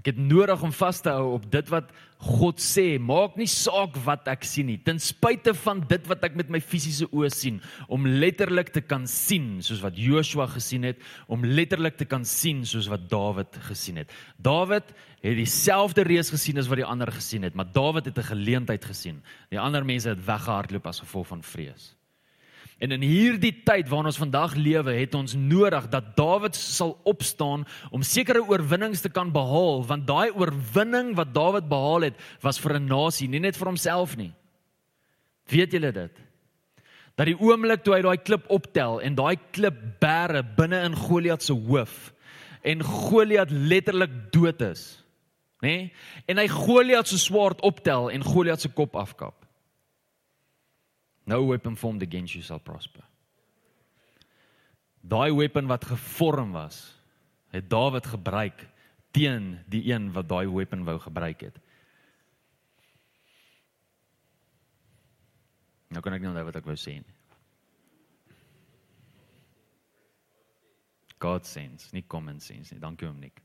Ek 0.05 0.11
het 0.13 0.19
nodig 0.21 0.61
om 0.61 0.73
vas 0.77 0.99
te 1.01 1.09
hou 1.09 1.31
op 1.33 1.47
dit 1.49 1.71
wat 1.73 1.87
God 2.21 2.59
sê. 2.61 2.99
Maak 3.01 3.39
nie 3.41 3.47
saak 3.49 3.95
wat 4.05 4.29
ek 4.29 4.43
sien 4.45 4.69
nie, 4.69 4.77
ten 4.85 5.01
spyte 5.01 5.55
van 5.57 5.81
dit 5.89 6.05
wat 6.11 6.27
ek 6.29 6.37
met 6.37 6.53
my 6.53 6.61
fisiese 6.61 7.09
oë 7.09 7.31
sien, 7.33 7.57
om 7.89 8.05
letterlik 8.05 8.69
te 8.75 8.83
kan 8.85 9.07
sien 9.09 9.63
soos 9.65 9.81
wat 9.81 9.97
Joshua 9.97 10.45
gesien 10.53 10.85
het, 10.91 11.01
om 11.25 11.49
letterlik 11.49 11.97
te 11.97 12.05
kan 12.05 12.29
sien 12.29 12.67
soos 12.69 12.91
wat 12.93 13.09
Dawid 13.09 13.57
gesien 13.65 14.03
het. 14.03 14.13
Dawid 14.37 14.93
het 15.25 15.41
dieselfde 15.41 16.05
reus 16.05 16.29
gesien 16.37 16.61
as 16.61 16.69
wat 16.69 16.83
die 16.83 16.89
ander 16.93 17.09
gesien 17.09 17.49
het, 17.49 17.57
maar 17.57 17.73
Dawid 17.73 18.13
het 18.13 18.19
'n 18.21 18.29
geleentheid 18.29 18.85
gesien. 18.85 19.25
Die 19.49 19.61
ander 19.61 19.85
mense 19.89 20.13
het 20.13 20.21
weggehardloop 20.21 20.87
as 20.87 21.01
gevolg 21.01 21.33
van 21.33 21.43
vrees. 21.43 21.95
En 22.85 22.93
in 22.93 23.05
hierdie 23.07 23.55
tyd 23.65 23.89
waarin 23.89 24.11
ons 24.11 24.21
vandag 24.21 24.55
lewe, 24.61 24.93
het 24.99 25.15
ons 25.17 25.33
nodig 25.39 25.87
dat 25.89 26.11
Dawid 26.19 26.57
sal 26.59 26.99
opstaan 27.09 27.63
om 27.95 28.05
sekere 28.05 28.43
oorwinnings 28.45 29.01
te 29.01 29.09
kan 29.09 29.31
behaal, 29.33 29.81
want 29.89 30.05
daai 30.09 30.35
oorwinning 30.35 31.15
wat 31.17 31.33
Dawid 31.33 31.71
behaal 31.71 32.11
het, 32.11 32.19
was 32.45 32.61
vir 32.61 32.77
'n 32.77 32.87
nasie, 32.91 33.29
nie 33.29 33.41
net 33.41 33.57
vir 33.57 33.71
homself 33.73 34.17
nie. 34.17 34.33
Weet 35.49 35.73
julle 35.73 35.93
dit? 35.93 36.13
Dat 37.17 37.27
die 37.27 37.41
oomblik 37.41 37.85
toe 37.85 37.95
hy 37.95 38.03
daai 38.03 38.19
klip 38.19 38.45
optel 38.51 39.01
en 39.01 39.15
daai 39.15 39.37
klip 39.53 40.01
bære 40.01 40.43
binne 40.57 40.85
in 40.85 40.97
Goliat 40.97 41.43
se 41.43 41.53
hoof 41.53 42.13
en 42.63 42.83
Goliat 42.83 43.51
letterlik 43.51 44.33
dood 44.33 44.61
is, 44.61 45.05
nê? 45.63 45.69
Nee? 45.69 45.93
En 46.27 46.39
hy 46.39 46.49
Goliat 46.49 47.09
se 47.09 47.19
swaard 47.19 47.61
optel 47.61 48.11
en 48.11 48.25
Goliat 48.25 48.61
se 48.61 48.69
kop 48.69 48.97
afkap. 48.97 49.44
No 51.27 51.43
weapon 51.45 51.77
formed 51.77 52.03
against 52.03 52.35
you 52.35 52.43
shall 52.43 52.61
prosper. 52.61 53.03
Daai 55.05 55.33
weapon 55.37 55.67
wat 55.69 55.85
gevorm 55.85 56.53
was, 56.53 56.95
het 57.53 57.69
Dawid 57.71 58.07
gebruik 58.07 58.67
teen 59.15 59.61
die 59.71 59.85
een 59.93 60.11
wat 60.13 60.29
daai 60.29 60.49
weapon 60.49 60.85
wou 60.85 60.99
gebruik 60.99 61.41
het. 61.47 61.59
Nou 65.95 66.03
kan 66.03 66.17
ek 66.17 66.25
nie 66.25 66.33
onthou 66.33 66.49
wat 66.49 66.59
ek 66.59 66.67
wou 66.67 66.77
sê 66.81 66.97
nie. 66.99 67.13
God 71.23 71.47
sense, 71.49 71.89
nie 71.95 72.03
common 72.03 72.41
sense 72.43 72.75
nie. 72.75 72.83
Dankie 72.83 73.07
oom 73.09 73.21
Nik. 73.23 73.39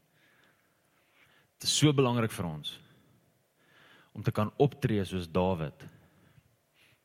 Dit 1.60 1.68
is 1.68 1.76
so 1.76 1.94
belangrik 1.96 2.34
vir 2.34 2.48
ons 2.50 2.76
om 4.16 4.24
te 4.26 4.34
kan 4.36 4.50
optree 4.60 5.04
soos 5.06 5.30
Dawid 5.30 5.86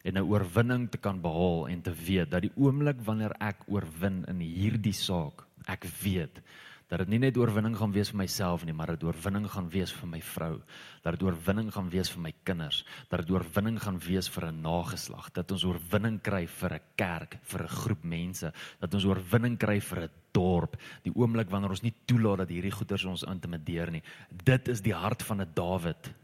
en 0.05 0.19
'n 0.19 0.29
oorwinning 0.29 0.91
te 0.91 0.99
kan 0.99 1.21
behaal 1.21 1.69
en 1.69 1.81
te 1.83 1.93
weet 1.93 2.31
dat 2.31 2.43
die 2.43 2.53
oomblik 2.57 3.01
wanneer 3.05 3.33
ek 3.41 3.65
oorwin 3.67 4.25
in 4.29 4.41
hierdie 4.41 4.93
saak, 4.93 5.47
ek 5.67 5.85
weet 6.03 6.43
dat 6.89 6.99
dit 6.99 7.09
nie 7.09 7.19
net 7.19 7.37
oorwinning 7.41 7.77
gaan 7.77 7.93
wees 7.93 8.11
vir 8.13 8.19
myself 8.19 8.65
nie, 8.65 8.75
maar 8.77 8.93
dit 8.93 9.03
oorwinning 9.03 9.49
gaan 9.51 9.71
wees 9.73 9.93
vir 9.93 10.07
my 10.07 10.21
vrou, 10.21 10.61
dat 11.03 11.17
dit 11.17 11.23
oorwinning 11.23 11.73
gaan 11.73 11.89
wees 11.91 12.11
vir 12.13 12.21
my 12.21 12.33
kinders, 12.45 12.85
dat 13.09 13.25
dit 13.25 13.31
oorwinning 13.31 13.81
gaan 13.81 13.99
wees 13.99 14.29
vir 14.29 14.47
'n 14.53 14.61
nageslag, 14.61 15.33
dat 15.33 15.51
ons 15.51 15.65
oorwinning 15.65 16.21
kry 16.21 16.47
vir 16.47 16.75
'n 16.75 16.81
kerk, 16.97 17.39
vir 17.43 17.63
'n 17.63 17.69
groep 17.69 18.05
mense, 18.05 18.53
dat 18.81 18.95
ons 18.95 19.05
oorwinning 19.05 19.59
kry 19.59 19.81
vir 19.81 20.03
'n 20.03 20.11
dorp, 20.33 20.77
die 21.03 21.15
oomblik 21.15 21.51
wanneer 21.51 21.71
ons 21.71 21.83
nie 21.83 21.95
toelaat 22.07 22.39
dat 22.39 22.49
hierdie 22.49 22.71
goeters 22.71 23.05
ons 23.05 23.23
intimideer 23.23 23.91
nie. 23.91 24.03
Dit 24.31 24.69
is 24.69 24.81
die 24.81 24.95
hart 24.95 25.23
van 25.23 25.41
'n 25.41 25.51
Dawid. 25.55 26.15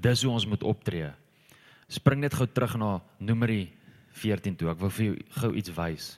Dis 0.00 0.22
hoe 0.22 0.32
ons 0.32 0.46
moet 0.46 0.62
optree 0.62 1.12
spring 1.88 2.20
net 2.20 2.36
gou 2.36 2.46
terug 2.46 2.76
na 2.80 3.00
Numeri 3.18 3.66
14 4.18 4.56
toe. 4.58 4.70
Ek 4.72 4.80
wil 4.82 4.92
vir 4.92 5.06
jou 5.06 5.16
gou 5.40 5.52
iets 5.56 5.72
wys. 5.76 6.08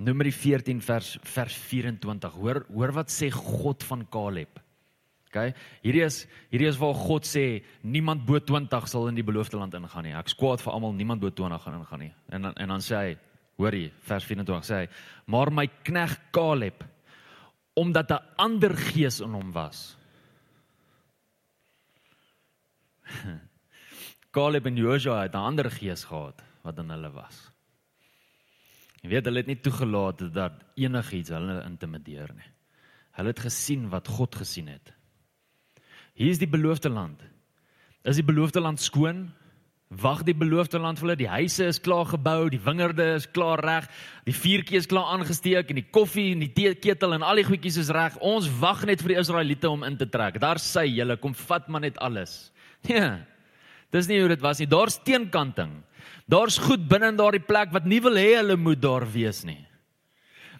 Numeri 0.00 0.32
14 0.32 0.80
vers 0.80 1.18
vers 1.34 1.56
24. 1.68 2.36
Hoor 2.40 2.64
hoor 2.70 2.92
wat 2.96 3.12
sê 3.12 3.28
God 3.34 3.84
van 3.84 4.06
Kaleb. 4.08 4.60
OK. 5.30 5.52
Hierdie 5.84 6.04
is 6.06 6.24
hierdie 6.50 6.70
is 6.70 6.78
waar 6.80 6.96
God 6.96 7.28
sê 7.28 7.62
niemand 7.84 8.24
bo 8.26 8.40
20 8.40 8.88
sal 8.90 9.10
in 9.10 9.18
die 9.18 9.26
beloofde 9.26 9.60
land 9.60 9.76
ingaan 9.76 10.08
nie. 10.08 10.16
Ek 10.16 10.32
skwaad 10.32 10.64
vir 10.64 10.72
almal 10.72 10.96
niemand 10.96 11.20
bo 11.22 11.30
20 11.30 11.60
gaan 11.66 11.76
ingaan 11.82 12.02
nie. 12.06 12.14
En 12.32 12.48
dan 12.48 12.56
en 12.56 12.74
dan 12.74 12.82
sê 12.84 12.96
hy, 12.96 13.12
hoor 13.60 13.76
hier, 13.76 13.92
vers 14.08 14.24
24 14.24 14.66
sê 14.66 14.80
hy, 14.80 14.88
maar 15.30 15.52
my 15.52 15.66
knegg 15.84 16.16
Kaleb 16.32 16.86
omdat 17.78 18.10
'n 18.10 18.24
ander 18.36 18.74
gees 18.76 19.20
in 19.20 19.32
hom 19.36 19.52
was. 19.52 19.96
Caleb 24.30 24.66
en 24.66 24.76
Joshua 24.76 25.22
het 25.22 25.34
'n 25.34 25.46
ander 25.50 25.70
gees 25.70 26.04
gehad 26.04 26.42
wat 26.62 26.78
in 26.78 26.90
hulle 26.90 27.10
was. 27.10 27.50
Jy 29.02 29.08
weet 29.08 29.24
hulle 29.24 29.38
het 29.38 29.46
nie 29.46 29.60
toegelaat 29.60 30.26
dat 30.32 30.52
enigiets 30.76 31.32
hulle 31.32 31.62
intimideer 31.64 32.30
nie. 32.36 32.50
Hulle 33.16 33.32
het 33.32 33.40
gesien 33.40 33.88
wat 33.88 34.08
God 34.08 34.34
gesien 34.34 34.68
het. 34.68 34.92
Hier 36.14 36.30
is 36.30 36.38
die 36.38 36.48
beloofde 36.48 36.88
land. 36.88 37.22
Is 38.04 38.16
die 38.16 38.24
beloofde 38.24 38.60
land 38.60 38.80
skoon? 38.80 39.30
Wag 39.88 40.22
die 40.22 40.34
beloofde 40.34 40.78
land 40.78 41.00
vir 41.00 41.08
hulle. 41.08 41.16
Die 41.16 41.28
huise 41.28 41.64
is 41.66 41.80
klaar 41.80 42.06
gebou, 42.06 42.48
die 42.48 42.60
wingerde 42.60 43.14
is 43.14 43.26
klaar 43.26 43.58
reg, 43.58 43.88
die 44.24 44.34
vuurtjie 44.36 44.78
is 44.78 44.86
klaar 44.86 45.16
aangesteek 45.16 45.72
en 45.72 45.80
die 45.80 45.88
koffie 45.90 46.30
en 46.32 46.44
die 46.44 46.52
teeketel 46.52 47.16
en 47.16 47.22
al 47.26 47.40
die 47.40 47.48
goedjies 47.48 47.80
is 47.82 47.90
reg. 47.90 48.16
Ons 48.20 48.46
wag 48.60 48.84
net 48.86 49.02
vir 49.02 49.16
die 49.16 49.18
Israeliete 49.18 49.70
om 49.70 49.82
in 49.82 49.96
te 49.96 50.06
trek. 50.06 50.38
Daar 50.38 50.60
sê 50.62 50.86
julle 50.86 51.16
kom 51.16 51.34
vat 51.34 51.68
maar 51.68 51.80
net 51.80 51.98
alles. 51.98 52.52
Ja. 52.86 53.18
Dis 53.90 54.06
nie 54.06 54.20
hoe 54.20 54.28
dit 54.28 54.40
was 54.40 54.60
nie. 54.60 54.68
Daar's 54.70 55.00
teenkanting. 55.02 55.82
Daar's 56.30 56.58
goed 56.62 56.86
binne 56.88 57.10
in 57.10 57.18
daardie 57.18 57.42
plek 57.42 57.72
wat 57.74 57.88
nie 57.90 58.00
wil 58.00 58.18
hê 58.18 58.36
hulle 58.38 58.56
moet 58.56 58.80
daar 58.80 59.06
wees 59.10 59.42
nie. 59.44 59.66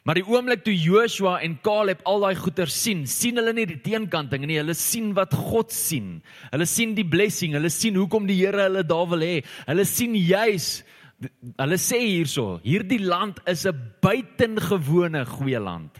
Maar 0.05 0.16
die 0.16 0.25
oomblik 0.25 0.62
toe 0.64 0.73
Joshua 0.75 1.37
en 1.45 1.59
Caleb 1.62 2.01
al 2.09 2.23
daai 2.25 2.35
goeie 2.40 2.66
sien, 2.73 3.03
sien 3.07 3.37
hulle 3.37 3.53
nie 3.53 3.66
die 3.69 3.83
teenkanting 3.85 4.47
nie, 4.49 4.57
hulle 4.57 4.75
sien 4.75 5.12
wat 5.14 5.35
God 5.37 5.75
sien. 5.77 6.23
Hulle 6.51 6.66
sien 6.66 6.95
die 6.97 7.05
blessing, 7.05 7.53
hulle 7.59 7.69
sien 7.71 7.99
hoekom 8.01 8.27
die 8.27 8.38
Here 8.40 8.64
hulle 8.64 8.83
daar 8.83 9.11
wil 9.12 9.27
hê. 9.27 9.35
Hulle 9.69 9.85
sien 9.85 10.16
juis 10.16 10.81
hulle 11.21 11.77
sê 11.77 11.99
hierso, 12.01 12.61
hierdie 12.64 13.03
land 13.05 13.40
is 13.47 13.66
'n 13.66 13.77
buitengewone 14.01 15.27
goeie 15.27 15.61
land. 15.61 15.93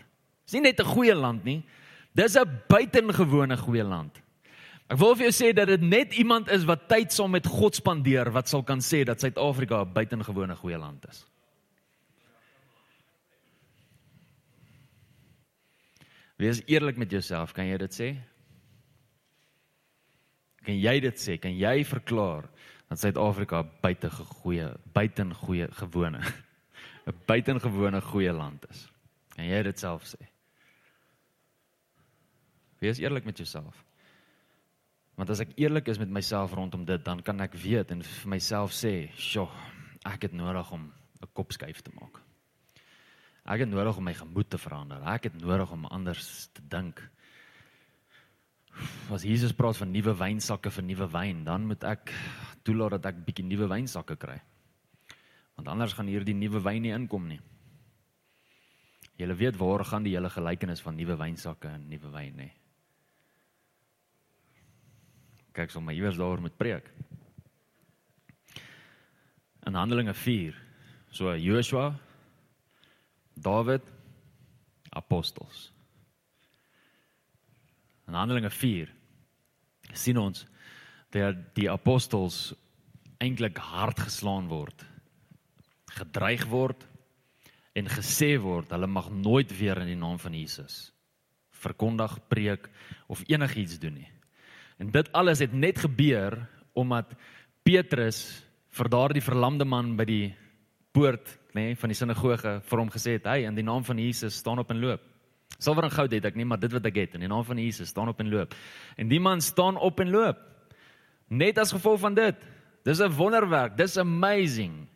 Dis 0.47 0.55
nie 0.55 0.73
net 0.73 0.81
'n 0.81 0.87
goeie 0.87 1.15
land 1.15 1.45
nie. 1.45 1.63
Dis 2.15 2.37
'n 2.37 2.49
buitengewone 2.69 3.57
goeie 3.57 3.85
land. 3.85 4.17
Ek 4.91 4.99
wil 4.99 5.15
vir 5.15 5.29
jou 5.29 5.35
sê 5.37 5.53
dat 5.55 5.69
dit 5.71 5.83
net 5.87 6.17
iemand 6.19 6.49
is 6.51 6.65
wat 6.67 6.89
tyd 6.91 7.13
saam 7.15 7.31
met 7.37 7.47
God 7.47 7.77
spandeer 7.79 8.33
wat 8.35 8.51
sal 8.51 8.65
kan 8.67 8.81
sê 8.83 9.05
dat 9.07 9.23
Suid-Afrika 9.23 9.85
'n 9.85 9.93
buitengewone 9.95 10.57
goeie 10.59 10.79
land 10.79 11.07
is. 11.09 11.27
Wees 16.37 16.63
eerlik 16.67 16.97
met 16.97 17.11
jouself, 17.11 17.53
kan 17.53 17.67
jy 17.67 17.77
dit 17.79 17.95
sê? 17.95 18.17
Kan 20.65 20.75
jy 20.75 21.01
dit 21.01 21.19
sê? 21.21 21.39
Kan 21.39 21.55
jy 21.55 21.85
verklaar 21.85 22.49
dat 22.89 22.99
Suid-Afrika 22.99 23.63
buitengegoeie, 23.63 24.75
buitengoeie 24.93 25.69
gewone 25.71 26.21
'n 27.07 27.15
buitengewone 27.27 28.01
goeie 28.01 28.33
land 28.33 28.67
is? 28.71 28.89
Kan 29.37 29.45
jy 29.45 29.63
dit 29.63 29.79
self 29.79 30.03
sê? 30.03 30.27
Wees 32.81 32.99
eerlik 32.99 33.25
met 33.25 33.37
jouself. 33.37 33.90
Want 35.17 35.31
as 35.31 35.43
ek 35.45 35.57
eerlik 35.61 35.89
is 35.89 35.99
met 35.99 36.11
myself 36.11 36.55
rondom 36.57 36.85
dit, 36.85 37.05
dan 37.05 37.23
kan 37.23 37.41
ek 37.41 37.55
weet 37.55 37.91
en 37.91 38.03
vir 38.03 38.29
myself 38.31 38.73
sê, 38.73 39.11
"Sjoe, 39.17 39.49
ek 40.05 40.23
het 40.23 40.33
nodig 40.33 40.73
om 40.73 40.93
'n 41.23 41.29
kop 41.33 41.53
skuif 41.53 41.83
te 41.83 41.91
maak. 42.01 42.21
Ek 43.47 43.61
het 43.61 43.69
nodig 43.69 43.97
om 43.97 44.05
my 44.05 44.15
gemoed 44.15 44.51
te 44.51 44.59
verander. 44.59 45.03
Ek 45.07 45.25
het 45.25 45.41
nodig 45.41 45.71
om 45.71 45.85
anders 45.87 46.49
te 46.53 46.63
dink." 46.69 47.11
As 49.11 49.23
Jesus 49.23 49.53
praat 49.53 49.77
van 49.77 49.91
nuwe 49.91 50.15
wynsakke 50.15 50.71
vir 50.71 50.85
nuwe 50.85 51.09
wyn, 51.11 51.45
dan 51.45 51.67
moet 51.67 51.85
ek 51.85 52.13
toelaat 52.63 52.91
dat 52.91 53.07
ek 53.07 53.25
bietjie 53.27 53.45
nuwe 53.45 53.67
wynsakke 53.67 54.17
kry. 54.17 54.41
Want 55.57 55.69
anders 55.69 55.93
gaan 55.93 56.07
hierdie 56.07 56.35
nuwe 56.35 56.63
wyn 56.63 56.83
nie 56.83 56.95
inkom 56.95 57.27
nie. 57.29 57.41
Julle 59.21 59.35
weet 59.37 59.59
waar 59.61 59.85
gaan 59.85 60.07
die 60.07 60.15
hele 60.15 60.31
gelykenis 60.31 60.81
van 60.81 60.97
nuwe 60.97 61.17
wynsakke 61.21 61.69
en 61.69 61.89
nuwe 61.91 62.13
wyn 62.15 62.37
nie. 62.37 62.53
Kyk 65.57 65.73
sommer 65.73 65.95
iewers 65.95 66.19
daar 66.19 66.41
met 66.43 66.57
preek. 66.57 66.87
In 69.67 69.75
Handelinge 69.75 70.15
4, 70.15 70.57
so 71.11 71.35
Joshua, 71.37 71.93
Dawid, 73.35 73.83
apostels. 74.91 75.71
In 78.09 78.15
Handelinge 78.15 78.51
4 78.51 78.93
sien 79.93 80.19
ons 80.19 80.47
dat 81.15 81.39
die 81.55 81.71
apostels 81.71 82.53
eintlik 83.21 83.59
hard 83.59 84.01
geslaan 84.01 84.49
word, 84.49 84.87
gedreig 85.99 86.47
word 86.51 86.87
en 87.77 87.91
gesê 87.91 88.37
word 88.41 88.71
hulle 88.75 88.89
mag 88.91 89.11
nooit 89.11 89.53
weer 89.59 89.83
in 89.83 89.93
die 89.93 89.99
naam 89.99 90.19
van 90.23 90.35
Jesus 90.35 90.89
verkondig, 91.61 92.17
preek 92.29 92.69
of 93.07 93.23
enigiets 93.29 93.79
doen 93.79 94.01
nie. 94.01 94.09
En 94.81 94.91
dit 94.91 95.13
alles 95.13 95.43
het 95.45 95.53
net 95.53 95.79
gebeur 95.79 96.39
omdat 96.73 97.13
Petrus 97.63 98.41
vir 98.73 98.89
daardie 98.89 99.23
verlamde 99.23 99.67
man 99.69 99.93
by 99.99 100.07
die 100.09 100.27
poort, 100.95 101.29
nê, 101.53 101.71
nee, 101.71 101.77
van 101.77 101.93
die 101.93 101.99
sinagoge 101.99 102.55
vir 102.65 102.81
hom 102.81 102.91
gesê 102.91 103.19
het: 103.19 103.27
"Hey, 103.29 103.45
in 103.45 103.55
die 103.55 103.67
naam 103.67 103.85
van 103.85 103.99
Jesus 103.99 104.39
staan 104.41 104.59
op 104.59 104.71
en 104.71 104.81
loop." 104.81 105.01
Silwer 105.59 105.85
en 105.85 105.91
goud 105.91 106.13
het 106.13 106.25
ek 106.25 106.37
nie, 106.37 106.45
maar 106.45 106.61
dit 106.61 106.73
wat 106.73 106.87
ek 106.87 106.97
het 106.97 107.15
in 107.15 107.21
die 107.21 107.29
naam 107.29 107.45
van 107.45 107.59
Jesus 107.59 107.89
staan 107.89 108.09
op 108.09 108.21
en 108.21 108.31
loop. 108.31 108.55
En 108.97 109.09
die 109.09 109.21
man 109.21 109.41
staan 109.41 109.77
op 109.77 110.01
en 110.01 110.11
loop. 110.11 110.39
Net 111.29 111.59
as 111.59 111.73
gevolg 111.73 112.01
van 112.01 112.15
dit. 112.15 112.37
Dis 112.85 113.01
'n 113.01 113.13
wonderwerk, 113.13 113.77
dis 113.77 113.99
amazing. 113.99 114.89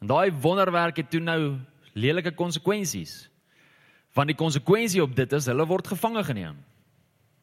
En 0.00 0.06
daai 0.06 0.32
wonderwerk 0.32 0.96
het 0.96 1.10
toe 1.10 1.20
nou 1.20 1.58
lelike 1.94 2.34
konsekwensies. 2.34 3.30
Want 4.14 4.26
die 4.26 4.36
konsekwensie 4.36 5.02
op 5.02 5.14
dit 5.14 5.32
is 5.32 5.46
hulle 5.46 5.66
word 5.66 5.86
gevange 5.86 6.24
geneem. 6.24 6.56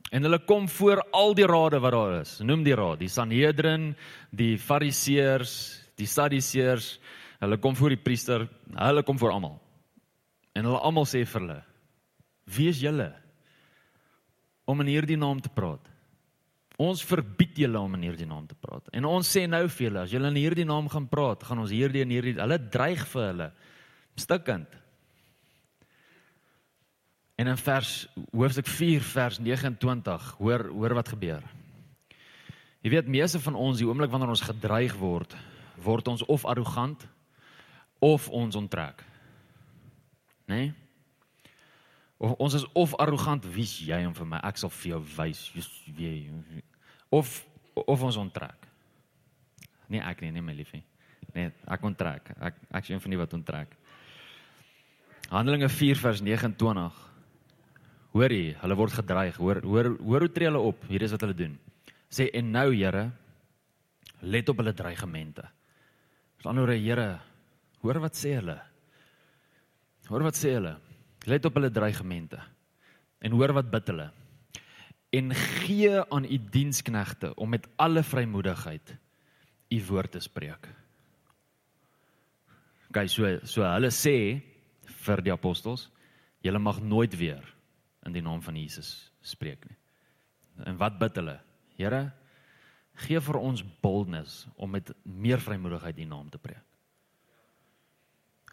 En 0.09 0.25
hulle 0.25 0.39
kom 0.45 0.65
voor 0.69 1.03
al 1.13 1.35
die 1.37 1.45
rade 1.45 1.79
wat 1.79 1.93
daar 1.93 2.15
is. 2.21 2.39
Noem 2.41 2.63
die 2.65 2.75
raad, 2.75 2.99
die 3.01 3.11
Sanhedrin, 3.11 3.91
die 4.31 4.57
Fariseërs, 4.57 5.53
die 5.99 6.09
Sadduseërs. 6.09 6.95
Hulle 7.39 7.59
kom 7.61 7.75
voor 7.77 7.93
die 7.93 8.01
priester, 8.01 8.47
hulle 8.73 9.03
kom 9.05 9.19
voor 9.21 9.35
almal. 9.35 9.59
En 10.57 10.65
hulle 10.65 10.81
almal 10.83 11.07
sê 11.07 11.23
vir 11.25 11.41
hulle: 11.41 11.61
"Wie 12.49 12.69
is 12.69 12.81
julle 12.81 13.13
om 14.65 14.81
in 14.81 14.87
hierdie 14.87 15.17
naam 15.17 15.39
te 15.41 15.49
praat?" 15.49 15.85
Ons 16.79 17.03
verbied 17.03 17.57
julle 17.59 17.79
om 17.79 17.95
in 17.97 18.05
hierdie 18.07 18.27
naam 18.27 18.45
te 18.47 18.55
praat. 18.55 18.87
En 18.95 19.05
ons 19.05 19.27
sê 19.27 19.43
nou 19.47 19.67
vir 19.67 19.89
julle, 19.89 20.01
as 20.01 20.11
julle 20.11 20.29
in 20.31 20.35
hierdie 20.39 20.65
naam 20.65 20.87
gaan 20.89 21.09
praat, 21.11 21.43
gaan 21.43 21.59
ons 21.59 21.71
hierdie 21.75 22.01
en 22.05 22.09
hierdie 22.09 22.37
hulle 22.39 22.57
dreig 22.71 23.03
vir 23.11 23.25
hulle 23.25 23.51
stikkend. 24.15 24.77
En 27.39 27.47
in 27.47 27.57
vers 27.57 28.07
hoofstuk 28.31 28.67
4 28.67 29.01
vers 29.01 29.37
29 29.39 30.35
hoor 30.37 30.65
hoor 30.67 30.93
wat 30.93 31.07
gebeur. 31.07 31.43
Jy 32.83 32.91
weet 32.91 33.07
meeste 33.07 33.39
van 33.39 33.55
ons 33.55 33.79
die 33.79 33.87
oomblik 33.87 34.11
wanneer 34.11 34.33
ons 34.33 34.43
gedreig 34.43 34.95
word, 34.99 35.35
word 35.79 36.11
ons 36.11 36.25
of 36.27 36.43
arrogant 36.45 37.07
of 38.03 38.27
ons 38.29 38.55
onttrek. 38.55 39.05
Né? 40.51 40.55
Nee? 40.55 40.73
Of 42.19 42.35
ons 42.43 42.53
is 42.59 42.67
of 42.75 42.95
arrogant, 42.99 43.47
wie's 43.55 43.77
jy 43.79 44.03
om 44.03 44.13
vir 44.15 44.27
my 44.27 44.43
ek 44.43 44.59
sal 44.59 44.71
vir 44.75 44.97
jou 44.97 45.03
wys 45.15 45.47
wie 45.55 45.63
jy 45.95 46.13
of 47.15 47.45
of 47.79 48.01
ons 48.03 48.19
onttrek. 48.19 48.67
Nee, 49.87 50.03
ek 50.03 50.25
nie, 50.25 50.33
nee 50.35 50.43
my 50.43 50.53
liefie. 50.57 50.83
Nee, 51.31 51.53
ek 51.71 51.87
onttrek. 51.87 52.33
Ek 52.35 52.59
ek 52.67 52.83
is 52.83 52.91
een 52.91 52.99
van 52.99 53.15
die 53.15 53.21
wat 53.21 53.33
onttrek. 53.33 53.77
Handelinge 55.29 55.69
4 55.71 55.95
vers 56.03 56.19
29 56.25 57.07
Hoor 58.15 58.33
jy, 58.33 58.53
hulle 58.57 58.77
word 58.77 58.95
gedreig. 58.97 59.37
Hoor 59.37 59.61
hoor 59.65 59.91
hoor 60.01 60.25
hoe 60.25 60.33
tree 60.33 60.49
hulle 60.49 60.61
op? 60.71 60.85
Hier 60.89 61.03
is 61.05 61.13
wat 61.13 61.25
hulle 61.25 61.37
doen. 61.37 61.57
Sê 62.09 62.29
en 62.33 62.47
nou 62.51 62.69
Here, 62.73 63.09
let 64.21 64.49
op 64.49 64.61
hulle 64.61 64.73
dreigemente. 64.73 65.45
Hoor 66.43 66.71
hy 66.73 66.79
Here, 66.81 67.09
hoor 67.83 67.99
wat 68.01 68.17
sê 68.17 68.33
hulle? 68.39 68.57
Hoor 70.09 70.25
wat 70.25 70.39
sê 70.39 70.55
hulle? 70.55 70.73
Let 71.29 71.45
op 71.45 71.59
hulle 71.59 71.69
dreigemente. 71.69 72.39
En 73.21 73.35
hoor 73.37 73.53
wat 73.59 73.69
bid 73.69 73.91
hulle? 73.91 74.09
En 75.13 75.33
gee 75.35 76.01
aan 76.01 76.25
u 76.25 76.37
diensknegte 76.53 77.33
om 77.35 77.49
met 77.49 77.67
alle 77.77 78.01
vrymoedigheid 78.05 78.95
u 79.69 79.79
woord 79.89 80.11
te 80.17 80.21
spreek. 80.21 80.65
Gaan 82.89 83.09
so 83.09 83.29
so 83.45 83.61
hulle 83.61 83.93
sê 83.93 84.41
vir 85.05 85.21
die 85.21 85.33
apostels, 85.33 85.89
julle 86.41 86.61
mag 86.61 86.81
nooit 86.81 87.13
weer 87.17 87.45
in 88.09 88.17
die 88.17 88.25
naam 88.25 88.41
van 88.43 88.57
Jesus 88.57 89.11
spreek 89.21 89.67
nie. 89.69 89.77
En 90.67 90.79
wat 90.81 90.97
bid 90.99 91.21
hulle? 91.21 91.37
Here, 91.79 92.01
gee 93.05 93.21
vir 93.23 93.39
ons 93.39 93.63
boldness 93.83 94.41
om 94.57 94.73
met 94.75 94.91
meer 95.03 95.39
vrymoedigheid 95.43 95.95
die 95.95 96.09
naam 96.09 96.27
te 96.31 96.41
preek. 96.41 96.65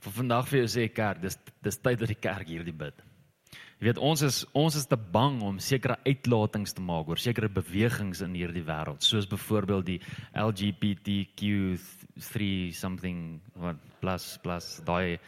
Vir 0.04 0.14
vandag 0.20 0.46
vir 0.50 0.60
jou 0.60 0.68
sê 0.76 0.86
kerk, 0.92 1.24
dis 1.24 1.38
dis 1.64 1.80
tyd 1.82 2.02
dat 2.02 2.12
die 2.12 2.22
kerk 2.28 2.46
hierdie 2.46 2.76
bid. 2.84 3.00
Jy 3.76 3.90
weet 3.90 3.98
ons 4.00 4.22
is 4.24 4.38
ons 4.56 4.72
is 4.78 4.86
te 4.88 4.96
bang 4.96 5.42
om 5.44 5.58
sekere 5.60 5.98
uitlatings 6.06 6.72
te 6.76 6.82
maak 6.84 7.08
oor 7.10 7.20
sekere 7.20 7.48
bewegings 7.52 8.22
in 8.24 8.34
hierdie 8.38 8.64
wêreld, 8.64 9.04
soos 9.04 9.26
byvoorbeeld 9.28 9.86
die 9.88 10.00
LGBTQ3 10.32 12.46
something 12.76 13.40
what 13.60 13.76
plus 14.00 14.38
plus 14.44 14.80
daai 14.86 15.18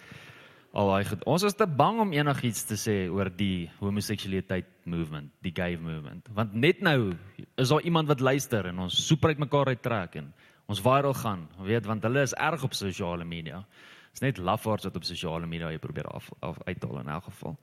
al 0.77 0.91
daai 0.91 1.17
ons 1.25 1.45
is 1.49 1.57
te 1.57 1.67
bang 1.67 2.01
om 2.03 2.13
enigiets 2.13 2.67
te 2.69 2.77
sê 2.77 2.97
oor 3.09 3.31
die 3.33 3.69
homoseksualiteit 3.81 4.69
movement, 4.85 5.31
die 5.45 5.53
gay 5.55 5.77
movement. 5.81 6.29
Want 6.37 6.55
net 6.55 6.83
nou 6.85 7.15
is 7.57 7.73
daar 7.73 7.85
iemand 7.85 8.09
wat 8.09 8.21
luister 8.21 8.69
en 8.69 8.85
ons 8.85 8.99
soep 9.07 9.25
uit 9.25 9.41
mekaar 9.41 9.73
uit 9.73 9.83
trek 9.83 10.19
en 10.21 10.33
ons 10.69 10.83
viral 10.85 11.15
gaan, 11.17 11.47
weet 11.65 11.87
want 11.89 12.05
hulle 12.05 12.23
is 12.27 12.37
erg 12.37 12.65
op 12.65 12.77
sosiale 12.77 13.25
media. 13.25 13.63
Dit's 14.13 14.25
net 14.25 14.39
lafaards 14.39 14.85
wat 14.89 14.97
op 14.97 15.07
sosiale 15.09 15.49
media 15.49 15.73
jy 15.73 15.81
probeer 15.81 16.09
af, 16.13 16.29
af 16.45 16.61
uithaal 16.67 17.01
in 17.01 17.13
elk 17.17 17.29
geval. 17.31 17.57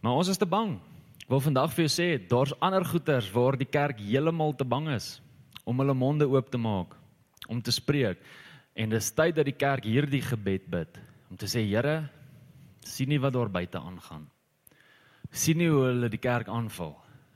Maar 0.00 0.22
ons 0.22 0.30
is 0.32 0.40
te 0.40 0.48
bang. 0.48 0.78
Ek 1.26 1.32
wil 1.32 1.42
vandag 1.42 1.72
vir 1.74 1.84
jou 1.84 1.92
sê, 1.92 2.08
daar's 2.30 2.54
ander 2.62 2.84
goeters 2.86 3.28
waar 3.34 3.58
die 3.58 3.68
kerk 3.68 4.00
heeltemal 4.00 4.54
te 4.56 4.64
bang 4.64 4.88
is 4.94 5.18
om 5.66 5.80
hulle 5.82 5.96
monde 5.98 6.28
oop 6.30 6.48
te 6.52 6.60
maak, 6.62 6.92
om 7.50 7.58
te 7.60 7.74
spreek. 7.74 8.20
En 8.78 8.92
dis 8.92 9.08
tyd 9.10 9.34
dat 9.34 9.48
die 9.48 9.56
kerk 9.56 9.84
hierdie 9.88 10.22
gebed 10.22 10.68
bid 10.70 11.00
om 11.30 11.36
te 11.36 11.48
sê 11.50 11.64
Here, 11.66 12.08
sien 12.86 13.08
nie 13.08 13.20
wat 13.20 13.34
daar 13.34 13.50
buite 13.50 13.78
aangaan. 13.78 14.28
sien 15.30 15.58
nie 15.58 15.68
hoe 15.68 15.84
hulle 15.88 16.08
die 16.08 16.22
kerk 16.22 16.48
aanval. 16.48 16.94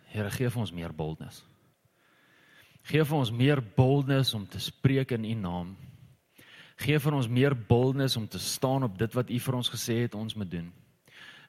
Here, 0.08 0.30
gee 0.30 0.48
vir 0.48 0.60
ons 0.60 0.72
meer 0.72 0.92
boldness. 0.92 1.44
Gee 2.82 3.04
vir 3.04 3.16
ons 3.18 3.30
meer 3.30 3.60
boldness 3.76 4.34
om 4.34 4.46
te 4.46 4.58
spreek 4.58 5.12
in 5.12 5.24
U 5.24 5.34
naam. 5.34 5.76
Gee 6.80 6.98
vir 6.98 7.14
ons 7.14 7.28
meer 7.28 7.54
boldness 7.54 8.16
om 8.16 8.28
te 8.28 8.38
staan 8.38 8.86
op 8.86 8.96
dit 8.98 9.14
wat 9.14 9.30
U 9.30 9.38
vir 9.38 9.54
ons 9.54 9.68
gesê 9.68 10.00
het 10.06 10.14
ons 10.14 10.34
moet 10.34 10.50
doen. 10.50 10.70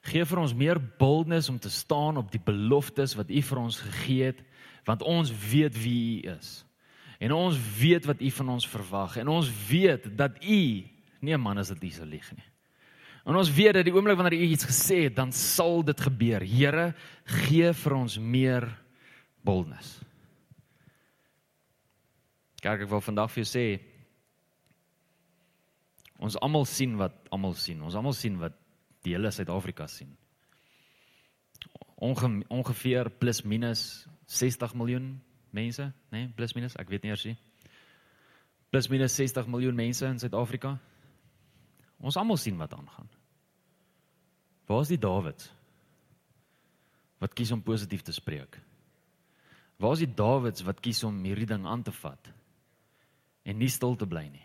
Gee 0.02 0.24
vir 0.26 0.38
ons 0.42 0.52
meer 0.54 0.80
boldness 0.98 1.48
om 1.48 1.58
te 1.58 1.70
staan 1.70 2.18
op 2.20 2.30
die 2.32 2.42
beloftes 2.42 3.14
wat 3.16 3.30
U 3.30 3.42
vir 3.48 3.58
ons 3.58 3.78
gegee 3.80 4.32
het, 4.32 4.42
want 4.84 5.02
ons 5.02 5.30
weet 5.30 5.78
wie 5.78 6.22
U 6.26 6.34
is. 6.34 6.64
En 7.22 7.32
ons 7.32 7.58
weet 7.78 8.04
wat 8.04 8.20
U 8.20 8.30
van 8.30 8.48
ons 8.58 8.68
verwag 8.68 9.16
en 9.22 9.30
ons 9.30 9.48
weet 9.68 10.10
dat 10.18 10.42
U 10.42 10.62
nie 11.22 11.34
'n 11.34 11.40
man 11.40 11.58
is 11.58 11.70
wat 11.70 11.80
dis 11.80 11.98
lieg 11.98 12.32
nie. 12.36 12.52
En 13.24 13.36
ons 13.36 13.50
weet 13.54 13.74
dat 13.74 13.84
die 13.84 13.94
oomblik 13.94 14.16
wanneer 14.18 14.40
U 14.40 14.46
iets 14.50 14.66
gesê 14.66 15.04
het, 15.04 15.14
dan 15.16 15.32
sal 15.32 15.84
dit 15.86 16.00
gebeur. 16.00 16.42
Here, 16.42 16.94
gee 17.24 17.72
vir 17.72 17.94
ons 17.94 18.18
meer 18.18 18.66
boldness. 19.44 20.00
Kerk, 22.62 22.82
ek 22.82 22.90
wil 22.90 23.02
vandag 23.02 23.30
vir 23.30 23.42
jou 23.42 23.50
sê 23.50 23.66
ons 26.22 26.36
almal 26.38 26.66
sien 26.70 26.94
wat 27.00 27.14
almal 27.34 27.54
sien. 27.58 27.80
Ons 27.82 27.96
almal 27.98 28.14
sien 28.14 28.36
wat 28.38 28.54
die 29.02 29.16
hele 29.16 29.30
Suid-Afrika 29.34 29.88
sien. 29.90 30.12
Onge 32.02 32.44
ongeveer 32.50 33.10
plus 33.18 33.42
minus 33.42 34.06
60 34.30 34.74
miljoen 34.78 35.08
mense, 35.50 35.82
né? 36.10 36.20
Nee, 36.26 36.30
plus 36.36 36.54
minus, 36.54 36.76
ek 36.78 36.90
weet 36.90 37.02
nie 37.02 37.10
eers 37.10 37.26
nie. 37.26 37.36
Plus 38.70 38.88
minus 38.88 39.18
60 39.18 39.50
miljoen 39.50 39.76
mense 39.76 40.06
in 40.06 40.22
Suid-Afrika. 40.22 40.76
Ons 42.02 42.18
almal 42.18 42.38
sien 42.40 42.58
wat 42.58 42.74
aangaan. 42.74 43.08
Waar 44.66 44.82
is 44.82 44.90
die 44.90 45.00
Dawid? 45.00 45.44
Wat 47.22 47.34
kies 47.38 47.52
om 47.54 47.62
positief 47.62 48.02
te 48.02 48.14
spreek? 48.14 48.58
Waar 49.78 49.94
is 49.94 50.02
die 50.04 50.14
Dawids 50.14 50.64
wat 50.66 50.82
kies 50.82 51.02
om 51.06 51.20
hierdie 51.24 51.48
ding 51.50 51.66
aan 51.66 51.82
te 51.82 51.94
vat 51.94 52.30
en 53.42 53.58
nie 53.58 53.70
stil 53.70 53.96
te 53.98 54.06
bly 54.06 54.24
nie? 54.30 54.44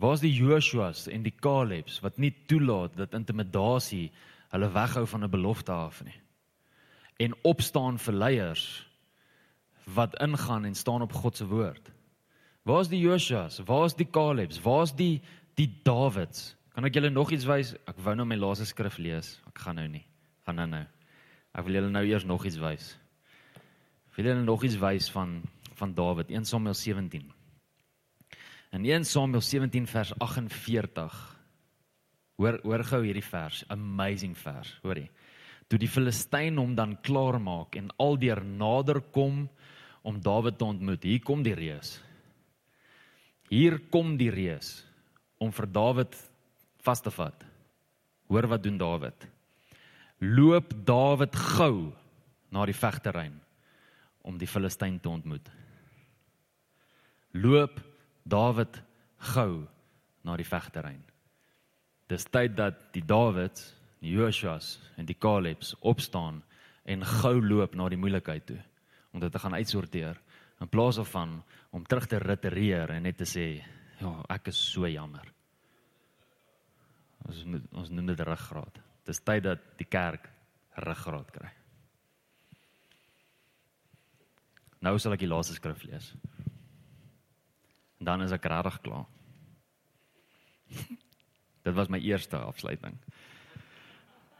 Waar 0.00 0.16
is 0.16 0.24
die 0.24 0.32
Joshua's 0.32 1.06
en 1.10 1.24
die 1.24 1.34
Caleb's 1.34 1.98
wat 2.04 2.20
nie 2.22 2.30
toelaat 2.48 2.94
dat 2.96 3.16
intimidasie 3.18 4.08
hulle 4.52 4.68
weghou 4.72 5.04
van 5.06 5.24
'n 5.24 5.30
belofte 5.30 5.72
af 5.72 6.04
nie? 6.04 6.16
En 7.18 7.34
opstaan 7.44 7.98
vir 7.98 8.14
leiers 8.14 8.86
wat 9.84 10.20
ingaan 10.20 10.64
en 10.64 10.74
staan 10.74 11.02
op 11.02 11.12
God 11.12 11.36
se 11.36 11.46
woord. 11.46 11.92
Waar 12.62 12.80
is 12.80 12.88
die 12.88 13.00
Joshua's? 13.00 13.58
Waar 13.58 13.84
is 13.84 13.94
die 13.94 14.10
Caleb's? 14.10 14.60
Waar 14.62 14.82
is 14.82 14.92
die 14.92 15.22
Die 15.58 15.82
Dawids. 15.82 16.54
Kan 16.78 16.86
ek 16.86 16.94
julle 16.94 17.08
nog 17.10 17.32
iets 17.34 17.42
wys? 17.42 17.72
Ek 17.90 17.96
wou 18.06 18.12
nou 18.14 18.22
my 18.30 18.36
laaste 18.38 18.62
skrif 18.70 19.00
lees. 19.02 19.32
Ek 19.50 19.64
gaan 19.64 19.80
nou 19.80 19.88
nie. 19.90 20.04
Gaan 20.46 20.60
nou 20.60 20.66
nou. 20.70 20.84
Ek 21.50 21.64
wil 21.66 21.74
julle 21.74 21.88
nou 21.90 22.04
eers 22.06 22.22
nog 22.22 22.44
iets 22.46 22.60
wys. 22.62 22.92
Wil 24.14 24.28
julle 24.28 24.44
nog 24.44 24.62
iets 24.62 24.76
wys 24.78 25.08
van 25.10 25.40
van 25.80 25.94
Dawid, 25.98 26.30
1 26.30 26.46
Samuel 26.46 26.76
17. 26.78 27.24
In 28.78 28.86
1 28.86 29.08
Samuel 29.10 29.42
17 29.42 29.90
vers 29.90 30.14
48. 30.22 31.18
Hoor 32.38 32.60
hoor 32.62 32.86
gou 32.92 33.02
hierdie 33.08 33.26
vers, 33.26 33.64
amazing 33.74 34.38
vers, 34.38 34.70
hoorie. 34.86 35.08
Toe 35.66 35.82
die 35.82 35.90
Filistyn 35.90 36.62
hom 36.62 36.78
dan 36.78 36.94
klaar 37.02 37.40
maak 37.42 37.74
en 37.74 37.90
aldeer 37.98 38.44
nader 38.46 39.02
kom 39.10 39.48
om 40.06 40.22
Dawid 40.22 40.62
te 40.62 40.70
ontmoet. 40.70 41.10
Hier 41.10 41.26
kom 41.26 41.42
die 41.42 41.58
reus. 41.58 41.96
Hier 43.50 43.80
kom 43.90 44.14
die 44.14 44.30
reus 44.30 44.76
om 45.42 45.50
vir 45.50 45.72
Dawid 45.74 46.27
vas 46.88 47.04
te 47.04 47.12
vat. 47.12 47.44
Hoor 48.28 48.48
wat 48.48 48.64
doen 48.64 48.78
Dawid? 48.80 49.28
Loop 50.24 50.72
Dawid 50.88 51.36
gou 51.36 51.92
na 52.50 52.64
die 52.66 52.76
vegterrein 52.76 53.36
om 54.28 54.38
die 54.40 54.48
Filistyn 54.48 54.98
te 55.00 55.12
ontmoet. 55.12 55.48
Loop 57.36 57.80
Dawid 58.24 58.80
gou 59.34 59.66
na 60.24 60.36
die 60.36 60.48
vegterrein. 60.48 61.04
Dis 62.08 62.24
tyd 62.32 62.56
dat 62.56 62.80
die 62.94 63.04
Dawids, 63.04 63.74
die 64.00 64.14
Joshua's 64.16 64.78
en 64.96 65.08
die 65.08 65.16
Caleb's 65.18 65.74
opstaan 65.80 66.42
en 66.88 67.04
gou 67.04 67.36
loop 67.42 67.74
na 67.76 67.88
die 67.92 68.00
moeilikheid 68.00 68.46
toe 68.48 68.60
om 69.12 69.20
dit 69.20 69.32
te 69.32 69.40
gaan 69.42 69.56
uitsorteer 69.58 70.20
in 70.62 70.70
plaas 70.70 71.00
van 71.12 71.40
om 71.70 71.84
terug 71.84 72.06
te 72.08 72.20
retireer 72.22 72.94
en 72.94 73.04
net 73.04 73.18
te 73.20 73.28
sê 73.28 73.48
ja, 74.00 74.12
ek 74.32 74.48
is 74.52 74.60
so 74.72 74.88
jammer. 74.88 75.26
Ons 77.28 77.44
ons 77.76 77.92
noem 77.92 78.10
dit 78.10 78.24
ruggraat. 78.24 78.80
Dis 79.08 79.20
tyd 79.24 79.44
dat 79.46 79.62
die 79.80 79.88
kerk 79.88 80.28
ruggraat 80.84 81.30
kry. 81.34 81.50
Nou 84.84 84.94
sal 85.00 85.16
ek 85.16 85.24
die 85.24 85.30
laaste 85.30 85.56
skrif 85.56 85.82
lees. 85.88 86.12
En 87.98 88.06
dan 88.06 88.22
is 88.22 88.34
ek 88.34 88.46
regtig 88.50 88.78
klaar. 88.84 89.06
Dit 91.66 91.74
was 91.74 91.90
my 91.92 91.98
eerste 92.00 92.38
afsluiting. 92.38 92.94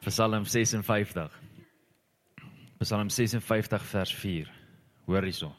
Psalm 0.07 0.47
56. 0.47 1.35
Psalm 2.79 3.11
56 3.11 3.89
vers 3.91 4.15
4. 4.15 4.53
Hoor 5.09 5.27
hierso. 5.27 5.51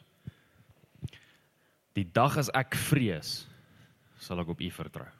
Die 1.98 2.06
dag 2.06 2.38
as 2.40 2.48
ek 2.56 2.78
vrees, 2.88 3.44
sal 4.22 4.40
ek 4.40 4.54
op 4.54 4.62
U 4.64 4.70
vertrou. 4.72 5.19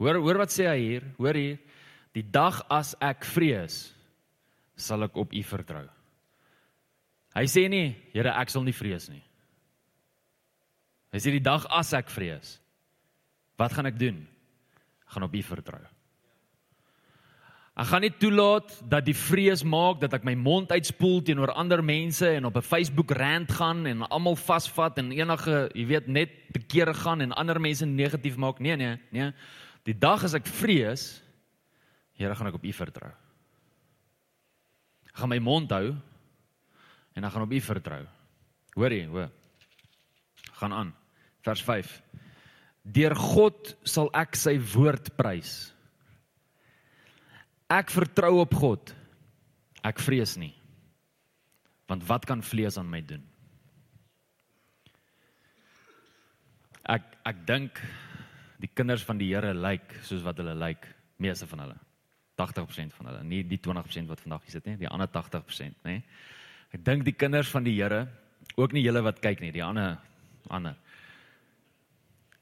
Hoor 0.00 0.16
hoor 0.24 0.40
wat 0.40 0.52
sê 0.54 0.64
hy 0.64 0.78
hier? 0.80 1.04
Hoor 1.20 1.36
hier. 1.36 1.58
Die 2.16 2.24
dag 2.24 2.62
as 2.72 2.94
ek 3.04 3.26
vrees, 3.28 3.92
sal 4.74 5.04
ek 5.04 5.18
op 5.20 5.34
U 5.36 5.42
vertrou. 5.44 5.84
Hy 7.36 7.44
sê 7.46 7.68
nie, 7.70 7.92
Here, 8.14 8.32
ek 8.34 8.50
sal 8.50 8.64
nie 8.66 8.74
vrees 8.74 9.06
nie. 9.12 9.22
Hy 11.12 11.20
sê 11.22 11.34
die 11.34 11.44
dag 11.44 11.66
as 11.74 11.92
ek 11.94 12.10
vrees, 12.10 12.56
wat 13.60 13.74
gaan 13.76 13.90
ek 13.90 13.98
doen? 14.00 14.22
Ek 15.04 15.14
gaan 15.14 15.26
op 15.26 15.34
U 15.36 15.42
vertrou. 15.46 15.82
Ek 17.80 17.88
gaan 17.88 18.02
nie 18.04 18.12
toelaat 18.12 18.72
dat 18.90 19.06
die 19.06 19.16
vrees 19.16 19.62
maak 19.64 20.00
dat 20.02 20.12
ek 20.16 20.24
my 20.26 20.34
mond 20.36 20.72
uitspoel 20.74 21.22
teenoor 21.24 21.52
ander 21.54 21.80
mense 21.86 22.26
en 22.26 22.48
op 22.48 22.56
'n 22.58 22.66
Facebook 22.66 23.14
rant 23.16 23.50
gaan 23.52 23.86
en 23.86 24.02
almal 24.10 24.36
vasvat 24.36 24.98
en 24.98 25.12
enige, 25.12 25.70
jy 25.74 25.86
weet, 25.86 26.08
net 26.08 26.30
te 26.52 26.60
kere 26.60 26.94
gaan 26.94 27.20
en 27.20 27.32
ander 27.32 27.60
mense 27.60 27.86
negatief 27.86 28.36
maak. 28.36 28.60
Nee, 28.60 28.76
nee, 28.76 28.98
nee. 29.10 29.32
Die 29.90 29.98
dag 29.98 30.22
as 30.22 30.36
ek 30.38 30.46
vrees, 30.46 31.18
Here, 32.20 32.36
gaan 32.36 32.50
ek 32.50 32.58
op 32.58 32.64
U 32.68 32.72
vertrou. 32.76 33.10
Ek 35.08 35.16
gaan 35.22 35.30
my 35.32 35.38
mond 35.40 35.70
hou 35.72 35.94
en 37.16 37.24
ek 37.24 37.32
gaan 37.32 37.46
op 37.46 37.54
U 37.56 37.60
vertrou. 37.64 38.02
Hoor 38.76 38.92
jy, 38.92 39.06
hoor. 39.08 39.30
Gaan 40.60 40.76
aan. 40.76 40.90
Vers 41.46 41.62
5. 41.64 41.94
Deur 42.84 43.16
God 43.16 43.72
sal 43.88 44.12
ek 44.20 44.36
sy 44.36 44.58
woord 44.74 45.08
prys. 45.16 45.54
Ek 47.72 47.88
vertrou 47.94 48.34
op 48.42 48.52
God. 48.60 48.92
Ek 49.80 50.02
vrees 50.04 50.36
nie. 50.36 50.52
Want 51.88 52.04
wat 52.04 52.28
kan 52.28 52.44
vlees 52.44 52.76
aan 52.76 52.92
my 52.92 53.00
doen? 53.00 53.24
Ek 56.84 57.08
ek 57.24 57.44
dink 57.48 57.80
die 58.60 58.70
kinders 58.74 59.04
van 59.06 59.20
die 59.20 59.30
Here 59.32 59.54
lyk 59.56 59.94
soos 60.06 60.24
wat 60.26 60.40
hulle 60.42 60.54
lyk, 60.58 60.86
meeste 61.22 61.48
van 61.50 61.64
hulle. 61.64 61.78
80% 62.40 62.94
van 62.96 63.10
hulle, 63.10 63.24
nie 63.28 63.42
die 63.44 63.60
20% 63.60 64.08
wat 64.08 64.22
vandag 64.24 64.46
hier 64.46 64.54
sit 64.56 64.68
nie, 64.68 64.78
die 64.80 64.88
ander 64.88 65.08
80%, 65.12 65.82
nê. 65.84 65.98
Ek 66.72 66.84
dink 66.86 67.04
die 67.04 67.16
kinders 67.18 67.50
van 67.52 67.66
die 67.66 67.74
Here, 67.76 68.06
ook 68.56 68.72
nie 68.76 68.84
julle 68.84 69.02
wat 69.04 69.20
kyk 69.24 69.42
nie, 69.44 69.52
die 69.52 69.64
ander 69.64 69.98
ander. 70.50 70.76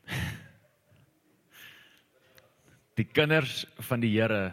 Die 2.98 3.06
kinders 3.06 3.66
van 3.86 4.00
die 4.02 4.10
Here 4.10 4.52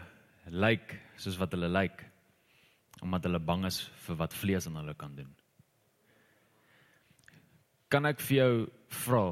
lyk 0.52 0.92
soos 1.18 1.38
wat 1.40 1.50
hulle 1.56 1.70
lyk 1.72 2.04
omdat 3.02 3.26
hulle 3.26 3.40
bang 3.42 3.64
is 3.68 3.80
vir 4.06 4.16
wat 4.20 4.36
vlees 4.36 4.66
aan 4.68 4.78
hulle 4.78 4.94
kan 4.96 5.16
doen. 5.16 5.32
Kan 7.92 8.06
ek 8.08 8.22
vir 8.24 8.36
jou 8.36 8.52
vra 9.02 9.24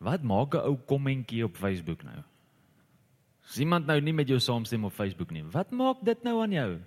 wat 0.00 0.22
maak 0.24 0.54
'n 0.54 0.64
ou 0.64 0.76
kommentjie 0.76 1.44
op 1.44 1.56
Facebook 1.56 2.02
nou? 2.02 2.24
As 3.44 3.58
iemand 3.58 3.86
nou 3.86 4.00
nie 4.00 4.12
met 4.12 4.28
jou 4.28 4.38
saamstem 4.38 4.84
op 4.84 4.92
Facebook 4.92 5.30
nie, 5.30 5.42
wat 5.42 5.70
maak 5.70 6.04
dit 6.04 6.22
nou 6.22 6.42
aan 6.42 6.52
jou? 6.52 6.80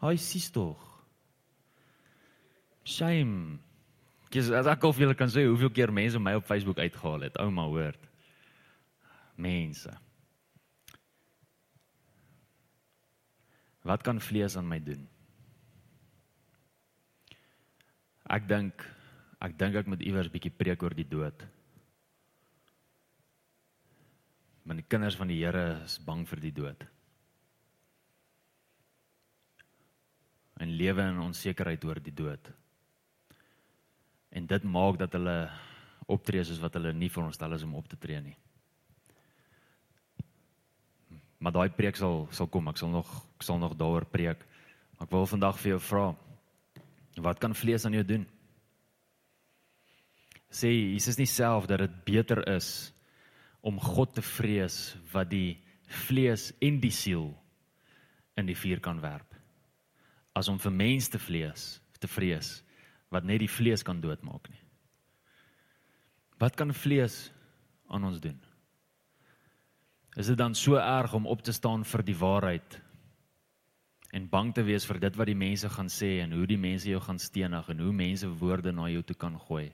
Haai 0.00 0.16
sies 0.16 0.50
tog. 0.50 0.80
Shame. 2.84 3.58
Kies 4.30 4.50
as 4.50 4.66
ek 4.66 4.84
of 4.88 4.98
julle 4.98 5.14
kan 5.14 5.28
sê 5.28 5.44
hoeveel 5.44 5.70
keer 5.70 5.92
mense 5.92 6.18
my 6.18 6.34
op 6.38 6.46
Facebook 6.48 6.78
uitgehaal 6.78 7.20
het, 7.20 7.36
ouma 7.36 7.66
hoor. 7.68 7.98
Mense. 9.36 9.92
Wat 13.84 14.02
kan 14.02 14.20
vlees 14.20 14.56
aan 14.56 14.68
my 14.68 14.78
doen? 14.80 15.06
Ek 18.30 18.48
dink 18.48 18.84
ek 19.40 19.56
dink 19.58 19.74
ek 19.74 19.88
moet 19.88 20.02
iewers 20.04 20.28
bietjie 20.32 20.52
preek 20.52 20.82
oor 20.82 20.94
die 20.94 21.08
dood. 21.08 21.44
Want 24.70 24.78
die 24.78 24.86
kinders 24.86 25.18
van 25.18 25.30
die 25.32 25.40
Here 25.42 25.80
is 25.82 25.98
bang 26.06 26.22
vir 26.30 26.42
die 26.44 26.54
dood. 26.54 26.84
En 30.62 30.76
lewe 30.78 31.08
in 31.10 31.18
onsekerheid 31.24 31.84
oor 31.88 31.98
die 31.98 32.14
dood. 32.14 32.52
En 34.30 34.46
dit 34.46 34.68
maak 34.70 35.00
dat 35.00 35.18
hulle 35.18 35.40
optree 36.06 36.44
soos 36.46 36.62
wat 36.62 36.78
hulle 36.78 36.94
nie 36.94 37.10
veronderstel 37.10 37.58
is 37.58 37.66
om 37.66 37.74
op 37.80 37.90
te 37.90 37.98
tree 37.98 38.22
nie 38.22 38.36
maar 41.40 41.52
daai 41.56 41.70
preek 41.72 41.96
sal 41.96 42.26
sal 42.36 42.48
kom. 42.52 42.68
Ek 42.68 42.78
sal 42.80 42.92
nog 42.92 43.08
ek 43.38 43.46
sal 43.46 43.58
nog 43.58 43.76
daaroor 43.80 44.06
preek. 44.12 44.44
Ek 45.00 45.08
wil 45.12 45.26
vandag 45.26 45.56
vir 45.62 45.74
jou 45.74 45.80
vra. 45.88 46.06
Wat 47.20 47.40
kan 47.40 47.56
vlees 47.56 47.84
aan 47.88 47.96
jou 47.96 48.04
doen? 48.04 48.26
Sê 50.52 50.68
Jesus 50.68 51.18
nie 51.18 51.28
self 51.30 51.66
dat 51.70 51.80
dit 51.80 51.96
beter 52.04 52.42
is 52.56 52.92
om 53.60 53.80
God 53.80 54.14
te 54.14 54.22
vrees 54.24 54.96
wat 55.12 55.30
die 55.30 55.58
vlees 56.06 56.50
en 56.62 56.80
die 56.80 56.94
siel 56.94 57.30
in 58.38 58.46
die 58.48 58.56
vuur 58.56 58.80
kan 58.80 59.00
werp 59.02 59.36
as 60.36 60.48
om 60.48 60.58
vir 60.62 60.72
mense 60.72 61.10
te 61.10 61.18
vlees 61.18 61.80
te 62.00 62.08
vrees 62.08 62.60
wat 63.10 63.26
net 63.26 63.42
die 63.42 63.50
vlees 63.50 63.82
kan 63.84 64.00
doodmaak 64.00 64.48
nie. 64.50 64.62
Wat 66.40 66.56
kan 66.56 66.72
vlees 66.72 67.28
aan 67.90 68.06
ons 68.06 68.20
doen? 68.22 68.38
Is 70.16 70.30
dit 70.30 70.38
dan 70.38 70.54
so 70.54 70.78
erg 70.80 71.12
om 71.14 71.26
op 71.26 71.42
te 71.42 71.52
staan 71.52 71.84
vir 71.84 72.02
die 72.06 72.16
waarheid 72.16 72.78
en 74.16 74.30
bang 74.30 74.54
te 74.54 74.64
wees 74.66 74.86
vir 74.88 74.98
dit 75.02 75.18
wat 75.18 75.28
die 75.30 75.38
mense 75.38 75.68
gaan 75.70 75.90
sê 75.92 76.16
en 76.24 76.32
hoe 76.34 76.46
die 76.50 76.58
mense 76.58 76.88
jou 76.88 77.00
gaan 77.02 77.18
stenig 77.18 77.68
en 77.70 77.82
hoe 77.84 77.92
mense 77.92 78.30
woorde 78.40 78.72
na 78.72 78.88
jou 78.90 79.02
toe 79.06 79.16
kan 79.16 79.38
gooi? 79.38 79.68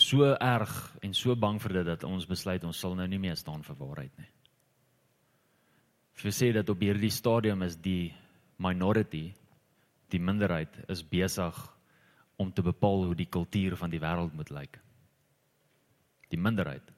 So 0.00 0.24
erg 0.32 0.72
en 1.04 1.12
so 1.14 1.34
bang 1.36 1.58
vir 1.60 1.80
dit 1.80 1.88
dat 1.90 2.04
ons 2.08 2.26
besluit 2.28 2.64
ons 2.64 2.78
sal 2.78 2.94
nou 2.96 3.06
nie 3.10 3.20
meer 3.20 3.36
staan 3.36 3.62
vir 3.66 3.76
waarheid 3.76 4.14
nie. 4.18 4.30
Vir 6.20 6.32
sê 6.36 6.48
dat 6.56 6.68
op 6.72 6.80
hierdie 6.80 7.12
stadium 7.12 7.62
is 7.64 7.76
die 7.80 8.12
minority, 8.60 9.30
die 10.12 10.20
minderheid 10.20 10.72
is 10.92 11.04
besig 11.04 11.56
om 12.40 12.52
te 12.52 12.64
bepaal 12.64 13.04
hoe 13.10 13.16
die 13.16 13.28
kultuur 13.28 13.76
van 13.76 13.92
die 13.92 14.00
wêreld 14.00 14.32
moet 14.36 14.52
lyk. 14.54 14.80
Die 16.32 16.40
minderheid 16.40 16.96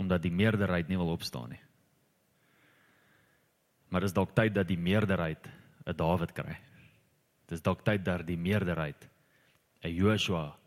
omdat 0.00 0.22
die 0.24 0.32
meerderheid 0.32 0.88
nie 0.88 0.96
wil 0.96 1.10
opstaan 1.12 1.50
nie. 1.52 1.60
Maar 3.92 4.06
dis 4.06 4.14
dalk 4.16 4.30
tyd 4.32 4.54
dat 4.56 4.68
die 4.70 4.78
meerderheid 4.80 5.50
'n 5.84 5.96
Dawid 5.96 6.32
kry. 6.32 6.56
Dis 7.48 7.60
dalk 7.60 7.84
tyd 7.84 8.04
dat 8.04 8.24
die 8.26 8.38
meerderheid 8.38 9.08
'n 9.82 9.92
Joshua 9.92 10.59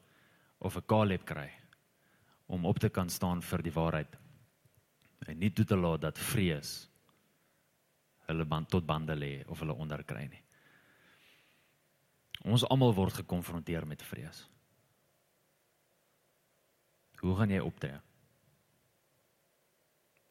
of 0.63 0.77
'n 0.77 0.85
Caleb 0.87 1.25
kry 1.25 1.49
om 2.47 2.65
op 2.65 2.79
te 2.79 2.89
kan 2.89 3.09
staan 3.09 3.41
vir 3.41 3.61
die 3.61 3.73
waarheid 3.73 4.17
en 5.27 5.39
nie 5.39 5.51
toe 5.51 5.65
te 5.65 5.75
laat 5.75 6.01
dat 6.01 6.17
vrees 6.17 6.89
hulle 8.27 8.45
band 8.45 8.69
tot 8.69 8.85
bande 8.85 9.15
lê 9.15 9.43
of 9.47 9.59
hulle 9.59 9.75
onderkry 9.75 10.25
nie. 10.27 10.43
Ons 12.43 12.65
almal 12.67 12.93
word 12.95 13.13
gekonfronteer 13.13 13.87
met 13.87 14.01
vrees. 14.03 14.43
Hoe 17.23 17.35
gaan 17.39 17.49
jy 17.49 17.59
optree? 17.63 17.99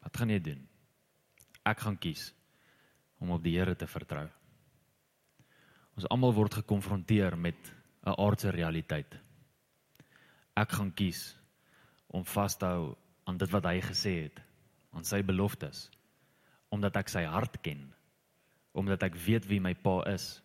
Wat 0.02 0.16
gaan 0.16 0.32
jy 0.32 0.40
doen? 0.44 0.68
Ek 1.64 1.80
gaan 1.80 1.96
kies 1.96 2.32
om 3.22 3.30
op 3.30 3.42
die 3.42 3.54
Here 3.56 3.76
te 3.78 3.86
vertrou. 3.86 4.26
Ons 5.96 6.08
almal 6.10 6.34
word 6.36 6.54
gekonfronteer 6.60 7.36
met 7.38 7.72
'n 8.04 8.16
aardse 8.18 8.50
realiteit. 8.50 9.14
Ek 10.58 10.74
gaan 10.76 10.92
kies 10.92 11.32
om 12.12 12.24
vas 12.28 12.56
te 12.60 12.68
hou 12.68 12.92
aan 13.28 13.38
dit 13.40 13.50
wat 13.54 13.66
hy 13.70 13.78
gesê 13.84 14.12
het, 14.26 14.40
aan 14.92 15.06
sy 15.08 15.22
beloftes, 15.24 15.86
omdat 16.72 16.98
ek 17.00 17.12
sy 17.12 17.22
hart 17.28 17.56
ken, 17.64 17.86
omdat 18.76 19.06
ek 19.08 19.16
weet 19.24 19.46
wie 19.48 19.60
my 19.64 19.72
pa 19.72 20.02
is, 20.12 20.42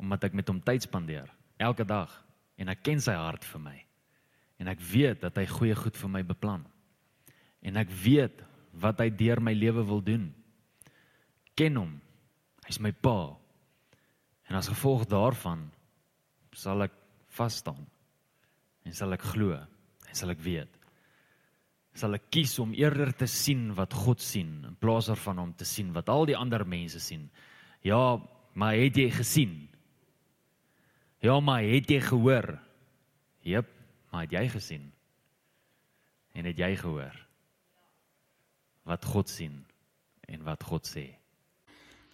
omdat 0.00 0.28
ek 0.28 0.36
met 0.36 0.48
hom 0.48 0.60
tyd 0.64 0.84
spandeer 0.84 1.28
elke 1.60 1.84
dag 1.84 2.12
en 2.60 2.72
ek 2.72 2.82
ken 2.84 3.00
sy 3.00 3.14
hart 3.16 3.44
vir 3.48 3.62
my. 3.64 3.76
En 4.60 4.68
ek 4.68 4.80
weet 4.84 5.22
dat 5.24 5.38
hy 5.40 5.46
goeie 5.48 5.76
goed 5.76 5.96
vir 5.96 6.12
my 6.12 6.20
beplan. 6.26 6.66
En 7.64 7.80
ek 7.80 7.88
weet 8.02 8.42
wat 8.80 9.00
hy 9.00 9.08
deur 9.12 9.40
my 9.40 9.54
lewe 9.56 9.84
wil 9.88 10.02
doen. 10.04 10.26
Ken 11.56 11.76
hom. 11.80 11.94
Hy's 12.66 12.80
my 12.80 12.92
pa. 12.92 13.32
En 14.48 14.58
as 14.60 14.68
gevolg 14.68 15.06
daarvan 15.08 15.64
sal 16.56 16.84
ek 16.84 16.96
vas 17.36 17.56
staan 17.62 17.88
en 18.90 18.98
sal 18.98 19.14
ek 19.14 19.22
glo 19.30 19.54
en 19.54 20.18
sal 20.18 20.34
ek 20.34 20.42
weet 20.42 20.80
sal 22.00 22.14
ek 22.16 22.28
kies 22.32 22.54
om 22.62 22.72
eerder 22.76 23.12
te 23.16 23.26
sien 23.30 23.70
wat 23.78 23.94
God 24.04 24.22
sien 24.22 24.52
in 24.68 24.76
plaas 24.80 25.10
daarvan 25.10 25.42
om 25.42 25.52
te 25.54 25.66
sien 25.68 25.90
wat 25.96 26.10
al 26.12 26.26
die 26.28 26.38
ander 26.38 26.62
mense 26.66 27.00
sien. 27.02 27.26
Ja, 27.82 28.20
maar 28.54 28.78
het 28.78 28.96
jy 28.96 29.08
gesien? 29.14 29.54
Ja, 31.20 31.36
maar 31.40 31.66
het 31.66 31.90
jy 31.90 32.00
gehoor? 32.04 32.54
Jep, 33.44 33.68
maar 34.12 34.24
het 34.24 34.36
jy 34.36 34.46
gesien? 34.54 34.86
En 36.32 36.46
het 36.48 36.58
jy 36.58 36.74
gehoor? 36.80 37.16
Wat 38.88 39.04
God 39.04 39.28
sien 39.28 39.58
en 40.30 40.44
wat 40.46 40.64
God 40.64 40.86
sê. 40.88 41.08